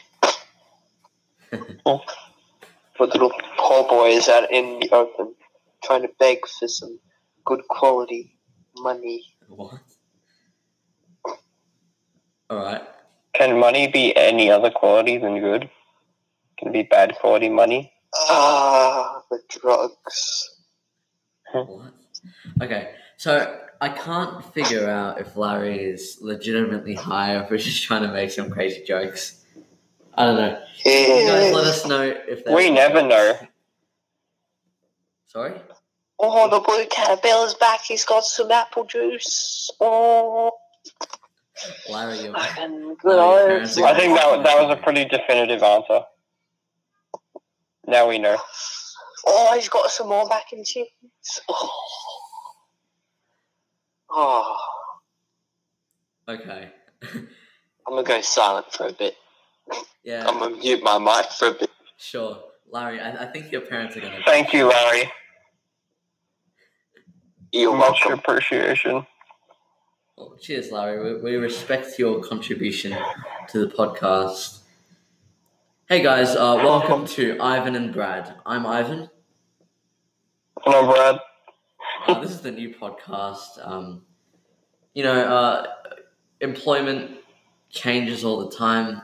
For 2.99 3.07
little 3.07 3.31
poor 3.57 3.87
boys 3.87 4.27
out 4.27 4.51
in 4.51 4.79
the 4.79 4.89
open, 4.91 5.33
trying 5.83 6.01
to 6.01 6.09
beg 6.19 6.39
for 6.45 6.67
some 6.67 6.99
good 7.45 7.61
quality 7.69 8.35
money. 8.77 9.23
What? 9.47 9.79
All 12.49 12.57
right. 12.57 12.81
Can 13.33 13.59
money 13.59 13.87
be 13.87 14.15
any 14.15 14.49
other 14.49 14.71
quality 14.71 15.17
than 15.17 15.39
good? 15.39 15.69
Can 16.57 16.69
it 16.69 16.73
be 16.73 16.83
bad 16.83 17.15
quality 17.15 17.49
money? 17.49 17.93
Ah, 18.15 19.21
the 19.29 19.39
drugs. 19.47 20.49
What? 21.53 21.93
Okay, 22.61 22.91
so 23.17 23.59
I 23.81 23.89
can't 23.89 24.43
figure 24.53 24.89
out 24.89 25.21
if 25.21 25.37
Larry 25.37 25.79
is 25.79 26.17
legitimately 26.21 26.95
high 26.95 27.35
or 27.35 27.43
if 27.43 27.49
he's 27.49 27.65
just 27.65 27.83
trying 27.83 28.01
to 28.01 28.11
make 28.11 28.31
some 28.31 28.49
crazy 28.49 28.83
jokes. 28.83 29.45
I 30.15 30.25
don't 30.25 30.35
know. 30.35 30.59
You 30.85 31.27
guys 31.27 31.53
let 31.53 31.65
us 31.65 31.85
know 31.85 32.01
if 32.01 32.43
that. 32.45 32.53
We 32.53 32.71
never 32.71 33.01
know. 33.01 33.37
Sorry. 35.27 35.53
Oh, 36.19 36.49
the 36.49 36.59
blue 36.59 36.85
caterpillar's 36.87 37.53
back. 37.53 37.81
He's 37.81 38.03
got 38.03 38.25
some 38.25 38.51
apple 38.51 38.83
juice. 38.83 39.69
Oh, 39.79 40.51
Larry, 41.89 42.19
you're. 42.19 42.37
I 42.37 42.47
can 42.47 42.73
your 42.81 42.95
parents 42.95 43.77
are 43.77 43.85
I 43.85 43.95
think 43.95 44.15
that 44.15 44.43
that 44.43 44.61
was 44.67 44.77
a 44.77 44.81
pretty 44.81 45.05
definitive 45.05 45.61
answer. 45.63 46.01
Now 47.87 48.07
we 48.07 48.19
know. 48.19 48.37
Oh, 49.25 49.55
he's 49.55 49.69
got 49.69 49.89
some 49.89 50.09
more 50.09 50.27
mac 50.27 50.51
and 50.51 50.65
cheese. 50.65 50.87
Oh. 51.49 51.69
oh. 54.11 54.57
Okay. 56.27 56.69
I'm 57.13 57.27
gonna 57.87 58.03
go 58.03 58.21
silent 58.21 58.71
for 58.71 58.87
a 58.87 58.93
bit. 58.93 59.15
Yeah. 60.03 60.27
I'm 60.27 60.39
gonna 60.39 60.55
mute 60.57 60.83
my 60.83 60.99
mic 60.99 61.31
for 61.31 61.47
a 61.49 61.53
bit. 61.53 61.69
sure. 61.97 62.43
Larry, 62.71 62.99
I, 62.99 63.23
I 63.23 63.25
think 63.31 63.51
your 63.51 63.61
parents 63.61 63.97
are 63.97 64.01
gonna. 64.01 64.19
Thank 64.25 64.53
you, 64.53 64.67
Larry. 64.69 65.11
You're 67.51 67.75
Much 67.75 68.01
welcome. 68.05 68.19
appreciation. 68.19 69.07
Well, 70.19 70.35
cheers, 70.37 70.69
Larry. 70.69 71.13
We, 71.13 71.21
we 71.21 71.35
respect 71.37 71.97
your 71.97 72.21
contribution 72.21 72.93
to 73.47 73.65
the 73.65 73.73
podcast. 73.73 74.63
Hey 75.87 76.03
guys, 76.03 76.35
uh, 76.35 76.59
welcome 76.61 77.05
to 77.15 77.39
Ivan 77.39 77.77
and 77.77 77.93
Brad. 77.93 78.35
I'm 78.45 78.67
Ivan. 78.67 79.09
Hello, 80.59 80.91
Brad. 80.91 81.19
Uh, 82.05 82.19
this 82.19 82.31
is 82.31 82.41
the 82.41 82.51
new 82.51 82.75
podcast. 82.75 83.65
Um, 83.65 84.01
you 84.93 85.03
know, 85.03 85.21
uh, 85.21 85.67
employment 86.41 87.19
changes 87.69 88.25
all 88.25 88.45
the 88.45 88.53
time. 88.53 88.97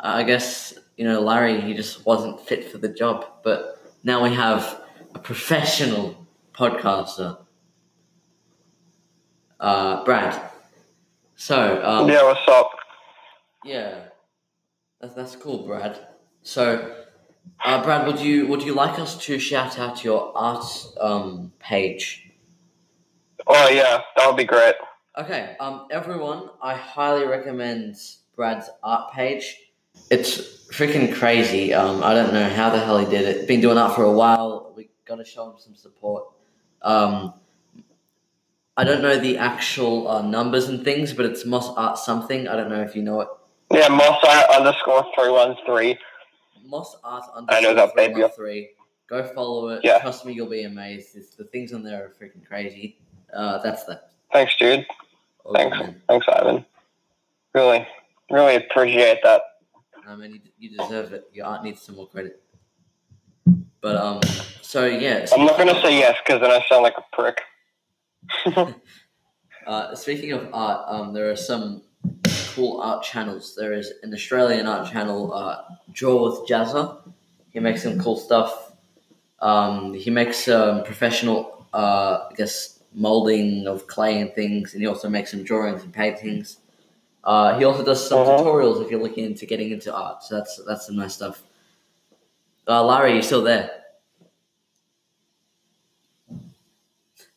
Uh, 0.00 0.14
I 0.14 0.22
guess 0.22 0.72
you 0.96 1.04
know 1.04 1.20
Larry. 1.20 1.60
He 1.60 1.74
just 1.74 2.06
wasn't 2.06 2.40
fit 2.40 2.72
for 2.72 2.78
the 2.78 2.88
job, 2.88 3.26
but 3.44 3.78
now 4.04 4.22
we 4.22 4.32
have 4.32 4.80
a 5.14 5.18
professional 5.18 6.26
podcaster, 6.54 7.36
uh, 9.66 10.04
Brad. 10.04 10.40
So 11.34 11.82
um, 11.84 12.08
Yeah, 12.08 12.22
what's 12.22 12.46
up? 12.48 12.70
yeah, 13.64 14.04
that's, 15.00 15.14
that's 15.14 15.34
cool, 15.36 15.66
Brad. 15.66 15.98
So, 16.42 16.94
uh, 17.64 17.82
Brad, 17.82 18.06
would 18.06 18.20
you 18.20 18.46
would 18.46 18.62
you 18.62 18.74
like 18.74 18.98
us 19.00 19.18
to 19.26 19.38
shout 19.38 19.78
out 19.78 20.04
your 20.04 20.32
art 20.36 20.64
um, 21.00 21.52
page? 21.58 22.30
Oh 23.46 23.68
yeah, 23.68 24.02
that 24.16 24.26
would 24.28 24.36
be 24.36 24.44
great. 24.44 24.76
Okay, 25.18 25.56
um, 25.58 25.86
everyone, 25.90 26.50
I 26.62 26.74
highly 26.76 27.26
recommend 27.26 27.96
Brad's 28.36 28.70
art 28.82 29.12
page. 29.12 29.56
It's 30.10 30.68
freaking 30.70 31.12
crazy. 31.12 31.74
Um, 31.74 32.04
I 32.04 32.14
don't 32.14 32.32
know 32.32 32.48
how 32.48 32.70
the 32.70 32.78
hell 32.78 32.98
he 32.98 33.06
did 33.06 33.24
it. 33.26 33.48
Been 33.48 33.60
doing 33.60 33.76
that 33.76 33.94
for 33.96 34.04
a 34.04 34.12
while. 34.12 34.72
We 34.76 34.90
got 35.06 35.16
to 35.16 35.24
show 35.24 35.50
him 35.50 35.56
some 35.58 35.74
support. 35.74 36.24
Um, 36.82 37.32
I 38.76 38.84
don't 38.84 39.00
know 39.00 39.18
the 39.18 39.38
actual 39.38 40.06
uh, 40.06 40.22
numbers 40.22 40.68
and 40.68 40.84
things, 40.84 41.14
but 41.14 41.24
it's 41.24 41.46
Moss 41.46 41.70
Art 41.76 41.98
something. 41.98 42.46
I 42.46 42.56
don't 42.56 42.68
know 42.68 42.82
if 42.82 42.94
you 42.94 43.02
know 43.02 43.20
it. 43.22 43.28
Yeah, 43.72 43.88
Moss 43.88 44.22
Art 44.22 44.50
underscore 44.50 45.06
three 45.14 45.30
one 45.30 45.56
three. 45.64 45.98
Moss 46.64 46.96
Art 47.02 47.24
underscore 47.34 47.56
I 47.56 47.60
know 47.60 47.74
that, 47.74 47.96
baby. 47.96 48.14
underscore 48.14 48.36
three. 48.36 48.70
Go 49.08 49.24
follow 49.34 49.68
it. 49.68 49.80
Yeah. 49.82 50.00
Trust 50.00 50.26
me, 50.26 50.34
you'll 50.34 50.50
be 50.50 50.64
amazed. 50.64 51.16
It's, 51.16 51.34
the 51.36 51.44
things 51.44 51.72
on 51.72 51.84
there 51.84 52.04
are 52.04 52.08
freaking 52.08 52.46
crazy. 52.46 52.98
Uh, 53.32 53.62
that's 53.62 53.84
that. 53.84 54.10
Thanks, 54.32 54.54
dude. 54.58 54.84
Thanks. 55.54 55.78
man. 55.78 56.02
Thanks, 56.08 56.26
Ivan. 56.28 56.66
Really, 57.54 57.86
really 58.30 58.56
appreciate 58.56 59.20
that. 59.22 59.42
I 60.06 60.16
mean, 60.16 60.32
you, 60.32 60.40
you 60.58 60.76
deserve 60.76 61.12
it. 61.12 61.24
Your 61.32 61.46
art 61.46 61.64
needs 61.64 61.80
some 61.80 61.96
more 61.96 62.08
credit. 62.08 62.42
But 63.80 63.96
um, 63.96 64.20
so 64.60 64.84
yeah. 64.84 65.26
I'm 65.32 65.46
not 65.46 65.56
gonna 65.56 65.80
say 65.80 65.98
yes 65.98 66.18
because 66.24 66.40
then 66.40 66.50
I 66.50 66.64
sound 66.68 66.82
like 66.82 66.94
a 66.98 67.16
prick. 67.16 67.40
Uh, 69.66 69.96
speaking 69.96 70.30
of 70.30 70.48
art, 70.52 70.84
um, 70.86 71.12
there 71.12 71.28
are 71.28 71.34
some 71.34 71.82
cool 72.54 72.80
art 72.80 73.02
channels. 73.02 73.56
There 73.56 73.72
is 73.72 73.92
an 74.04 74.14
Australian 74.14 74.68
art 74.68 74.88
channel, 74.92 75.34
uh, 75.34 75.64
Draw 75.92 76.22
with 76.22 76.48
Jazza. 76.48 76.98
He 77.50 77.58
makes 77.58 77.82
some 77.82 77.98
cool 77.98 78.16
stuff. 78.16 78.72
Um, 79.40 79.92
he 79.92 80.08
makes 80.08 80.46
um, 80.46 80.84
professional, 80.84 81.66
uh, 81.74 82.28
I 82.30 82.34
guess, 82.36 82.78
molding 82.94 83.66
of 83.66 83.88
clay 83.88 84.20
and 84.20 84.32
things, 84.34 84.72
and 84.72 84.80
he 84.82 84.86
also 84.86 85.08
makes 85.08 85.32
some 85.32 85.42
drawings 85.42 85.82
and 85.82 85.92
paintings. 85.92 86.58
Uh, 87.24 87.58
he 87.58 87.64
also 87.64 87.84
does 87.84 88.08
some 88.08 88.20
Uh-huh. 88.20 88.38
tutorials 88.44 88.84
if 88.84 88.88
you're 88.88 89.02
looking 89.02 89.24
into 89.24 89.46
getting 89.46 89.72
into 89.72 89.92
art. 89.92 90.22
So 90.22 90.36
that's 90.36 90.60
that's 90.64 90.86
some 90.86 90.94
nice 90.94 91.14
stuff. 91.14 91.42
Uh, 92.68 92.84
Larry, 92.84 93.16
you 93.16 93.22
still 93.22 93.42
there? 93.42 93.68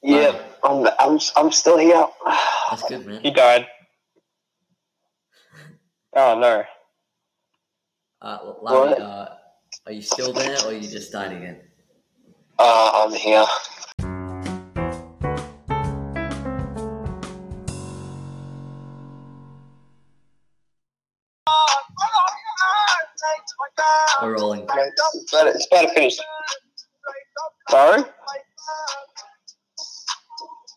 Yeah, 0.04 0.40
I'm, 0.64 0.88
I'm, 1.00 1.20
I'm 1.36 1.52
still 1.52 1.78
here. 1.78 2.06
That's 2.70 2.84
good, 2.88 3.06
man. 3.06 3.22
He 3.22 3.32
died. 3.32 3.68
Oh 6.16 6.40
no. 6.40 6.64
Uh, 8.22 8.54
Larry, 8.62 8.94
uh, 8.96 9.28
are 9.86 9.92
you 9.92 10.02
still 10.02 10.34
there, 10.34 10.58
or 10.66 10.74
you 10.74 10.82
just 10.82 11.12
died 11.12 11.32
again? 11.32 11.62
Uh, 12.58 12.92
I'm 13.06 13.14
here. 13.14 13.46
We're 24.22 24.36
rolling. 24.36 24.68
It's 24.70 25.34
about, 25.34 25.48
it's 25.48 25.68
about 25.68 25.82
to 25.84 25.94
finish. 25.94 26.18
Sorry. 27.70 28.04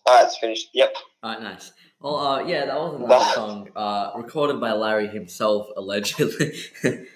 Alright, 0.08 0.26
it's 0.26 0.38
finished. 0.38 0.68
Yep. 0.74 0.94
Alright, 1.24 1.42
nice. 1.42 1.72
Well, 2.00 2.16
uh, 2.16 2.44
yeah, 2.44 2.66
that 2.66 2.74
was 2.76 3.00
another 3.00 3.24
song 3.32 3.68
uh, 3.76 4.10
recorded 4.16 4.60
by 4.60 4.72
Larry 4.72 5.06
himself, 5.06 5.68
allegedly. 5.76 6.52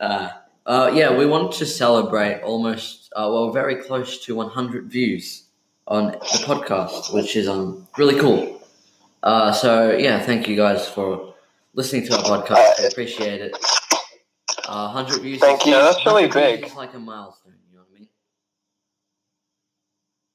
uh, 0.00 0.30
uh, 0.66 0.90
yeah, 0.92 1.16
we 1.16 1.26
wanted 1.26 1.52
to 1.58 1.66
celebrate 1.66 2.42
almost, 2.42 3.12
uh, 3.14 3.28
well, 3.32 3.52
very 3.52 3.76
close 3.76 4.24
to 4.24 4.34
100 4.34 4.90
views 4.90 5.44
on 5.86 6.06
the 6.10 6.42
podcast, 6.44 7.14
which 7.14 7.36
is 7.36 7.46
um 7.48 7.86
really 7.96 8.18
cool. 8.18 8.60
Uh, 9.22 9.52
so 9.52 9.96
yeah, 9.96 10.18
thank 10.18 10.48
you 10.48 10.56
guys 10.56 10.88
for 10.88 11.34
listening 11.74 12.04
to 12.08 12.16
our 12.16 12.24
podcast. 12.24 12.80
I 12.80 12.88
appreciate 12.90 13.40
it. 13.40 13.56
Uh, 14.66 14.90
100 14.92 15.22
views. 15.22 15.38
Thank 15.40 15.64
you. 15.64 15.72
That's 15.72 16.04
really 16.04 16.26
big. 16.26 16.64
is 16.66 16.74
like 16.74 16.92
a 16.94 16.98
milestone. 16.98 17.54
You 17.70 17.76
know 17.78 17.84
what 17.84 17.88
I 17.94 18.00
mean? 18.00 18.08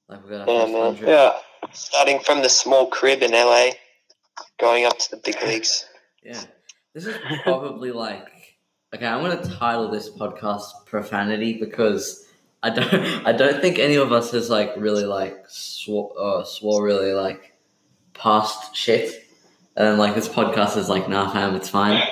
Like 0.08 0.24
we 0.24 0.30
got 0.30 0.48
our 0.48 0.54
Yeah, 0.56 0.62
first 0.62 0.72
man. 0.74 0.82
100. 0.82 1.10
Yeah. 1.10 1.34
Starting 1.74 2.20
from 2.20 2.42
the 2.42 2.50
small 2.50 2.88
crib 2.88 3.22
in 3.22 3.32
LA, 3.32 3.72
going 4.60 4.86
up 4.86 4.98
to 4.98 5.12
the 5.12 5.18
big 5.18 5.42
leagues. 5.44 5.86
Yeah. 6.24 6.42
This 6.94 7.06
is 7.06 7.16
probably 7.44 7.92
like 7.92 8.28
okay, 8.94 9.08
I'm 9.08 9.22
gonna 9.22 9.44
title 9.44 9.90
this 9.90 10.10
podcast 10.10 10.86
profanity 10.86 11.58
because 11.60 12.28
I 12.62 12.70
don't 12.70 12.94
I 13.26 13.32
don't 13.32 13.62
think 13.62 13.80
any 13.80 13.96
of 13.96 14.12
us 14.12 14.32
has 14.32 14.50
like 14.50 14.74
really 14.78 15.06
like 15.06 15.46
swore 15.48 16.14
uh, 16.20 16.44
swore 16.44 16.84
really 16.84 17.14
like 17.14 17.54
past 18.14 18.76
shit. 18.76 19.28
And 19.76 19.88
then 19.88 19.98
like 19.98 20.16
this 20.16 20.28
podcast 20.28 20.78
is 20.78 20.90
like 20.90 21.08
nah 21.08 21.32
fam, 21.32 21.56
it's 21.56 21.70
fine. 21.70 22.04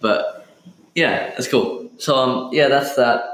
But 0.00 0.46
yeah, 0.94 1.34
it's 1.36 1.48
cool. 1.48 1.90
So 1.98 2.16
um 2.16 2.50
yeah, 2.52 2.68
that's 2.68 2.94
that. 2.96 3.24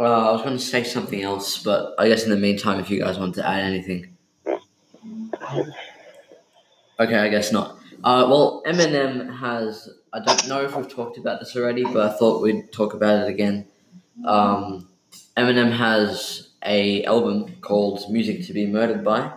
Uh, 0.00 0.28
I 0.28 0.32
was 0.32 0.42
gonna 0.42 0.58
say 0.58 0.84
something 0.84 1.22
else, 1.22 1.62
but 1.62 1.94
I 1.98 2.08
guess 2.08 2.24
in 2.24 2.30
the 2.30 2.36
meantime 2.36 2.80
if 2.80 2.90
you 2.90 3.00
guys 3.00 3.18
want 3.18 3.34
to 3.36 3.46
add 3.46 3.64
anything. 3.64 4.16
Okay, 7.00 7.16
I 7.16 7.28
guess 7.28 7.52
not. 7.52 7.78
Uh, 8.04 8.26
well, 8.28 8.62
Eminem 8.66 9.36
has. 9.38 9.88
I 10.12 10.20
don't 10.20 10.48
know 10.48 10.62
if 10.62 10.74
we've 10.76 10.88
talked 10.88 11.18
about 11.18 11.40
this 11.40 11.54
already, 11.56 11.84
but 11.84 11.96
I 12.10 12.16
thought 12.16 12.42
we'd 12.42 12.72
talk 12.72 12.94
about 12.94 13.22
it 13.22 13.28
again. 13.28 13.66
Um, 14.24 14.88
Eminem 15.36 15.70
has 15.72 16.50
a 16.64 17.04
album 17.04 17.56
called 17.60 18.10
"Music 18.10 18.44
to 18.46 18.52
Be 18.52 18.66
Murdered 18.66 19.04
By." 19.04 19.32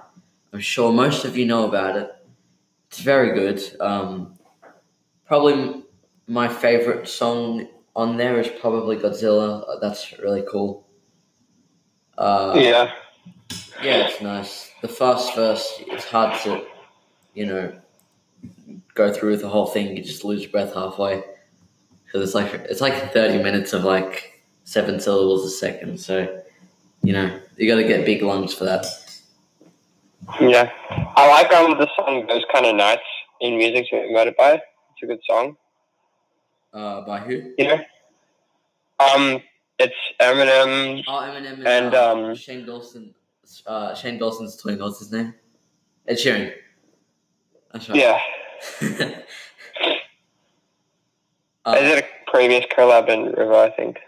I'm 0.54 0.60
sure 0.60 0.92
most 0.92 1.24
of 1.26 1.38
you 1.38 1.46
know 1.46 1.68
about 1.68 1.96
it. 1.98 2.12
It's 2.90 3.00
very 3.00 3.34
good. 3.34 3.62
Um, 3.80 4.38
probably 5.26 5.54
m- 5.54 5.84
my 6.28 6.48
favorite 6.48 7.08
song 7.08 7.68
on 7.96 8.18
there 8.18 8.40
is 8.40 8.48
probably 8.60 8.98
Godzilla. 8.98 9.80
That's 9.80 10.18
really 10.20 10.44
cool. 10.50 10.86
Uh, 12.18 12.54
Yeah. 12.58 12.92
yeah, 13.82 14.08
it's 14.08 14.22
nice. 14.22 14.71
The 14.82 14.88
first 14.88 15.36
verse, 15.36 15.82
it's 15.88 16.06
hard 16.06 16.40
to, 16.42 16.66
you 17.34 17.46
know, 17.46 17.74
go 18.96 19.14
through 19.14 19.32
with 19.32 19.42
the 19.42 19.50
whole 19.50 19.68
thing. 19.68 19.96
You 19.96 20.04
just 20.04 20.24
lose 20.24 20.42
your 20.42 20.52
breath 20.52 20.74
halfway 20.74 21.24
because 22.06 22.24
it's 22.24 22.36
like 22.36 22.54
it's 22.70 22.82
like 22.82 23.14
thirty 23.14 23.42
minutes 23.42 23.74
of 23.74 23.84
like 23.84 24.42
seven 24.64 25.00
syllables 25.00 25.46
a 25.46 25.50
second. 25.50 26.00
So, 26.00 26.42
you 27.04 27.14
know, 27.14 27.40
you 27.58 27.68
got 27.70 27.76
to 27.78 27.88
get 27.88 28.06
big 28.06 28.22
lungs 28.24 28.54
for 28.54 28.66
that. 28.66 28.86
Yeah. 30.40 30.72
I 31.16 31.30
like 31.30 31.52
um 31.54 31.78
the 31.78 31.88
song 31.96 32.26
"Those 32.28 32.44
Kind 32.52 32.66
of 32.66 32.76
Nights" 32.76 33.02
in 33.40 33.58
music 33.58 33.88
to 33.90 34.02
be 34.02 34.14
murdered 34.14 34.36
by. 34.38 34.54
It's 34.54 35.04
a 35.04 35.06
good 35.06 35.22
song. 35.28 35.58
Uh, 36.74 37.02
by 37.02 37.20
who? 37.20 37.54
You 37.58 37.68
know. 37.68 37.80
Um, 39.00 39.42
it's 39.80 39.96
Eminem. 40.20 41.04
Oh, 41.08 41.12
Eminem 41.12 41.54
and, 41.54 41.68
And, 41.68 41.96
uh, 41.96 42.14
um, 42.14 42.36
Shane 42.36 42.66
Dawson. 42.66 43.14
Uh, 43.66 43.96
Shane 43.96 44.18
Dawson's 44.18 44.56
twin. 44.56 44.80
What's 44.80 45.00
his 45.00 45.12
name? 45.12 45.34
Ed 46.08 46.16
Sheeran. 46.16 46.54
That's 47.72 47.90
right. 47.90 47.98
Yeah. 47.98 48.20
uh, 51.66 51.72
I 51.72 51.80
did 51.80 52.04
a 52.04 52.08
previous 52.30 52.66
collab 52.66 53.10
in 53.10 53.32
River, 53.34 53.56
I 53.56 53.70
think. 53.70 54.00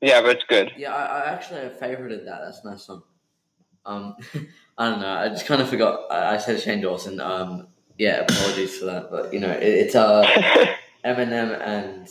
Yeah, 0.00 0.20
but 0.20 0.36
it's 0.36 0.44
good. 0.44 0.72
Yeah, 0.76 0.94
I, 0.94 1.20
I 1.20 1.32
actually 1.32 1.60
have 1.60 1.78
favorited 1.78 2.24
that. 2.26 2.40
That's 2.44 2.64
a 2.64 2.70
nice 2.70 2.84
song. 2.84 3.02
Um, 3.84 4.16
I 4.78 4.90
don't 4.90 5.00
know. 5.00 5.08
I 5.08 5.28
just 5.28 5.46
kind 5.46 5.62
of 5.62 5.68
forgot. 5.68 6.10
I, 6.10 6.34
I 6.34 6.36
said 6.38 6.60
Shane 6.60 6.82
Dawson. 6.82 7.20
Um, 7.20 7.68
yeah, 7.98 8.26
apologies 8.28 8.78
for 8.78 8.86
that. 8.86 9.10
But 9.10 9.32
you 9.32 9.40
know, 9.40 9.50
it, 9.50 9.62
it's 9.62 9.94
uh 9.94 10.24
Eminem 11.04 11.58
and 11.60 12.08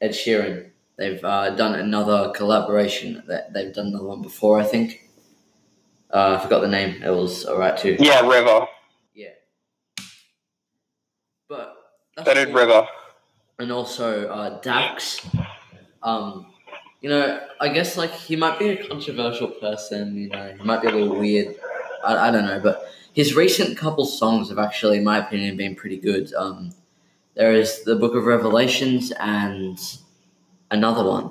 Ed 0.00 0.10
Sheeran. 0.10 0.70
They've 0.98 1.24
uh, 1.24 1.50
done 1.50 1.74
another 1.74 2.32
collaboration. 2.34 3.22
That 3.26 3.52
they've 3.54 3.72
done 3.72 3.86
another 3.88 4.04
one 4.04 4.22
before, 4.22 4.60
I 4.60 4.64
think. 4.64 5.00
Uh, 6.12 6.36
I 6.38 6.42
forgot 6.42 6.60
the 6.60 6.68
name. 6.68 7.02
It 7.02 7.10
was 7.10 7.46
alright 7.46 7.76
too. 7.76 7.96
yeah, 7.98 8.20
River. 8.28 8.66
Yeah. 9.14 9.28
But 11.48 11.74
That 12.16 12.34
did 12.34 12.48
cool 12.48 12.56
River. 12.56 12.86
and 13.58 13.72
also 13.72 14.28
uh, 14.28 14.60
Dax. 14.60 15.26
Um, 16.02 16.46
you 17.00 17.08
know, 17.10 17.40
I 17.60 17.68
guess 17.68 17.96
like 17.96 18.10
he 18.12 18.36
might 18.36 18.58
be 18.58 18.68
a 18.70 18.88
controversial 18.88 19.48
person. 19.48 20.16
You 20.16 20.28
know, 20.28 20.54
he 20.56 20.62
might 20.64 20.82
be 20.82 20.88
a 20.88 20.92
little 20.92 21.18
weird. 21.18 21.56
I, 22.04 22.28
I 22.28 22.30
don't 22.30 22.44
know, 22.44 22.60
but 22.60 22.86
his 23.12 23.34
recent 23.34 23.76
couple 23.76 24.04
songs 24.04 24.48
have 24.50 24.58
actually, 24.58 24.98
in 24.98 25.04
my 25.04 25.18
opinion, 25.18 25.56
been 25.56 25.74
pretty 25.74 25.98
good. 25.98 26.32
Um, 26.34 26.72
there 27.34 27.52
is 27.52 27.84
the 27.84 27.96
Book 27.96 28.14
of 28.14 28.24
Revelations 28.24 29.12
and 29.18 29.78
another 30.70 31.04
one. 31.08 31.30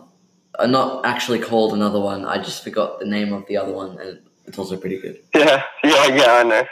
Uh, 0.58 0.68
not 0.68 1.06
actually 1.06 1.40
called 1.40 1.74
another 1.74 2.00
one. 2.00 2.26
I 2.26 2.38
just 2.38 2.64
forgot 2.64 3.00
the 3.00 3.06
name 3.06 3.32
of 3.34 3.46
the 3.48 3.58
other 3.58 3.72
one, 3.72 3.98
and 4.00 4.20
it's 4.46 4.58
also 4.58 4.78
pretty 4.78 5.00
good. 5.00 5.20
Yeah, 5.36 5.64
yeah, 5.84 6.08
yeah, 6.08 6.34
I 6.34 6.44
know. 6.44 6.64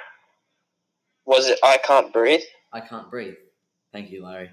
Was 1.25 1.47
it 1.47 1.59
I 1.63 1.77
Can't 1.77 2.11
Breathe? 2.11 2.41
I 2.73 2.79
Can't 2.81 3.09
Breathe. 3.09 3.35
Thank 3.93 4.11
you, 4.11 4.23
Larry. 4.23 4.51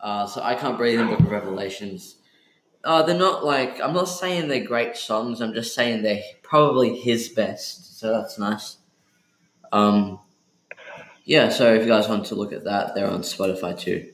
Uh, 0.00 0.26
so 0.26 0.42
I 0.42 0.54
Can't 0.54 0.76
Breathe 0.76 1.00
in 1.00 1.06
Book 1.08 1.20
of 1.20 1.30
Revelations. 1.30 2.16
Uh, 2.84 3.02
they're 3.02 3.16
not 3.18 3.44
like 3.44 3.80
I'm 3.80 3.94
not 3.94 4.08
saying 4.08 4.48
they're 4.48 4.64
great 4.64 4.96
songs. 4.96 5.40
I'm 5.40 5.54
just 5.54 5.74
saying 5.74 6.02
they're 6.02 6.22
probably 6.42 6.96
his 6.98 7.28
best. 7.28 7.98
So 8.00 8.12
that's 8.12 8.38
nice. 8.38 8.78
Um, 9.70 10.18
yeah. 11.24 11.48
So 11.48 11.72
if 11.74 11.82
you 11.82 11.88
guys 11.88 12.08
want 12.08 12.26
to 12.26 12.34
look 12.34 12.52
at 12.52 12.64
that, 12.64 12.94
they're 12.94 13.08
on 13.10 13.22
Spotify 13.22 13.78
too. 13.78 14.10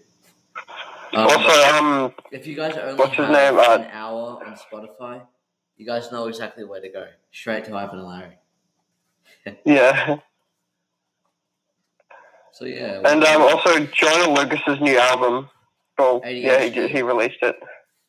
Um, 1.15 1.27
Also, 1.27 1.63
um, 1.79 2.13
if 2.31 2.47
you 2.47 2.55
guys 2.55 2.77
only 2.77 2.95
what's 2.95 3.17
his 3.17 3.27
have 3.27 3.55
name? 3.55 3.59
Uh, 3.59 3.77
an 3.77 3.91
hour 3.91 4.45
on 4.45 4.57
Spotify, 4.57 5.23
you 5.79 5.87
guys 5.87 6.13
know 6.13 6.29
exactly 6.29 6.65
where 6.65 6.81
to 6.81 6.89
go. 6.91 7.07
Straight 7.33 7.65
to 7.67 7.75
Ivan 7.77 8.01
and 8.01 8.09
Larry. 8.09 8.39
yeah, 9.65 10.17
So 12.53 12.65
yeah. 12.65 13.01
and 13.05 13.23
um, 13.25 13.43
also 13.43 13.87
Joyner 13.87 14.33
Lucas's 14.35 14.81
new 14.81 14.99
album. 14.99 15.49
Oh, 15.99 16.23
yeah, 16.25 16.65
he, 16.65 16.89
he 16.89 17.03
released 17.03 17.39
it. 17.43 17.57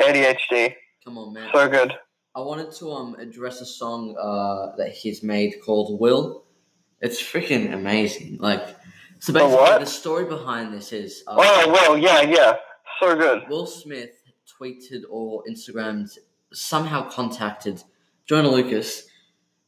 ADHD, 0.02 0.76
come 1.04 1.18
on, 1.18 1.34
man. 1.34 1.50
so 1.54 1.68
good. 1.70 1.94
I 2.36 2.42
wanted 2.42 2.72
to 2.74 2.92
um 2.92 3.16
address 3.20 3.60
a 3.62 3.66
song 3.66 4.16
uh 4.20 4.76
that 4.78 4.92
he's 4.92 5.24
made 5.24 5.56
called 5.66 6.00
Will. 6.00 6.46
It's 7.02 7.22
freaking 7.22 7.74
amazing. 7.74 8.38
Like 8.40 8.76
so 9.20 9.32
The 9.34 9.40
basically 9.40 9.56
what? 9.58 9.80
the 9.82 9.86
story 9.86 10.26
behind 10.26 10.74
this 10.74 10.94
is 10.94 11.24
uh, 11.28 11.36
Oh 11.38 11.72
well, 11.72 11.98
yeah, 11.98 12.22
yeah, 12.22 12.54
so 13.02 13.16
good. 13.16 13.44
Will 13.50 13.66
Smith 13.66 14.12
tweeted 14.60 15.02
or 15.10 15.44
Instagrammed 15.50 16.18
somehow 16.52 17.10
contacted 17.10 17.84
Joyner 18.26 18.50
Lucas, 18.50 19.04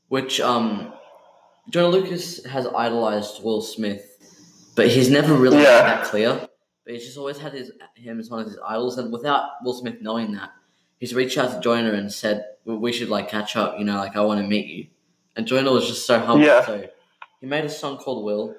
which 0.08 0.40
um 0.42 0.94
Joyner 1.70 1.90
Lucas 1.90 2.44
has 2.46 2.68
idolized 2.68 3.44
Will 3.44 3.62
Smith, 3.62 4.06
but 4.76 4.88
he's 4.90 5.10
never 5.10 5.34
really 5.34 5.58
Yeah. 5.58 5.84
that 5.84 6.06
clear. 6.06 6.48
But 6.84 6.94
he's 6.96 7.06
just 7.06 7.18
always 7.18 7.38
had 7.38 7.54
his 7.54 7.72
him 7.96 8.20
as 8.20 8.30
one 8.30 8.40
of 8.40 8.48
his 8.48 8.58
idols, 8.66 8.98
and 8.98 9.12
without 9.12 9.44
Will 9.64 9.74
Smith 9.74 9.98
knowing 10.02 10.34
that, 10.34 10.50
he's 11.00 11.14
reached 11.14 11.38
out 11.38 11.52
to 11.52 11.60
Joyner 11.60 11.94
and 11.94 12.12
said, 12.12 12.46
"We- 12.66 12.76
"We 12.76 12.92
should 12.92 13.10
like 13.10 13.30
catch 13.30 13.56
up. 13.56 13.78
You 13.78 13.86
know, 13.86 13.98
like 13.98 14.16
I 14.16 14.22
want 14.22 14.42
to 14.42 14.48
meet 14.48 14.66
you." 14.68 14.88
And 15.36 15.46
Joyner 15.46 15.72
was 15.72 15.88
just 15.88 16.06
so 16.06 16.20
humble. 16.20 16.46
Yeah. 16.46 16.66
So 16.66 16.88
he 17.40 17.46
made 17.48 17.64
a 17.66 17.70
song 17.70 17.98
called 17.98 18.26
Will. 18.26 18.56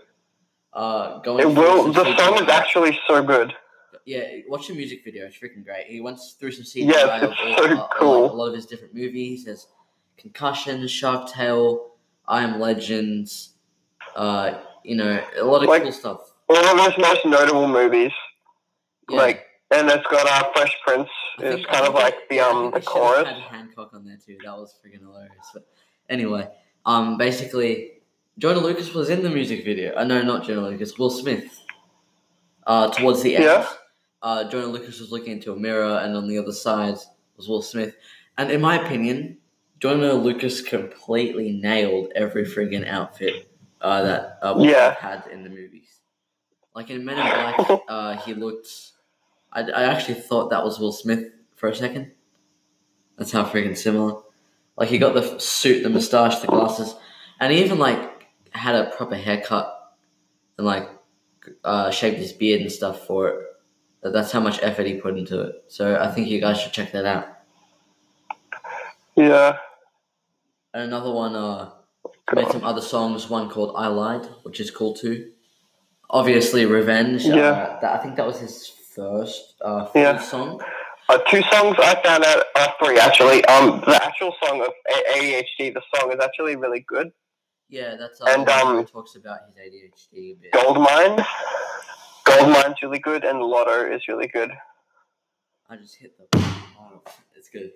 Uh, 0.72 1.18
going 1.18 1.40
It 1.40 1.54
will. 1.54 1.92
The 1.92 2.16
song 2.16 2.42
is 2.42 2.48
actually 2.48 2.98
so 3.06 3.22
good. 3.22 3.52
Yeah, 4.04 4.22
watch 4.48 4.68
the 4.68 4.74
music 4.74 5.04
video. 5.04 5.26
It's 5.26 5.36
freaking 5.36 5.64
great. 5.64 5.86
He 5.86 6.00
went 6.00 6.18
through 6.38 6.52
some 6.52 6.64
CGI 6.64 6.88
Yes, 6.88 7.22
of 7.22 7.30
it's 7.30 7.38
so 7.40 7.64
uh, 7.64 7.76
like, 7.76 7.90
cool. 7.98 8.32
a 8.32 8.34
lot 8.34 8.48
of 8.48 8.54
his 8.54 8.66
different 8.66 8.94
movies. 8.94 9.44
There's 9.44 9.68
Concussion, 10.16 10.86
Shark 10.88 11.30
Tale, 11.30 11.92
I 12.26 12.42
Am 12.42 12.58
Legends. 12.60 13.50
Uh, 14.16 14.58
you 14.84 14.96
know, 14.96 15.22
a 15.38 15.44
lot 15.44 15.62
of 15.62 15.68
Like- 15.68 15.82
cool 15.84 15.92
stuff. 15.92 16.32
All 16.48 16.56
of 16.56 16.86
his 16.86 16.98
most 16.98 17.24
notable 17.24 17.66
movies, 17.68 18.10
Yeah. 19.08 19.16
like, 19.16 19.46
and 19.70 19.88
it's 19.88 20.06
got 20.08 20.26
uh, 20.26 20.52
Fresh 20.52 20.76
Prince. 20.84 21.08
I 21.38 21.44
It's 21.44 21.64
kind 21.66 21.86
of 21.86 21.94
like 21.94 22.28
the 22.28 22.40
um 22.40 22.66
the 22.66 22.70
they 22.72 22.80
should 22.80 22.92
have 22.92 22.92
chorus. 22.92 23.28
Had 23.28 23.36
Hancock 23.44 23.94
on 23.94 24.04
there 24.04 24.18
too. 24.18 24.36
That 24.44 24.58
was 24.58 24.74
freaking 24.84 25.00
hilarious. 25.00 25.46
But 25.54 25.66
anyway, 26.10 26.48
um, 26.84 27.16
basically, 27.16 28.02
Joyner 28.36 28.58
Lucas 28.60 28.92
was 28.92 29.08
in 29.08 29.22
the 29.22 29.30
music 29.30 29.64
video. 29.64 29.94
Uh, 29.96 30.04
no, 30.04 30.20
not 30.20 30.44
Joyner 30.44 30.60
Lucas. 30.68 30.98
Will 30.98 31.08
Smith. 31.08 31.58
Uh, 32.66 32.88
towards 32.90 33.22
the 33.22 33.36
end, 33.36 33.44
Yeah. 33.44 33.66
Uh, 34.22 34.44
Joyner 34.44 34.66
Lucas 34.66 35.00
was 35.00 35.10
looking 35.10 35.32
into 35.32 35.52
a 35.52 35.56
mirror, 35.56 35.98
and 35.98 36.16
on 36.16 36.28
the 36.28 36.38
other 36.38 36.52
side 36.52 36.96
was 37.36 37.48
Will 37.48 37.62
Smith. 37.62 37.94
And 38.38 38.50
in 38.50 38.60
my 38.60 38.82
opinion, 38.82 39.38
Joyner 39.80 40.12
Lucas 40.12 40.60
completely 40.60 41.52
nailed 41.52 42.12
every 42.14 42.44
friggin' 42.44 42.86
outfit 42.86 43.48
uh, 43.80 44.02
that 44.02 44.38
uh, 44.40 44.54
Will 44.56 44.66
Yeah. 44.66 44.94
Had 44.94 45.26
in 45.32 45.42
the 45.42 45.50
movies. 45.50 45.98
Like 46.74 46.88
in 46.88 47.04
Men 47.04 47.18
in 47.18 47.24
Black, 47.24 47.80
uh, 47.88 48.16
he 48.18 48.34
looked. 48.34 48.68
I, 49.52 49.62
I 49.62 49.82
actually 49.84 50.20
thought 50.20 50.50
that 50.50 50.64
was 50.64 50.78
Will 50.78 50.92
Smith 50.92 51.26
for 51.56 51.68
a 51.68 51.74
second. 51.74 52.12
That's 53.18 53.32
how 53.32 53.44
friggin' 53.44 53.76
similar. 53.76 54.22
Like 54.76 54.88
he 54.88 54.98
got 54.98 55.14
the 55.14 55.38
suit, 55.38 55.82
the 55.82 55.90
mustache, 55.90 56.38
the 56.38 56.46
glasses, 56.46 56.94
and 57.40 57.52
he 57.52 57.62
even 57.62 57.78
like 57.78 58.26
had 58.52 58.74
a 58.74 58.90
proper 58.90 59.16
haircut 59.16 59.94
and 60.56 60.66
like 60.66 60.88
uh, 61.64 61.90
shaved 61.90 62.16
his 62.18 62.32
beard 62.32 62.60
and 62.60 62.72
stuff 62.72 63.06
for 63.06 63.28
it. 63.28 63.46
That's 64.02 64.32
how 64.32 64.40
much 64.40 64.58
effort 64.62 64.86
he 64.86 64.94
put 64.94 65.16
into 65.16 65.40
it. 65.42 65.64
So 65.68 65.96
I 66.00 66.10
think 66.10 66.28
you 66.28 66.40
guys 66.40 66.60
should 66.60 66.72
check 66.72 66.90
that 66.92 67.04
out. 67.04 67.28
Yeah. 69.14 69.58
And 70.74 70.84
another 70.84 71.12
one, 71.12 71.36
uh, 71.36 71.70
made 72.34 72.48
some 72.48 72.64
other 72.64 72.80
songs. 72.80 73.28
One 73.28 73.48
called 73.48 73.74
"I 73.76 73.86
Lied," 73.88 74.26
which 74.42 74.58
is 74.58 74.70
cool 74.70 74.94
too. 74.94 75.30
Obviously, 76.10 76.66
"Revenge." 76.66 77.24
Yeah. 77.24 77.34
Uh, 77.50 77.80
that, 77.80 77.92
I 78.00 78.02
think 78.02 78.16
that 78.16 78.26
was 78.26 78.40
his 78.40 78.68
first 78.68 79.54
uh, 79.60 79.88
Yeah. 79.94 80.18
song. 80.18 80.60
Uh, 81.08 81.18
two 81.28 81.42
songs 81.52 81.76
I 81.78 82.00
found 82.02 82.24
out, 82.24 82.44
uh, 82.56 82.68
three 82.82 82.98
actually. 82.98 83.44
Um, 83.44 83.80
the 83.86 84.02
actual 84.02 84.34
song 84.42 84.62
of 84.62 84.68
ADHD, 85.14 85.74
the 85.74 85.82
song 85.94 86.10
is 86.12 86.18
actually 86.20 86.56
really 86.56 86.80
good. 86.80 87.12
Yeah, 87.68 87.96
that's 87.96 88.20
uh, 88.20 88.26
And, 88.28 88.48
um, 88.48 88.84
talks 88.86 89.16
about 89.16 89.40
his 89.46 89.56
ADHD 89.56 90.32
a 90.32 90.34
bit. 90.34 90.52
Goldmine, 90.52 91.24
Goldmine's 92.24 92.82
really 92.82 92.98
good, 92.98 93.24
and 93.24 93.40
Lotto 93.40 93.92
is 93.92 94.02
really 94.08 94.28
good. 94.28 94.50
I 95.68 95.76
just 95.76 95.96
hit 95.96 96.16
the. 96.18 96.38
Oh, 96.78 97.02
it's 97.36 97.48
good. 97.48 97.70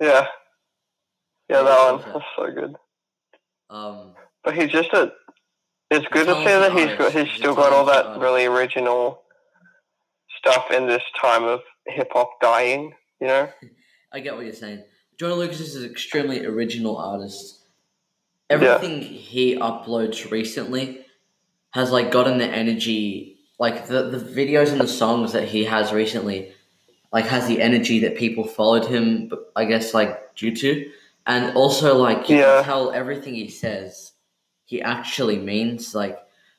Yeah, 0.00 0.26
Yeah, 1.48 1.56
yeah, 1.56 1.62
that 1.62 1.92
one 1.92 2.12
That's 2.12 2.24
so 2.36 2.52
good. 2.52 2.76
Um, 3.70 4.14
But 4.44 4.56
he's 4.56 4.70
just 4.70 4.92
a. 4.92 5.12
It's 5.90 6.06
good 6.08 6.26
to 6.26 6.34
see 6.34 6.44
that 6.44 6.72
he's 6.72 6.98
got, 6.98 7.12
he's 7.12 7.30
still 7.32 7.54
got 7.54 7.72
all 7.72 7.86
that 7.86 8.20
really 8.20 8.44
original 8.44 9.22
stuff 10.38 10.70
in 10.70 10.86
this 10.86 11.02
time 11.20 11.44
of 11.44 11.60
hip 11.86 12.08
hop 12.12 12.40
dying. 12.40 12.94
You 13.20 13.26
know. 13.26 13.48
I 14.12 14.20
get 14.20 14.36
what 14.36 14.44
you're 14.44 14.54
saying. 14.54 14.84
Joyner 15.18 15.34
Lucas 15.34 15.60
is 15.60 15.76
an 15.76 15.90
extremely 15.90 16.44
original 16.44 16.96
artist. 16.96 17.66
Everything 18.50 19.02
he 19.02 19.56
uploads 19.56 20.30
recently 20.30 21.04
has 21.72 21.90
like 21.90 22.10
gotten 22.10 22.38
the 22.38 22.46
energy, 22.46 23.37
like 23.58 23.86
the 23.86 24.04
the 24.10 24.18
videos 24.18 24.70
and 24.72 24.80
the 24.80 24.88
songs 24.88 25.32
that 25.32 25.48
he 25.48 25.64
has 25.64 25.92
recently, 25.92 26.52
like 27.12 27.26
has 27.26 27.46
the 27.48 27.60
energy 27.60 27.98
that 28.00 28.16
people 28.16 28.44
followed 28.46 28.84
him. 28.86 29.28
but 29.28 29.50
I 29.56 29.64
guess 29.64 29.94
like 29.94 30.34
due 30.36 30.54
to, 30.56 30.90
and 31.26 31.56
also 31.56 31.96
like 31.96 32.28
you 32.28 32.36
Yeah. 32.38 32.56
can 32.56 32.64
tell 32.64 32.92
everything 32.92 33.34
he 33.34 33.48
says, 33.48 34.12
he 34.64 34.80
actually 34.82 35.38
means. 35.38 35.94
Like 35.94 36.18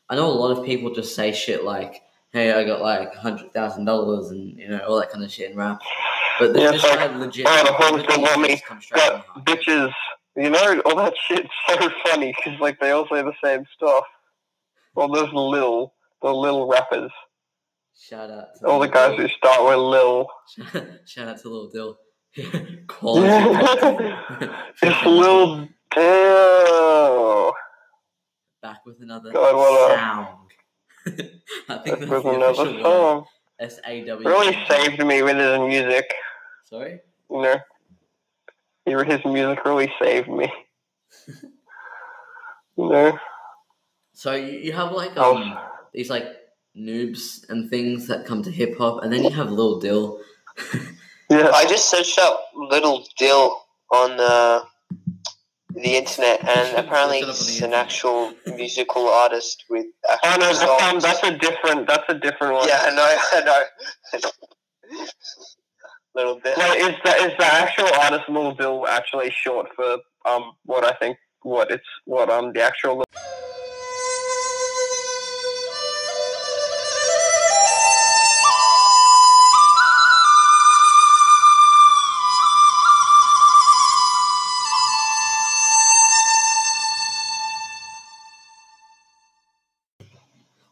I 0.10 0.16
know 0.16 0.28
a 0.28 0.32
lot 0.34 0.58
of 0.58 0.66
people 0.66 0.94
just 0.94 1.16
say 1.16 1.32
shit 1.32 1.64
like, 1.64 2.02
"Hey, 2.34 2.52
I 2.52 2.64
got 2.66 2.82
like 2.82 3.16
hundred 3.16 3.54
thousand 3.54 3.86
dollars," 3.86 4.32
and 4.32 4.58
you 4.60 4.68
know 4.68 4.80
all 4.80 5.00
that 5.00 5.12
kind 5.12 5.24
of 5.24 5.32
shit 5.32 5.52
in 5.52 5.58
rap. 5.58 5.80
But 6.40 6.56
Yeah, 6.56 6.72
this 6.72 6.84
it's 6.84 6.96
guy 6.96 7.06
like, 7.06 7.16
legit. 7.18 7.46
"Oh, 7.50 7.64
the 7.66 7.72
hoes 7.74 7.88
everything 7.92 8.08
don't 8.10 8.22
want 8.22 8.36
he 8.38 8.42
me, 8.44 8.50
says 8.50 8.62
comes 8.68 8.86
straight 8.86 9.02
from 9.04 9.22
But 9.36 9.46
the 9.46 9.52
heart. 9.52 9.62
bitches, 9.62 9.94
you 10.36 10.50
know, 10.50 10.82
all 10.86 10.96
that 10.98 11.14
shit's 11.28 11.50
so 11.68 11.90
funny 12.08 12.34
because 12.36 12.60
like 12.60 12.80
they 12.80 12.92
all 12.92 13.08
say 13.08 13.22
the 13.22 13.34
same 13.44 13.66
stuff. 13.76 14.04
All 14.96 15.08
those 15.14 15.32
little, 15.32 15.94
the 16.22 16.34
little 16.34 16.68
rappers, 16.68 17.12
Shout 18.00 18.32
out 18.32 18.56
to 18.60 18.66
all 18.66 18.80
the 18.80 18.86
Lil 18.86 18.92
guys 18.94 19.18
who 19.18 19.28
start 19.28 19.66
with 19.66 19.78
Lil. 19.78 20.28
Shout 21.06 21.28
out 21.28 21.40
to 21.42 21.50
Lil 21.50 21.70
Dill. 21.70 21.98
Quality. 22.88 23.28
it's 24.82 25.06
Lil 25.06 25.68
Dill. 25.94 27.54
Back 28.62 28.86
with 28.86 29.02
another 29.02 29.32
God, 29.34 29.56
what 29.56 29.92
a- 29.92 29.96
sound. 29.96 30.38
I 31.70 31.78
think 31.78 32.00
that's 32.00 32.12
With 32.12 32.24
the 32.24 32.30
another 32.30 32.82
song. 32.82 33.26
S 33.60 33.80
A 33.86 34.06
W. 34.06 34.28
Really 34.28 34.58
saved 34.70 35.06
me 35.06 35.22
with 35.22 35.36
his 35.36 35.60
music. 35.60 36.10
Sorry. 36.66 37.00
You 37.30 37.42
know, 37.42 39.04
his 39.04 39.24
music 39.26 39.66
really 39.66 39.92
saved 40.02 40.30
me. 40.30 40.52
You 42.78 42.90
know. 42.90 43.20
So 44.14 44.36
you, 44.36 44.72
have 44.72 44.94
like 44.94 45.18
um 45.18 45.58
these 45.94 46.10
like 46.10 46.26
noobs 46.78 47.48
and 47.50 47.70
things 47.70 48.08
that 48.08 48.26
come 48.26 48.42
to 48.44 48.52
hip 48.52 48.78
hop, 48.78 49.04
and 49.04 49.12
then 49.12 49.24
you 49.24 49.32
have 49.32 49.52
Lil 49.52 49.80
Dill. 49.80 50.20
Yeah. 51.32 51.52
I 51.54 51.66
just 51.68 51.92
searched 51.92 52.18
up 52.18 52.42
Little 52.56 53.06
Dill 53.20 53.56
on 53.92 54.20
uh, 54.20 54.62
the 55.76 55.96
internet, 55.96 56.40
and 56.48 56.76
apparently 56.76 57.22
Look 57.22 57.30
it 57.30 57.36
up 57.36 57.38
on 57.40 57.46
the 57.46 57.52
he's 57.52 57.62
an 57.62 57.66
internet. 57.66 57.86
actual 57.86 58.34
musical 58.56 59.08
artist 59.10 59.64
with 59.70 59.86
Oh 60.10 60.38
no, 60.40 60.48
that's, 60.48 60.62
um, 60.64 60.80
songs. 60.80 61.04
that's 61.04 61.24
a 61.24 61.38
different. 61.38 61.88
That's 61.88 62.04
a 62.10 62.16
different 62.16 62.56
one. 62.56 62.68
yeah, 62.68 62.80
I 62.82 62.90
know, 62.96 63.18
I 63.34 64.20
know. 64.22 64.30
Little 66.16 66.40
Dill. 66.40 66.54
Wait, 66.58 66.82
is 66.82 66.96
the 67.04 67.12
is 67.12 67.38
the 67.38 67.46
actual 67.46 67.90
artist 68.02 68.28
Little 68.28 68.56
Dill 68.56 68.88
actually 68.88 69.30
short 69.30 69.68
for 69.76 69.98
um 70.28 70.54
what 70.66 70.84
I 70.84 70.94
think 70.94 71.18
what 71.44 71.70
it's 71.70 71.86
what 72.06 72.32
um 72.32 72.54
the 72.54 72.64
actual 72.64 73.04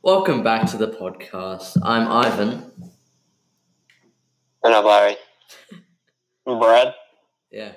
Welcome 0.08 0.41
back 0.41 0.72
to 0.72 0.78
the 0.78 0.88
podcast. 0.88 1.78
I'm 1.84 2.08
Ivan. 2.10 2.72
And 4.64 4.74
I'm 4.74 4.86
Larry. 4.86 5.18
Brad? 6.45 6.93
Yeah. 7.51 7.74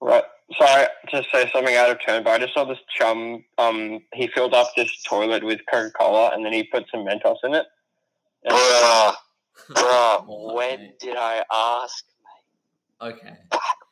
Right. 0.00 0.22
Sorry 0.56 0.86
to 1.08 1.24
say 1.32 1.50
something 1.52 1.74
out 1.74 1.90
of 1.90 1.98
turn, 2.06 2.22
but 2.22 2.30
I 2.34 2.38
just 2.38 2.54
saw 2.54 2.62
this 2.66 2.78
chum. 2.96 3.42
Um, 3.58 3.98
he 4.14 4.28
filled 4.32 4.54
up 4.54 4.68
this 4.76 5.02
toilet 5.02 5.42
with 5.42 5.58
Coca 5.68 5.90
Cola, 5.90 6.30
and 6.32 6.44
then 6.44 6.52
he 6.52 6.62
put 6.62 6.84
some 6.88 7.04
Mentos 7.04 7.38
in 7.42 7.54
it. 7.56 7.66
And, 8.44 8.54
Bruh. 8.54 9.14
Bruh, 9.70 10.24
What, 10.28 10.54
when 10.54 10.78
mate? 10.78 11.00
did 11.00 11.16
I 11.16 11.42
ask? 11.52 12.04
Mate? 13.02 13.12
Okay. 13.14 13.34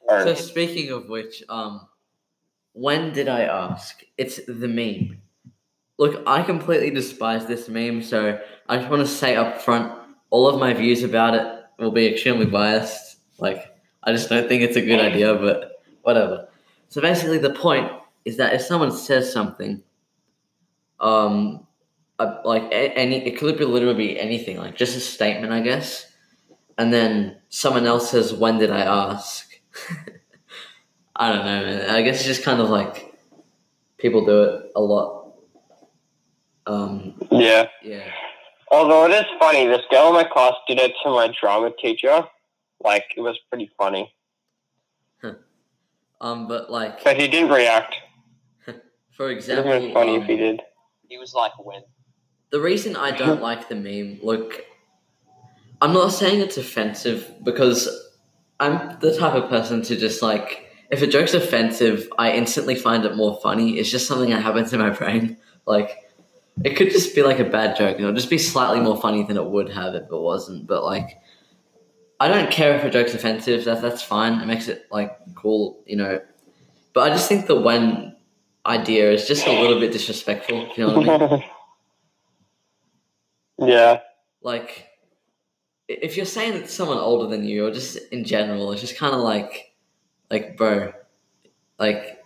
Or- 0.03 0.23
So 0.23 0.35
speaking 0.35 0.93
of 0.93 1.09
which, 1.09 1.43
um, 1.49 1.89
when 2.75 3.13
did 3.13 3.27
I 3.27 3.43
ask? 3.43 4.01
It's 4.17 4.39
the 4.47 4.69
meme. 4.69 5.23
Look, 5.99 6.23
I 6.27 6.43
completely 6.43 6.91
despise 6.91 7.47
this 7.47 7.69
meme, 7.69 8.03
so 8.03 8.41
I 8.69 8.77
just 8.77 8.89
want 8.89 9.03
to 9.03 9.09
say 9.09 9.35
up 9.35 9.61
front, 9.61 9.93
all 10.31 10.49
of 10.49 10.61
my 10.61 10.73
views 10.73 11.03
about 11.03 11.35
it 11.35 11.65
will 11.79 11.91
be 11.91 12.07
extremely 12.07 12.47
biased. 12.47 13.17
Like, 13.39 13.65
I 14.05 14.13
just 14.13 14.29
don't 14.29 14.49
think 14.49 14.63
it's 14.63 14.77
a 14.77 14.81
good 14.81 15.01
idea, 15.01 15.35
but 15.35 15.83
whatever. 16.03 16.49
So 16.89 17.01
basically, 17.01 17.39
the 17.39 17.51
point 17.51 17.91
is 18.25 18.37
that 18.37 18.55
if 18.55 18.63
someone 18.63 18.93
says 18.93 19.33
something, 19.33 19.83
um, 21.01 21.67
like 22.19 22.65
any, 22.71 23.27
it 23.27 23.39
could 23.39 23.61
literally 23.61 23.95
be 23.95 24.19
anything, 24.19 24.57
like 24.57 24.77
just 24.77 24.97
a 24.97 25.01
statement, 25.01 25.53
I 25.53 25.61
guess, 25.61 26.07
and 26.77 26.93
then 26.93 27.37
someone 27.49 27.87
else 27.87 28.11
says, 28.11 28.33
"When 28.33 28.59
did 28.59 28.71
I 28.71 28.81
ask?" 28.81 29.49
I 31.17 31.33
don't 31.33 31.45
know, 31.45 31.63
man. 31.63 31.91
I 31.91 32.03
guess 32.03 32.17
it's 32.17 32.27
just 32.27 32.45
kind 32.45 32.61
of 32.61 32.71
like 32.71 33.15
people 33.99 34.25
do 34.25 34.43
it 34.43 34.73
a 34.75 34.81
lot. 34.81 35.18
Um, 36.69 37.15
yeah. 37.31 37.69
yeah. 37.83 38.11
Although 38.71 39.07
it 39.07 39.13
is 39.13 39.25
funny, 39.41 39.67
this 39.67 39.83
girl 39.91 40.09
in 40.09 40.15
my 40.15 40.25
class 40.25 40.53
did 40.69 40.79
it 40.79 40.93
to 41.03 41.11
my 41.11 41.33
drama 41.41 41.71
teacher. 41.81 42.25
Like, 42.81 43.05
it 43.17 43.23
was 43.23 43.39
pretty 43.51 43.71
funny. 43.77 44.13
Um, 46.21 46.49
but 46.49 46.71
like, 46.71 47.05
But 47.05 47.17
he 47.17 47.29
didn't 47.29 47.51
react. 47.51 47.95
for 49.13 49.31
example, 49.31 49.65
It 49.65 49.67
would 49.67 49.75
have 49.75 49.83
been 49.83 49.95
funny 49.95 50.17
um, 50.17 50.23
if 50.23 50.29
he 50.29 50.37
did. 50.37 50.61
He 51.09 51.17
was 51.17 51.33
like, 51.33 51.53
when? 51.65 51.83
the 52.51 52.61
reason 52.61 52.97
I 52.97 53.13
don't 53.13 53.41
like 53.51 53.69
the 53.69 53.77
meme, 53.77 54.19
look, 54.23 54.65
I'm 55.81 55.93
not 55.93 56.09
saying 56.13 56.41
it's 56.41 56.57
offensive 56.57 57.33
because 57.45 57.89
I'm 58.59 58.99
the 59.01 59.17
type 59.17 59.35
of 59.35 59.49
person 59.49 59.83
to 59.83 59.97
just 59.97 60.23
like, 60.23 60.67
if 60.91 61.03
a 61.03 61.07
joke's 61.07 61.35
offensive, 61.35 62.09
I 62.19 62.33
instantly 62.33 62.75
find 62.75 63.05
it 63.05 63.15
more 63.15 63.39
funny. 63.43 63.79
It's 63.79 63.91
just 63.91 64.09
something 64.09 64.31
that 64.31 64.43
happens 64.43 64.73
in 64.73 64.81
my 64.81 64.91
brain. 64.91 65.37
Like, 65.67 66.08
it 66.65 66.77
could 66.77 66.91
just 66.91 67.15
be 67.15 67.23
like 67.23 67.39
a 67.39 67.45
bad 67.45 67.77
joke, 67.77 67.97
and 67.97 68.01
it'll 68.01 68.15
just 68.15 68.31
be 68.31 68.39
slightly 68.39 68.81
more 68.81 69.01
funny 69.01 69.23
than 69.25 69.37
it 69.37 69.45
would 69.45 69.71
have 69.71 69.95
if 69.95 70.05
it 70.05 70.11
wasn't. 70.11 70.67
But 70.67 70.85
like, 70.85 71.19
I 72.21 72.29
don't 72.29 72.51
care 72.51 72.77
if 72.77 72.85
a 72.85 72.91
joke's 72.91 73.15
offensive. 73.15 73.65
That 73.65 73.83
that's 73.83 74.03
fine. 74.03 74.41
It 74.41 74.47
makes 74.47 74.69
it 74.69 74.87
like 74.91 75.19
cool, 75.35 75.83
you 75.87 75.97
know. 75.97 76.21
But 76.93 77.11
I 77.11 77.15
just 77.15 77.29
think 77.29 77.47
the 77.47 77.61
when 77.61 78.17
idea 78.67 79.11
is 79.13 79.27
just 79.27 79.47
a 79.47 79.61
little 79.61 79.79
bit 79.81 79.93
disrespectful. 79.93 80.69
You 80.77 80.87
know 80.87 80.99
what 80.99 81.09
I 81.09 81.37
mean? 81.37 81.45
yeah. 83.59 84.01
like 84.43 84.87
if 85.89 86.17
you're 86.17 86.27
saying 86.27 86.55
it's 86.55 86.73
someone 86.73 86.99
older 86.99 87.29
than 87.29 87.45
you 87.45 87.67
or 87.67 87.71
just 87.71 87.97
in 88.13 88.25
general 88.25 88.71
it's 88.73 88.81
just 88.81 88.97
kind 88.97 89.15
of 89.15 89.21
like 89.21 89.73
like 90.31 90.57
bro 90.57 90.93
like 91.79 92.18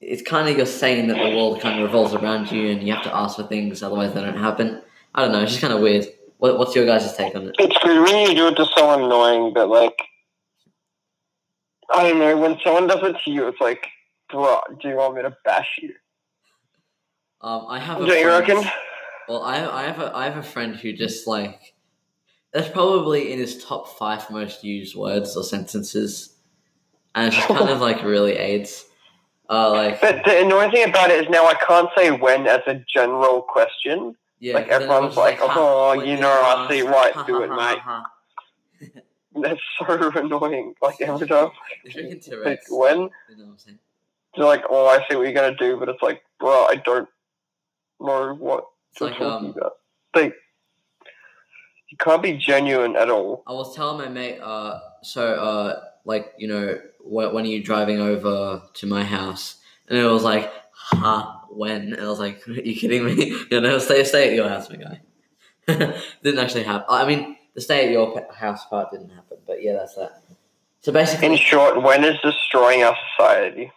it's 0.00 0.22
kind 0.22 0.48
of 0.48 0.56
you're 0.56 0.66
saying 0.66 1.08
that 1.08 1.18
the 1.18 1.36
world 1.36 1.60
kind 1.60 1.78
of 1.78 1.86
revolves 1.86 2.14
around 2.14 2.50
you 2.50 2.70
and 2.70 2.82
you 2.82 2.92
have 2.94 3.04
to 3.04 3.14
ask 3.14 3.36
for 3.36 3.42
things 3.44 3.82
otherwise 3.82 4.14
they 4.14 4.22
don't 4.22 4.36
happen. 4.36 4.82
I 5.14 5.22
don't 5.22 5.32
know 5.32 5.42
it's 5.42 5.52
just 5.52 5.60
kind 5.60 5.72
of 5.72 5.80
weird. 5.80 6.06
What, 6.38 6.58
what's 6.58 6.74
your 6.74 6.86
guys' 6.86 7.14
take 7.16 7.34
on 7.34 7.48
it? 7.48 7.56
It's 7.58 7.76
good 7.84 8.02
when 8.02 8.28
you 8.28 8.34
do 8.34 8.48
it 8.48 8.54
to 8.56 8.66
someone 8.76 9.02
annoying, 9.04 9.52
but 9.52 9.68
like, 9.68 9.98
I 11.94 12.08
don't 12.08 12.18
know, 12.18 12.36
when 12.38 12.58
someone 12.64 12.86
does 12.86 13.02
it 13.02 13.16
to 13.24 13.30
you, 13.30 13.48
it's 13.48 13.60
like, 13.60 13.86
bro, 14.30 14.60
do 14.80 14.88
you 14.88 14.96
want 14.96 15.16
me 15.16 15.22
to 15.22 15.36
bash 15.44 15.68
you? 15.82 15.92
um, 17.42 17.66
i 17.68 17.78
have 17.78 18.00
a 18.00 18.06
Don't 18.06 18.18
you 18.18 18.28
reckon? 18.28 18.62
well 19.28 19.42
I, 19.42 19.64
I 19.64 19.82
have 19.84 19.98
a 19.98 20.14
i 20.14 20.24
have 20.24 20.36
a 20.36 20.42
friend 20.42 20.76
who 20.76 20.92
just 20.92 21.26
like 21.26 21.74
that's 22.52 22.68
probably 22.68 23.32
in 23.32 23.38
his 23.38 23.62
top 23.64 23.96
five 23.96 24.28
most 24.30 24.64
used 24.64 24.96
words 24.96 25.36
or 25.36 25.44
sentences. 25.44 26.34
And 27.14 27.28
it's 27.28 27.36
just 27.36 27.48
kind 27.48 27.70
of 27.70 27.80
like 27.80 28.02
really 28.02 28.32
aids 28.32 28.86
uh 29.50 29.70
like 29.72 30.00
But 30.00 30.24
the 30.24 30.40
annoying 30.44 30.70
thing 30.70 30.88
about 30.88 31.10
it 31.10 31.24
is 31.24 31.28
now 31.30 31.44
I 31.46 31.54
can't 31.66 31.88
say 31.96 32.10
when 32.10 32.46
as 32.46 32.60
a 32.66 32.76
general 32.92 33.42
question. 33.42 34.14
Yeah, 34.38 34.54
Like, 34.54 34.68
everyone's 34.68 35.16
everyone's 35.16 35.16
like, 35.18 35.38
"Oh, 35.42 35.92
you 36.00 36.16
know, 36.16 36.30
I 36.30 36.66
see 36.70 36.80
right 36.80 37.12
Ha, 37.12 37.24
through 37.24 37.42
it, 37.44 37.50
ha, 37.50 37.56
mate." 37.56 37.78
ha, 37.80 38.06
That's 39.42 39.60
so 39.78 40.10
annoying. 40.18 40.74
Like 40.80 41.00
every 41.02 41.26
time, 41.28 41.50
like 42.44 42.60
when 42.70 42.96
You 42.96 43.36
know 43.36 43.44
what 43.46 43.64
I'm 43.68 43.78
they're 44.36 44.46
like, 44.46 44.62
"Oh, 44.70 44.86
I 44.86 45.04
see 45.08 45.16
what 45.16 45.24
you're 45.24 45.32
gonna 45.32 45.56
do," 45.56 45.76
but 45.78 45.88
it's 45.90 46.02
like, 46.02 46.22
bro, 46.38 46.66
I 46.66 46.76
don't 46.76 47.08
know 48.00 48.34
what 48.34 48.64
It's 48.92 49.00
you're 49.00 49.10
like, 49.10 49.18
talking 49.18 49.48
um, 49.48 49.54
about. 49.58 49.72
Like, 50.14 50.34
you 51.90 51.96
can't 51.98 52.22
be 52.22 52.34
genuine 52.34 52.96
at 52.96 53.10
all. 53.10 53.42
I 53.46 53.52
was 53.52 53.74
telling 53.76 53.98
my 53.98 54.08
mate, 54.08 54.38
uh, 54.40 54.78
so, 55.02 55.34
uh, 55.34 55.80
like, 56.04 56.32
you 56.38 56.48
know, 56.48 56.78
when 57.04 57.44
are 57.44 57.48
you 57.48 57.62
driving 57.62 58.00
over 58.00 58.62
to 58.74 58.86
my 58.86 59.02
house? 59.04 59.56
And 59.88 59.98
it 59.98 60.04
was 60.04 60.22
like, 60.22 60.50
ha, 60.72 61.44
when? 61.50 61.92
And 61.94 62.00
I 62.02 62.08
was 62.08 62.18
like, 62.20 62.46
are 62.48 62.52
you 62.52 62.74
kidding 62.74 63.04
me? 63.04 63.36
You 63.50 63.60
know, 63.60 63.78
stay, 63.78 64.04
stay 64.04 64.28
at 64.28 64.34
your 64.34 64.48
house, 64.48 64.70
my 64.70 64.76
guy. 64.76 65.00
didn't 66.22 66.38
actually 66.38 66.64
happen. 66.64 66.86
I 66.88 67.06
mean, 67.06 67.36
the 67.54 67.60
stay 67.60 67.86
at 67.86 67.90
your 67.92 68.26
house 68.32 68.64
part 68.66 68.90
didn't 68.90 69.10
happen, 69.10 69.38
but 69.46 69.62
yeah, 69.62 69.74
that's 69.74 69.94
that. 69.96 70.22
So 70.82 70.92
basically, 70.92 71.26
In 71.28 71.36
short, 71.36 71.82
when 71.82 72.04
is 72.04 72.16
destroying 72.22 72.82
our 72.82 72.96
society? 73.16 73.70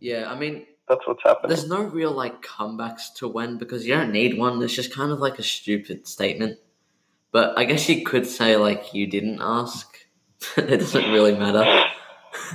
yeah, 0.00 0.30
I 0.30 0.38
mean, 0.38 0.66
That's 0.88 1.06
what's 1.06 1.22
happening. 1.24 1.48
there's 1.48 1.68
no 1.68 1.82
real, 1.82 2.12
like, 2.12 2.42
comebacks 2.42 3.14
to 3.16 3.28
when 3.28 3.56
because 3.58 3.86
you 3.86 3.94
don't 3.94 4.12
need 4.12 4.38
one. 4.38 4.62
It's 4.62 4.74
just 4.74 4.92
kind 4.94 5.10
of 5.10 5.20
like 5.20 5.38
a 5.38 5.42
stupid 5.42 6.06
statement. 6.06 6.58
But 7.32 7.58
I 7.58 7.64
guess 7.64 7.88
you 7.88 8.04
could 8.04 8.26
say, 8.26 8.56
like, 8.56 8.92
you 8.94 9.06
didn't 9.06 9.38
ask. 9.40 9.86
it 10.56 10.78
doesn't 10.78 11.10
really 11.12 11.32
matter. 11.36 11.64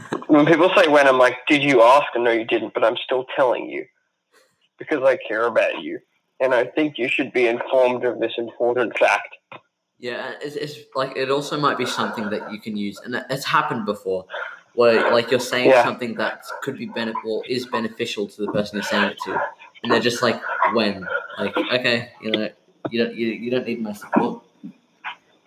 When 0.27 0.45
people 0.45 0.71
say 0.75 0.87
when, 0.87 1.07
I'm 1.07 1.17
like, 1.19 1.37
did 1.47 1.63
you 1.63 1.83
ask? 1.83 2.07
And 2.15 2.23
no, 2.23 2.31
you 2.31 2.45
didn't, 2.45 2.73
but 2.73 2.83
I'm 2.83 2.97
still 2.97 3.25
telling 3.35 3.69
you 3.69 3.85
because 4.79 5.03
I 5.03 5.17
care 5.27 5.45
about 5.45 5.81
you. 5.81 5.99
And 6.39 6.53
I 6.53 6.65
think 6.65 6.97
you 6.97 7.07
should 7.07 7.31
be 7.31 7.47
informed 7.47 8.03
of 8.03 8.19
this 8.19 8.33
important 8.37 8.97
fact. 8.97 9.35
Yeah, 9.99 10.33
it's, 10.41 10.55
it's 10.55 10.79
like 10.95 11.15
it 11.15 11.29
also 11.29 11.59
might 11.59 11.77
be 11.77 11.85
something 11.85 12.29
that 12.31 12.51
you 12.51 12.59
can 12.59 12.75
use, 12.75 12.99
and 12.99 13.23
it's 13.29 13.45
happened 13.45 13.85
before, 13.85 14.25
where 14.73 15.11
like 15.11 15.31
you're 15.31 15.39
saying 15.39 15.69
Yeah. 15.69 15.83
something 15.83 16.15
that 16.15 16.43
could 16.61 16.77
be 16.77 16.87
benef- 16.87 17.23
or 17.23 17.43
is 17.47 17.65
beneficial 17.67 18.27
to 18.27 18.45
the 18.45 18.51
person 18.51 18.77
you're 18.77 18.83
saying 18.83 19.11
it 19.11 19.17
to, 19.25 19.41
and 19.83 19.91
they're 19.91 20.01
just 20.01 20.21
like, 20.21 20.41
when, 20.73 21.07
like, 21.37 21.55
okay, 21.55 22.11
you 22.21 22.31
know, 22.31 22.49
you 22.89 23.03
don't 23.05 23.15
you, 23.15 23.27
you 23.27 23.51
don't 23.51 23.65
need 23.65 23.81
my 23.81 23.93
support. 23.93 24.43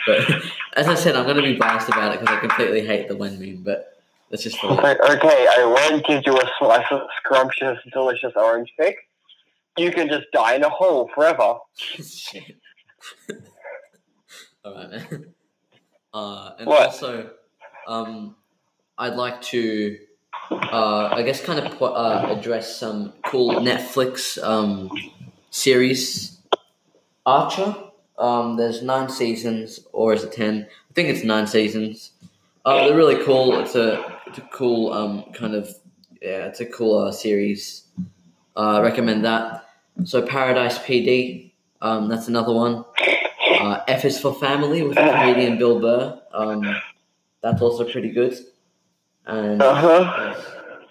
But 0.07 0.21
as 0.77 0.87
I 0.89 0.95
said, 0.95 1.17
I'm 1.17 1.25
going 1.25 1.37
to 1.37 1.43
be 1.43 1.57
biased 1.57 1.89
about 1.89 2.15
it 2.15 2.21
because 2.21 2.35
I 2.35 2.41
completely 2.41 2.87
hate 2.87 3.09
the 3.09 3.17
when 3.17 3.39
meme, 3.39 3.63
but 3.63 3.96
that's 4.31 4.43
just. 4.43 4.57
Like, 4.65 4.99
okay, 5.01 5.47
I 5.57 5.65
won't 5.65 6.05
give 6.07 6.23
you 6.27 6.37
a 6.37 6.51
slice 6.59 6.87
of 6.91 7.03
scrumptious, 7.19 7.79
delicious 7.93 8.33
orange 8.37 8.73
cake. 8.79 8.97
You 9.79 9.91
can 9.93 10.09
just 10.09 10.27
die 10.33 10.55
in 10.55 10.65
a 10.65 10.71
hole 10.71 11.11
forever. 11.15 11.59
Shit. 11.75 12.57
All 14.65 14.75
right, 14.75 14.91
man. 14.91 15.27
Uh, 16.13 16.51
and 16.59 16.67
What? 16.67 16.87
also, 16.87 17.31
um, 17.87 18.37
I'd 18.97 19.15
like 19.15 19.43
to, 19.43 19.99
uh, 20.51 21.11
I 21.13 21.23
guess, 21.23 21.45
kind 21.45 21.61
of 21.61 21.81
uh, 21.83 22.35
address 22.37 22.77
some 22.77 23.13
cool 23.27 23.57
Netflix 23.57 24.43
um, 24.43 24.91
series. 25.51 26.41
Archer. 27.27 27.75
Um, 28.19 28.57
there's 28.57 28.83
nine 28.83 29.11
seasons, 29.11 29.81
or 29.93 30.15
is 30.15 30.25
it 30.25 30.33
ten? 30.33 30.67
I 30.91 30.95
think 30.95 31.11
it's 31.11 31.23
nine 31.23 31.47
seasons. 31.47 32.13
Uh, 32.65 32.87
they're 32.89 32.97
really 32.97 33.23
cool. 33.25 33.59
It's 33.61 33.75
a 33.75 34.16
it's 34.27 34.39
a 34.39 34.49
cool 34.53 34.93
um 34.93 35.25
kind 35.33 35.55
of 35.55 35.69
yeah, 36.23 36.47
it's 36.47 36.61
a 36.61 36.67
cool 36.67 36.99
uh, 36.99 37.13
series. 37.13 37.85
Uh, 38.57 38.79
I 38.79 38.81
recommend 38.81 39.25
that. 39.25 39.65
So 40.05 40.23
Paradise 40.27 40.79
PD. 40.79 41.53
Um, 41.83 42.09
that's 42.09 42.27
another 42.29 42.53
one. 42.55 42.85
Uh, 43.61 43.81
F 43.87 44.05
is 44.05 44.19
for 44.19 44.35
Family 44.35 44.83
with 44.83 44.97
comedian 44.97 45.59
Bill 45.59 45.79
Burr. 45.79 46.21
Um, 46.33 46.65
that's 47.43 47.61
also 47.61 47.85
pretty 47.91 48.11
good. 48.11 48.35
And 49.27 49.61
Uh 49.63 49.75
huh. 49.75 50.35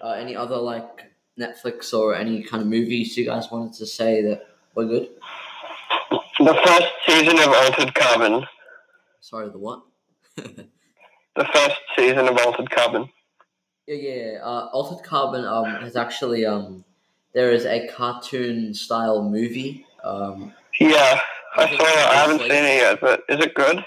uh, 0.00 0.10
any 0.12 0.36
other 0.36 0.56
like 0.56 1.10
Netflix 1.38 1.92
or 1.92 2.14
any 2.14 2.42
kind 2.42 2.62
of 2.62 2.68
movies 2.68 3.16
you 3.16 3.24
guys 3.26 3.50
wanted 3.50 3.74
to 3.74 3.86
say 3.86 4.22
that 4.22 4.46
were 4.74 4.86
good? 4.86 5.08
The 6.38 6.54
first 6.64 6.86
season 7.06 7.38
of 7.38 7.48
Altered 7.48 7.94
Carbon. 7.94 8.46
Sorry, 9.20 9.48
the 9.50 9.58
what? 9.58 9.82
The 10.36 11.44
first 11.52 11.76
season 11.96 12.28
of 12.28 12.38
Altered 12.38 12.70
Carbon. 12.70 13.10
Yeah, 13.86 13.94
yeah. 13.96 14.38
Uh, 14.42 14.68
Altered 14.72 15.04
Carbon 15.04 15.44
um, 15.44 15.64
has 15.82 15.96
actually 15.96 16.44
um, 16.46 16.84
there 17.34 17.50
is 17.52 17.64
a 17.66 17.86
cartoon 17.88 18.74
style 18.74 19.22
movie. 19.22 19.86
Um, 20.04 20.52
Yeah, 20.80 21.20
I 21.56 21.66
think 21.66 21.80
saw 21.80 21.86
it. 21.86 21.96
I 21.98 22.14
haven't 22.14 22.40
seen 22.40 22.50
it 22.50 22.76
yet, 22.82 23.00
but 23.00 23.22
is 23.28 23.40
it 23.44 23.54
good? 23.54 23.84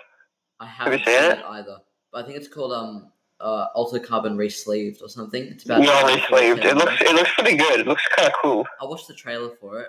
I 0.60 0.66
you 0.66 0.72
haven't 0.72 1.06
seen 1.06 1.06
seen 1.22 1.32
it? 1.32 1.40
it 1.40 1.46
either, 1.46 1.78
but 2.12 2.24
I 2.24 2.26
think 2.28 2.38
it's 2.38 2.48
called 2.48 2.74
um, 2.74 3.12
uh, 3.40 3.68
Altered 3.76 4.04
Carbon 4.04 4.38
Resleeved 4.38 5.02
or 5.02 5.10
something. 5.10 5.44
It's 5.44 5.66
about 5.66 5.84
Yeah, 5.84 6.02
Resleeved. 6.04 6.66
It 6.66 6.76
looks 6.78 6.94
it 7.02 7.14
looks 7.16 7.32
pretty 7.34 7.58
good. 7.58 7.82
It 7.82 7.88
looks 7.88 8.06
kind 8.16 8.28
of 8.28 8.34
cool. 8.42 8.66
I 8.82 8.86
watched 8.86 9.08
the 9.08 9.14
trailer 9.14 9.50
for 9.62 9.82
it. 9.82 9.88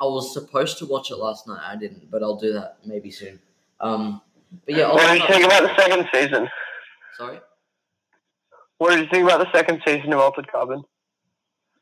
I 0.00 0.04
was 0.04 0.32
supposed 0.32 0.78
to 0.78 0.86
watch 0.86 1.10
it 1.10 1.16
last 1.16 1.46
night. 1.46 1.60
I 1.62 1.76
didn't, 1.76 2.10
but 2.10 2.22
I'll 2.22 2.36
do 2.36 2.52
that 2.54 2.78
maybe 2.84 3.10
soon. 3.10 3.38
Um, 3.80 4.20
But 4.66 4.74
yeah, 4.74 4.92
What 4.92 5.06
do 5.12 5.18
you 5.18 5.26
think 5.28 5.44
about 5.44 5.62
the 5.62 5.76
second 5.76 6.08
season? 6.12 6.48
sorry. 7.16 7.38
What 8.80 8.92
did 8.92 9.00
you 9.00 9.08
think 9.10 9.24
about 9.24 9.40
the 9.40 9.52
second 9.52 9.82
season 9.86 10.10
of 10.14 10.20
Altered 10.20 10.50
Carbon? 10.50 10.82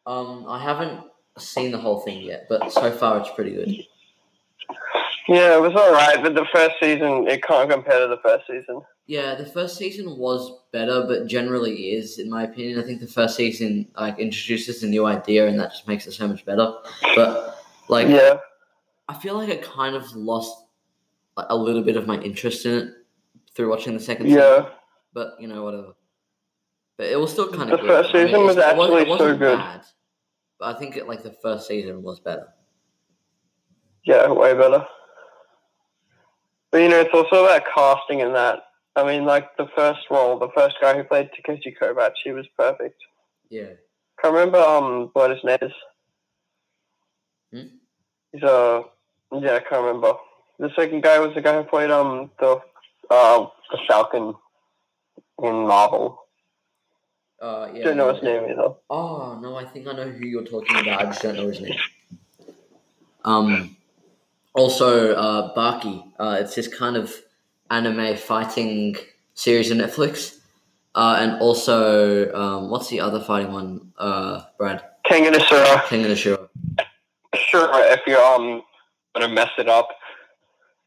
Um, 0.04 0.46
I 0.48 0.60
haven't 0.60 1.04
seen 1.38 1.70
the 1.70 1.78
whole 1.78 2.00
thing 2.00 2.22
yet, 2.22 2.46
but 2.48 2.72
so 2.72 2.90
far 2.90 3.20
it's 3.20 3.30
pretty 3.36 3.52
good. 3.52 3.68
Yeah, 5.28 5.54
it 5.54 5.62
was 5.62 5.74
alright, 5.74 6.20
but 6.20 6.34
the 6.34 6.44
first 6.52 6.74
season, 6.80 7.28
it 7.28 7.44
can't 7.44 7.70
compare 7.70 8.00
to 8.00 8.08
the 8.08 8.16
first 8.20 8.48
season. 8.48 8.80
Yeah, 9.06 9.36
the 9.36 9.46
first 9.46 9.76
season 9.76 10.18
was 10.18 10.62
better, 10.72 11.04
but 11.06 11.28
generally 11.28 11.92
is, 11.92 12.18
in 12.18 12.28
my 12.28 12.42
opinion. 12.42 12.80
I 12.80 12.82
think 12.82 13.00
the 13.00 13.06
first 13.06 13.36
season 13.36 13.86
like 13.96 14.18
introduces 14.18 14.82
a 14.82 14.88
new 14.88 15.06
idea, 15.06 15.46
and 15.46 15.60
that 15.60 15.70
just 15.70 15.86
makes 15.86 16.04
it 16.08 16.14
so 16.14 16.26
much 16.26 16.44
better. 16.44 16.74
But 17.14 17.62
like, 17.88 18.08
Yeah. 18.08 18.38
I 19.08 19.14
feel 19.14 19.36
like 19.36 19.50
I 19.50 19.58
kind 19.58 19.94
of 19.94 20.10
lost 20.16 20.64
like, 21.36 21.46
a 21.48 21.56
little 21.56 21.82
bit 21.84 21.96
of 21.96 22.08
my 22.08 22.18
interest 22.22 22.66
in 22.66 22.74
it 22.74 22.94
through 23.54 23.70
watching 23.70 23.94
the 23.94 24.00
second 24.00 24.26
season. 24.26 24.40
Yeah. 24.40 24.68
But 25.14 25.36
you 25.38 25.46
know, 25.46 25.62
whatever. 25.62 25.92
But 26.98 27.06
it 27.06 27.18
was 27.18 27.32
still 27.32 27.48
kind 27.50 27.70
The 27.70 27.74
of 27.76 27.80
good. 27.80 27.88
first 27.88 28.10
I 28.14 28.18
mean, 28.18 28.26
season 28.26 28.40
was 28.44 28.56
it 28.56 28.58
wasn't- 28.58 28.80
actually 28.82 29.02
it 29.02 29.08
wasn't 29.08 29.30
so 29.30 29.38
good. 29.38 29.58
Bad, 29.58 29.84
but 30.58 30.76
I 30.76 30.78
think 30.78 30.96
it, 30.96 31.06
like 31.08 31.22
the 31.22 31.32
first 31.32 31.66
season 31.68 32.02
was 32.02 32.18
better. 32.20 32.52
Yeah, 34.04 34.30
way 34.32 34.54
better. 34.54 34.86
But 36.70 36.78
you 36.82 36.88
know, 36.88 37.00
it's 37.00 37.14
also 37.14 37.44
about 37.44 37.62
casting 37.74 38.20
and 38.22 38.34
that. 38.34 38.64
I 38.96 39.04
mean, 39.04 39.24
like 39.24 39.56
the 39.56 39.68
first 39.76 40.00
role, 40.10 40.38
the 40.38 40.48
first 40.56 40.76
guy 40.80 40.96
who 40.96 41.04
played 41.04 41.30
Takeshi 41.32 41.74
Kovacs, 41.80 42.14
he 42.24 42.32
was 42.32 42.46
perfect. 42.58 43.00
Yeah. 43.48 43.74
Can't 44.20 44.34
remember 44.34 44.58
um 44.58 45.10
what 45.12 45.30
his 45.30 45.42
name 45.44 45.58
is. 45.62 45.72
Hmm? 47.52 47.68
He's 48.32 48.42
uh 48.42 48.82
yeah, 49.32 49.54
I 49.54 49.60
can't 49.60 49.84
remember. 49.84 50.14
The 50.58 50.70
second 50.74 51.02
guy 51.04 51.20
was 51.20 51.32
the 51.34 51.40
guy 51.42 51.56
who 51.56 51.62
played 51.68 51.90
um 51.90 52.30
the 52.40 52.60
uh 53.10 53.46
the 53.70 53.78
Falcon 53.86 54.34
in 55.42 55.54
Marvel. 55.66 56.18
Uh, 57.40 57.68
yeah. 57.72 57.84
Don't 57.84 57.96
know 57.96 58.12
his 58.12 58.22
name 58.22 58.44
either. 58.50 58.74
Oh 58.90 59.38
no, 59.40 59.56
I 59.56 59.64
think 59.64 59.86
I 59.86 59.92
know 59.92 60.10
who 60.10 60.26
you're 60.26 60.44
talking 60.44 60.76
about. 60.76 61.00
I 61.00 61.04
just 61.06 61.22
don't 61.22 61.36
know 61.36 61.48
his 61.48 61.60
name. 61.60 61.78
Um, 63.24 63.76
also, 64.54 65.14
uh, 65.14 65.54
Baki. 65.54 66.12
Uh, 66.18 66.38
it's 66.40 66.54
this 66.54 66.66
kind 66.66 66.96
of 66.96 67.14
anime 67.70 68.16
fighting 68.16 68.96
series 69.34 69.70
on 69.70 69.78
Netflix. 69.78 70.38
Uh, 70.94 71.18
and 71.20 71.40
also, 71.40 72.32
um, 72.34 72.70
what's 72.70 72.88
the 72.88 72.98
other 72.98 73.20
fighting 73.20 73.52
one? 73.52 73.92
Uh, 73.98 74.42
Brad 74.56 74.82
Kengan 75.06 75.36
Asura. 75.36 75.82
Kengan 75.86 76.06
Ashura. 76.06 76.48
Sure, 77.36 77.70
if 77.92 78.00
you're 78.06 78.22
um 78.24 78.62
gonna 79.14 79.32
mess 79.32 79.50
it 79.58 79.68
up, 79.68 79.88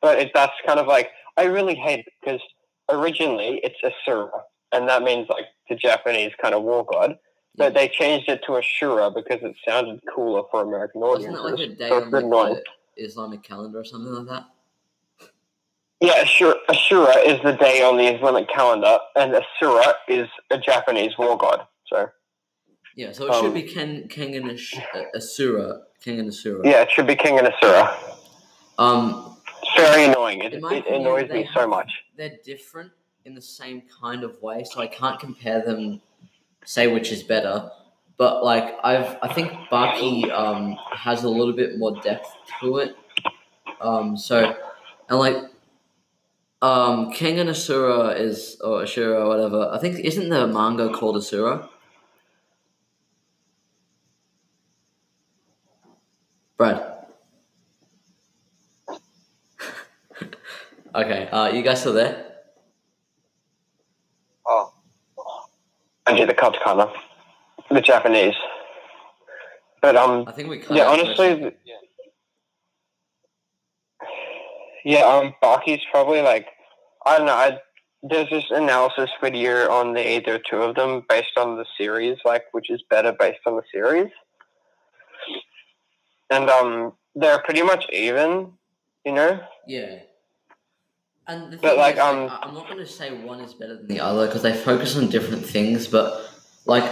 but 0.01 0.19
it, 0.19 0.31
that's 0.33 0.53
kind 0.65 0.79
of 0.79 0.87
like 0.87 1.11
I 1.37 1.45
really 1.45 1.75
hate 1.75 1.99
it 1.99 2.13
because 2.19 2.41
originally 2.89 3.61
it's 3.63 3.77
Asura, 3.83 4.31
and 4.71 4.87
that 4.89 5.03
means 5.03 5.27
like 5.29 5.45
the 5.69 5.75
Japanese 5.75 6.31
kind 6.41 6.53
of 6.55 6.63
war 6.63 6.85
god. 6.85 7.17
But 7.55 7.73
they 7.73 7.89
changed 7.89 8.29
it 8.29 8.41
to 8.45 8.53
Ashura 8.53 9.13
because 9.13 9.39
it 9.43 9.55
sounded 9.67 9.99
cooler 10.15 10.43
for 10.49 10.61
American 10.61 11.01
Wasn't 11.01 11.35
audiences. 11.35 11.59
it 11.59 11.69
like 11.69 11.69
a 11.69 11.75
day 11.75 11.89
so 11.89 12.15
on 12.15 12.29
like, 12.51 12.63
the 12.95 13.03
Islamic 13.03 13.43
calendar 13.43 13.79
or 13.79 13.83
something 13.83 14.13
like 14.13 14.27
that? 14.27 14.45
Yeah, 15.99 16.23
Ashura, 16.23 16.55
Ashura 16.69 17.23
is 17.25 17.39
the 17.43 17.51
day 17.59 17.83
on 17.83 17.97
the 17.97 18.05
Islamic 18.07 18.47
calendar, 18.49 18.97
and 19.15 19.35
Asura 19.35 19.93
is 20.07 20.27
a 20.49 20.57
Japanese 20.57 21.11
war 21.17 21.37
god. 21.37 21.67
So 21.87 22.09
Yeah, 22.95 23.11
so 23.11 23.27
it 23.27 23.35
should 23.35 23.45
Um, 23.47 23.53
be 23.53 23.63
Ken, 23.63 24.07
King 24.07 24.35
and 24.37 24.51
Ash- 24.51 24.73
uh, 24.95 25.03
Asura. 25.15 25.81
Kengan 26.03 26.29
Asura. 26.29 26.67
yeah, 26.67 26.81
it 26.81 26.89
should 26.91 27.05
be 27.05 27.15
Kengan 27.15 27.51
Asura. 27.53 27.95
Um, 28.79 29.37
It's 29.61 29.73
very 29.75 30.05
annoying. 30.05 30.41
It, 30.41 30.53
it 30.55 30.87
annoys 30.87 31.29
me 31.29 31.47
so 31.53 31.67
much. 31.67 31.91
they're 32.17 32.39
different 32.43 32.91
in 33.25 33.33
the 33.35 33.41
same 33.41 33.83
kind 34.01 34.23
of 34.23 34.41
way, 34.41 34.63
so 34.63 34.81
I 34.81 34.87
can't 34.87 35.19
compare 35.19 35.61
them. 35.63 36.01
Say 36.63 36.87
which 36.87 37.11
is 37.11 37.23
better, 37.23 37.71
but 38.17 38.43
like 38.43 38.77
I've, 38.83 39.17
I 39.23 39.33
think 39.33 39.51
Baki 39.71 40.29
um, 40.31 40.77
has 40.91 41.23
a 41.23 41.29
little 41.29 41.53
bit 41.53 41.79
more 41.79 41.99
depth 42.01 42.29
to 42.59 42.77
it. 42.77 42.95
Um, 43.79 44.15
so 44.15 44.55
and 45.09 45.19
like 45.19 45.37
um, 46.61 47.11
Kengan 47.11 47.49
Asura 47.49 48.09
is 48.09 48.57
or 48.63 48.83
Asura 48.83 49.25
or 49.25 49.27
whatever. 49.27 49.71
I 49.73 49.79
think 49.79 49.99
isn't 49.99 50.29
the 50.29 50.47
manga 50.47 50.89
called 50.93 51.17
Asura? 51.17 51.67
Brad. 56.57 57.07
okay, 60.95 61.27
uh, 61.29 61.47
you 61.51 61.63
guys 61.63 61.79
still 61.79 61.93
there? 61.93 62.27
Oh, 64.45 64.71
Anji 66.07 66.27
the 66.27 66.30
katakana, 66.41 66.91
the 67.69 67.81
Japanese. 67.81 68.35
But 69.81 69.95
um, 69.95 70.25
I 70.27 70.31
think 70.31 70.49
we 70.49 70.63
yeah, 70.69 70.87
honestly, 70.87 71.35
th- 71.35 71.57
yeah, 74.83 75.05
um, 75.05 75.33
Baki's 75.41 75.81
probably 75.91 76.21
like 76.21 76.47
I 77.05 77.17
don't 77.17 77.27
know. 77.27 77.33
I 77.33 77.59
there's 78.03 78.29
this 78.29 78.45
analysis 78.49 79.09
video 79.21 79.69
on 79.69 79.93
the 79.93 80.15
either 80.17 80.39
two 80.39 80.57
of 80.57 80.75
them 80.75 81.03
based 81.07 81.37
on 81.37 81.57
the 81.57 81.65
series, 81.77 82.17
like 82.25 82.45
which 82.51 82.69
is 82.69 82.81
better 82.89 83.11
based 83.11 83.41
on 83.45 83.55
the 83.55 83.63
series, 83.71 84.09
and 86.31 86.49
um, 86.49 86.93
they're 87.15 87.41
pretty 87.43 87.61
much 87.61 87.85
even, 87.91 88.53
you 89.05 89.13
know. 89.13 89.39
Yeah. 89.67 89.99
And 91.27 91.53
the 91.53 91.57
But, 91.57 91.77
like, 91.77 91.95
is, 91.95 92.01
um, 92.01 92.29
I'm 92.41 92.53
not 92.53 92.65
going 92.67 92.79
to 92.79 92.85
say 92.87 93.11
one 93.23 93.39
is 93.41 93.53
better 93.53 93.75
than 93.77 93.87
the 93.87 93.99
other 93.99 94.25
because 94.27 94.41
they 94.41 94.53
focus 94.53 94.97
on 94.97 95.09
different 95.09 95.45
things. 95.45 95.87
But 95.87 96.29
like, 96.65 96.83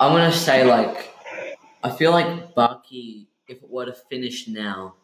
I'm 0.00 0.12
going 0.12 0.30
to 0.30 0.36
say 0.36 0.64
like, 0.64 1.14
I 1.82 1.90
feel 1.90 2.10
like 2.10 2.54
Baki, 2.54 3.26
if 3.46 3.62
it 3.62 3.70
were 3.70 3.86
to 3.86 3.92
finish 3.92 4.48
now, 4.48 4.94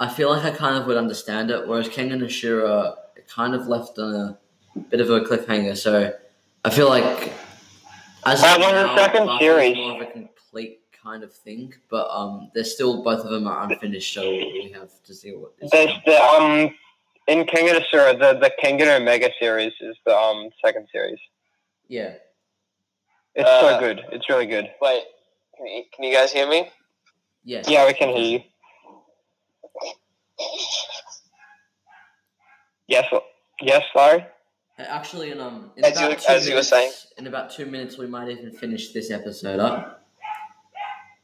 I 0.00 0.08
feel 0.08 0.30
like 0.30 0.44
I 0.44 0.50
kind 0.50 0.76
of 0.76 0.86
would 0.86 0.96
understand 0.96 1.50
it. 1.50 1.66
Whereas 1.66 1.88
Kengan 1.88 2.22
Ashura, 2.22 2.96
it 3.16 3.28
kind 3.28 3.54
of 3.54 3.66
left 3.66 3.98
on 3.98 4.14
a 4.14 4.78
bit 4.90 5.00
of 5.00 5.10
a 5.10 5.20
cliffhanger. 5.20 5.76
So 5.76 6.12
I 6.64 6.70
feel 6.70 6.88
like 6.88 7.32
as 8.26 8.40
That 8.42 8.58
was 8.58 8.72
the 8.72 8.96
second 8.96 9.28
Baki 9.28 9.38
series. 9.38 9.76
more 9.76 10.02
of 10.02 10.08
a 10.08 10.10
complete 10.10 10.80
kind 11.02 11.22
of 11.22 11.32
thing. 11.32 11.72
But 11.88 12.08
um, 12.10 12.50
they're 12.54 12.64
still 12.64 13.02
both 13.02 13.24
of 13.24 13.30
them 13.30 13.46
are 13.46 13.62
unfinished, 13.70 14.12
so 14.12 14.28
we 14.28 14.72
have 14.74 14.90
to 15.04 15.14
see 15.14 15.30
what. 15.32 15.52
Is 15.60 15.70
There's 15.70 15.92
the 16.04 16.22
um 16.22 16.74
in 17.26 17.44
King 17.46 17.70
of 17.70 17.76
Asura, 17.82 18.16
the 18.16 18.38
the 18.38 18.50
Kengan 18.62 19.00
Omega 19.00 19.30
series 19.40 19.72
is 19.80 19.96
the 20.06 20.16
um 20.16 20.48
second 20.64 20.86
series. 20.92 21.18
yeah. 21.88 22.14
It's 23.38 23.48
Uh, 23.48 23.60
so 23.60 23.78
good. 23.80 24.00
It's 24.12 24.28
really 24.30 24.46
good. 24.46 24.70
wait. 24.80 25.04
Can 25.56 25.66
you, 25.66 25.82
can 25.94 26.04
you 26.04 26.14
guys 26.14 26.32
hear 26.32 26.48
me? 26.48 26.70
Yeah. 27.44 27.62
Yeah, 27.68 27.86
we 27.86 27.92
can 27.92 28.08
hear 28.08 28.24
you. 28.38 28.40
Yes, 32.88 33.04
yes, 33.60 33.82
Larry. 33.94 34.24
Uh, 34.78 34.82
Actually, 34.82 35.30
in 35.32 35.40
um, 35.40 35.70
in 35.76 35.84
As 35.84 35.96
about 35.96 36.10
you- 36.10 36.16
two 36.16 36.32
as 36.32 36.44
you 36.46 36.52
were 36.52 36.56
minutes, 36.56 36.68
saying. 36.68 36.92
in 37.18 37.26
about 37.26 37.50
two 37.50 37.66
minutes, 37.66 37.98
we 37.98 38.06
might 38.06 38.28
even 38.28 38.52
finish 38.52 38.92
this 38.92 39.10
episode 39.10 39.58
up. 39.60 40.04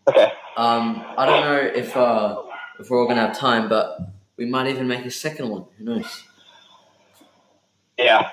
Okay. 0.08 0.32
Um, 0.56 1.04
I 1.16 1.26
don't 1.26 1.40
know 1.44 1.70
if 1.74 1.96
uh, 1.96 2.42
if 2.80 2.90
we're 2.90 3.00
all 3.00 3.06
gonna 3.06 3.26
have 3.26 3.38
time, 3.38 3.68
but 3.68 3.98
we 4.36 4.46
might 4.46 4.66
even 4.68 4.86
make 4.86 5.04
a 5.04 5.10
second 5.10 5.48
one. 5.48 5.64
Who 5.78 5.84
knows? 5.84 6.24
Yeah. 7.98 8.30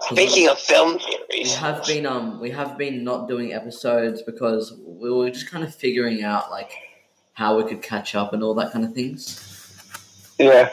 Speaking 0.00 0.48
of 0.48 0.58
film 0.58 0.94
we 0.94 0.98
theories, 1.30 1.54
have 1.56 1.84
been 1.84 2.06
um, 2.06 2.38
we 2.40 2.50
have 2.50 2.78
been 2.78 3.02
not 3.02 3.28
doing 3.28 3.52
episodes 3.52 4.22
because 4.22 4.78
we 4.86 5.10
were 5.10 5.30
just 5.30 5.50
kind 5.50 5.64
of 5.64 5.74
figuring 5.74 6.22
out 6.22 6.50
like 6.50 6.72
how 7.32 7.56
we 7.56 7.64
could 7.68 7.82
catch 7.82 8.14
up 8.14 8.32
and 8.32 8.42
all 8.42 8.54
that 8.54 8.72
kind 8.72 8.84
of 8.84 8.94
things. 8.94 9.42
Yeah. 10.38 10.70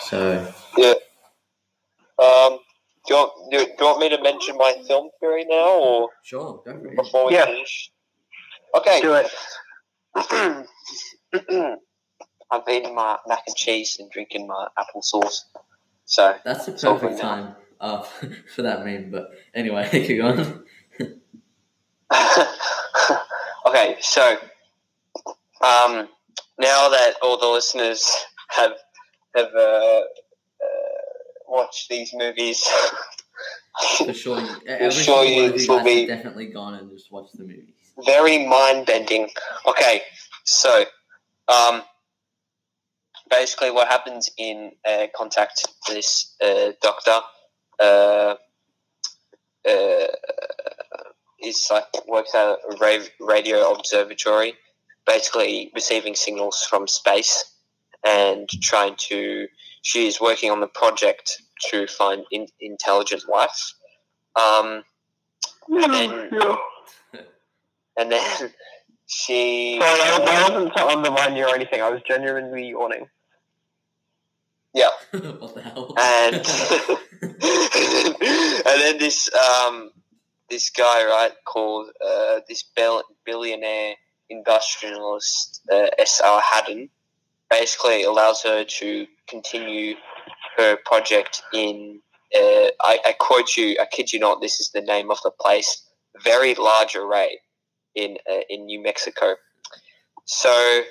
So 0.00 0.52
Yeah. 0.76 0.94
um, 2.18 2.58
do 3.06 3.14
you, 3.14 3.16
want, 3.16 3.50
do, 3.50 3.58
do 3.58 3.64
you 3.64 3.84
want 3.84 4.00
me 4.00 4.08
to 4.08 4.22
mention 4.22 4.56
my 4.56 4.74
film 4.86 5.10
theory 5.20 5.44
now, 5.48 5.78
or 5.78 6.08
sure, 6.22 6.62
go 6.64 6.72
for 6.80 7.02
before 7.02 7.26
we 7.26 7.34
Yeah. 7.34 7.44
finish? 7.46 7.90
Okay. 8.74 9.00
Do 9.02 9.14
it. 9.14 9.30
I've 12.50 12.68
eaten 12.68 12.94
my 12.94 13.18
mac 13.26 13.42
and 13.46 13.56
cheese 13.56 13.96
and 14.00 14.10
drinking 14.10 14.46
my 14.46 14.68
apple 14.78 15.02
sauce. 15.02 15.44
So, 16.06 16.34
That's 16.44 16.66
the 16.66 16.72
perfect 16.72 17.20
time 17.20 17.54
uh, 17.80 18.02
for 18.54 18.62
that 18.62 18.84
meme. 18.84 19.10
But 19.10 19.30
anyway, 19.54 19.88
keep 19.90 20.18
going. 20.20 20.62
okay, 23.66 23.96
so 24.00 24.36
um, 25.60 26.08
now 26.58 26.88
that 26.88 27.14
all 27.22 27.38
the 27.38 27.46
listeners 27.48 28.10
have 28.48 28.72
have 29.36 29.54
uh, 29.54 29.58
uh, 29.58 30.02
watched 31.46 31.88
these 31.90 32.12
movies, 32.14 32.64
For 33.98 34.12
sure, 34.14 34.40
you- 34.40 34.56
every 34.66 34.90
sure 35.02 35.24
you- 35.24 35.36
one 35.36 35.44
of 35.44 35.52
you 35.52 35.58
this 35.58 35.68
will 35.68 35.84
be- 35.84 36.06
definitely 36.06 36.46
gone 36.46 36.74
and 36.74 36.90
just 36.90 37.12
watched 37.12 37.36
the 37.36 37.44
movies. 37.44 37.74
very 38.06 38.46
mind 38.46 38.86
bending. 38.86 39.28
Okay, 39.66 40.02
so 40.44 40.84
um, 41.48 41.82
basically 43.30 43.70
what 43.70 43.88
happens 43.88 44.30
in 44.36 44.72
uh, 44.86 45.06
contact 45.16 45.66
this 45.88 46.34
uh, 46.42 46.72
doctor 46.82 47.18
uh, 47.80 48.34
uh, 49.68 50.06
is 51.40 51.68
like 51.70 51.84
works 52.06 52.34
at 52.34 52.46
a 52.46 52.96
radio 53.20 53.72
observatory, 53.72 54.54
basically 55.06 55.70
receiving 55.74 56.14
signals 56.14 56.66
from 56.68 56.86
space 56.88 57.44
and 58.04 58.48
trying 58.62 58.96
to. 59.08 59.46
She 59.82 60.06
is 60.06 60.20
working 60.20 60.50
on 60.50 60.60
the 60.60 60.66
project 60.66 61.40
to 61.70 61.86
find 61.86 62.24
in, 62.30 62.46
intelligent 62.60 63.28
life. 63.28 63.74
Um, 64.36 64.82
and 65.68 65.94
then, 65.94 66.30
and 67.98 68.12
then 68.12 68.50
she. 69.08 69.78
Sorry, 69.80 69.98
that, 69.98 70.24
that 70.24 70.52
wasn't 70.52 70.76
to 70.76 70.86
undermine 70.86 71.36
you 71.36 71.44
or 71.44 71.54
anything. 71.54 71.82
I 71.82 71.90
was 71.90 72.00
genuinely 72.06 72.68
yawning. 72.68 73.08
Yeah. 74.74 74.90
what 75.10 75.54
the 75.54 75.62
hell? 75.62 75.94
and 75.98 76.34
and 77.22 78.80
then 78.80 78.98
this 78.98 79.28
um 79.34 79.90
this 80.48 80.70
guy 80.70 81.04
right 81.04 81.32
called 81.44 81.90
uh, 82.04 82.40
this 82.48 82.62
bill- 82.76 83.02
billionaire 83.24 83.94
industrialist 84.30 85.62
uh, 85.72 85.88
S.R. 85.98 86.40
Hadden 86.40 86.88
basically 87.50 88.04
allows 88.04 88.42
her 88.42 88.64
to 88.64 89.06
continue 89.26 89.94
her 90.56 90.76
project 90.84 91.42
in 91.52 92.00
uh, 92.34 92.68
I, 92.80 92.98
I 93.06 93.14
quote 93.18 93.56
you 93.56 93.76
I 93.80 93.86
kid 93.86 94.12
you 94.12 94.20
not 94.20 94.40
this 94.40 94.60
is 94.60 94.70
the 94.70 94.82
name 94.82 95.10
of 95.10 95.18
the 95.22 95.30
place 95.30 95.84
very 96.22 96.54
large 96.54 96.94
array 96.94 97.40
in 97.98 98.18
uh, 98.30 98.40
in 98.48 98.66
New 98.66 98.82
Mexico 98.82 99.36
so 100.24 100.82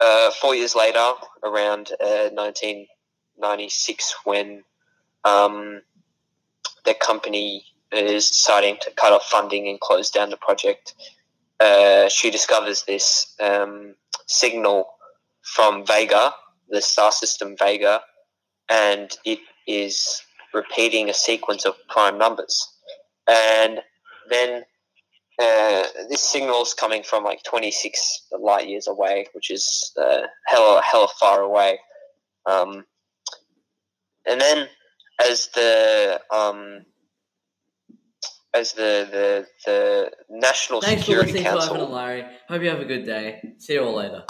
uh, 0.00 0.30
four 0.40 0.54
years 0.54 0.74
later 0.74 1.12
around 1.44 1.92
uh, 2.04 2.30
19 2.32 2.86
96 3.38 4.14
when 4.24 4.64
um, 5.24 5.82
the 6.84 6.94
company 6.94 7.64
is 7.92 8.30
deciding 8.30 8.76
to 8.82 8.90
cut 8.92 9.12
off 9.12 9.24
funding 9.24 9.68
and 9.68 9.80
close 9.80 10.10
down 10.10 10.30
the 10.30 10.36
project. 10.36 10.94
Uh, 11.58 12.08
she 12.08 12.30
discovers 12.30 12.84
this 12.84 13.34
um, 13.40 13.94
signal 14.26 14.88
from 15.42 15.84
Vega, 15.84 16.32
the 16.68 16.80
star 16.80 17.12
system 17.12 17.56
Vega, 17.58 18.00
and 18.68 19.10
it 19.24 19.40
is 19.66 20.22
repeating 20.54 21.10
a 21.10 21.14
sequence 21.14 21.64
of 21.64 21.74
prime 21.88 22.16
numbers. 22.16 22.66
And 23.28 23.80
then 24.30 24.64
uh, 25.40 25.86
this 26.08 26.22
signal 26.22 26.62
is 26.62 26.74
coming 26.74 27.02
from 27.02 27.24
like 27.24 27.42
26 27.44 28.26
light 28.38 28.68
years 28.68 28.86
away, 28.86 29.26
which 29.32 29.50
is 29.50 29.92
uh, 30.00 30.22
hella, 30.46 30.82
hella 30.82 31.08
far 31.18 31.40
away. 31.40 31.78
Um, 32.46 32.84
and 34.26 34.40
then 34.40 34.68
as 35.20 35.48
the 35.54 36.20
um, 36.30 36.84
as 38.54 38.72
the 38.72 39.08
the 39.10 39.46
the 39.64 40.10
National 40.28 40.80
Thanks 40.80 41.02
for 41.02 41.12
Security 41.12 41.32
listening 41.32 41.52
to 41.60 41.74
Ivan. 41.74 41.92
Larry. 41.92 42.24
Hope 42.48 42.62
you 42.62 42.70
have 42.70 42.80
a 42.80 42.84
good 42.84 43.04
day. 43.06 43.54
See 43.58 43.74
you 43.74 43.84
all 43.84 43.94
later. 43.94 44.24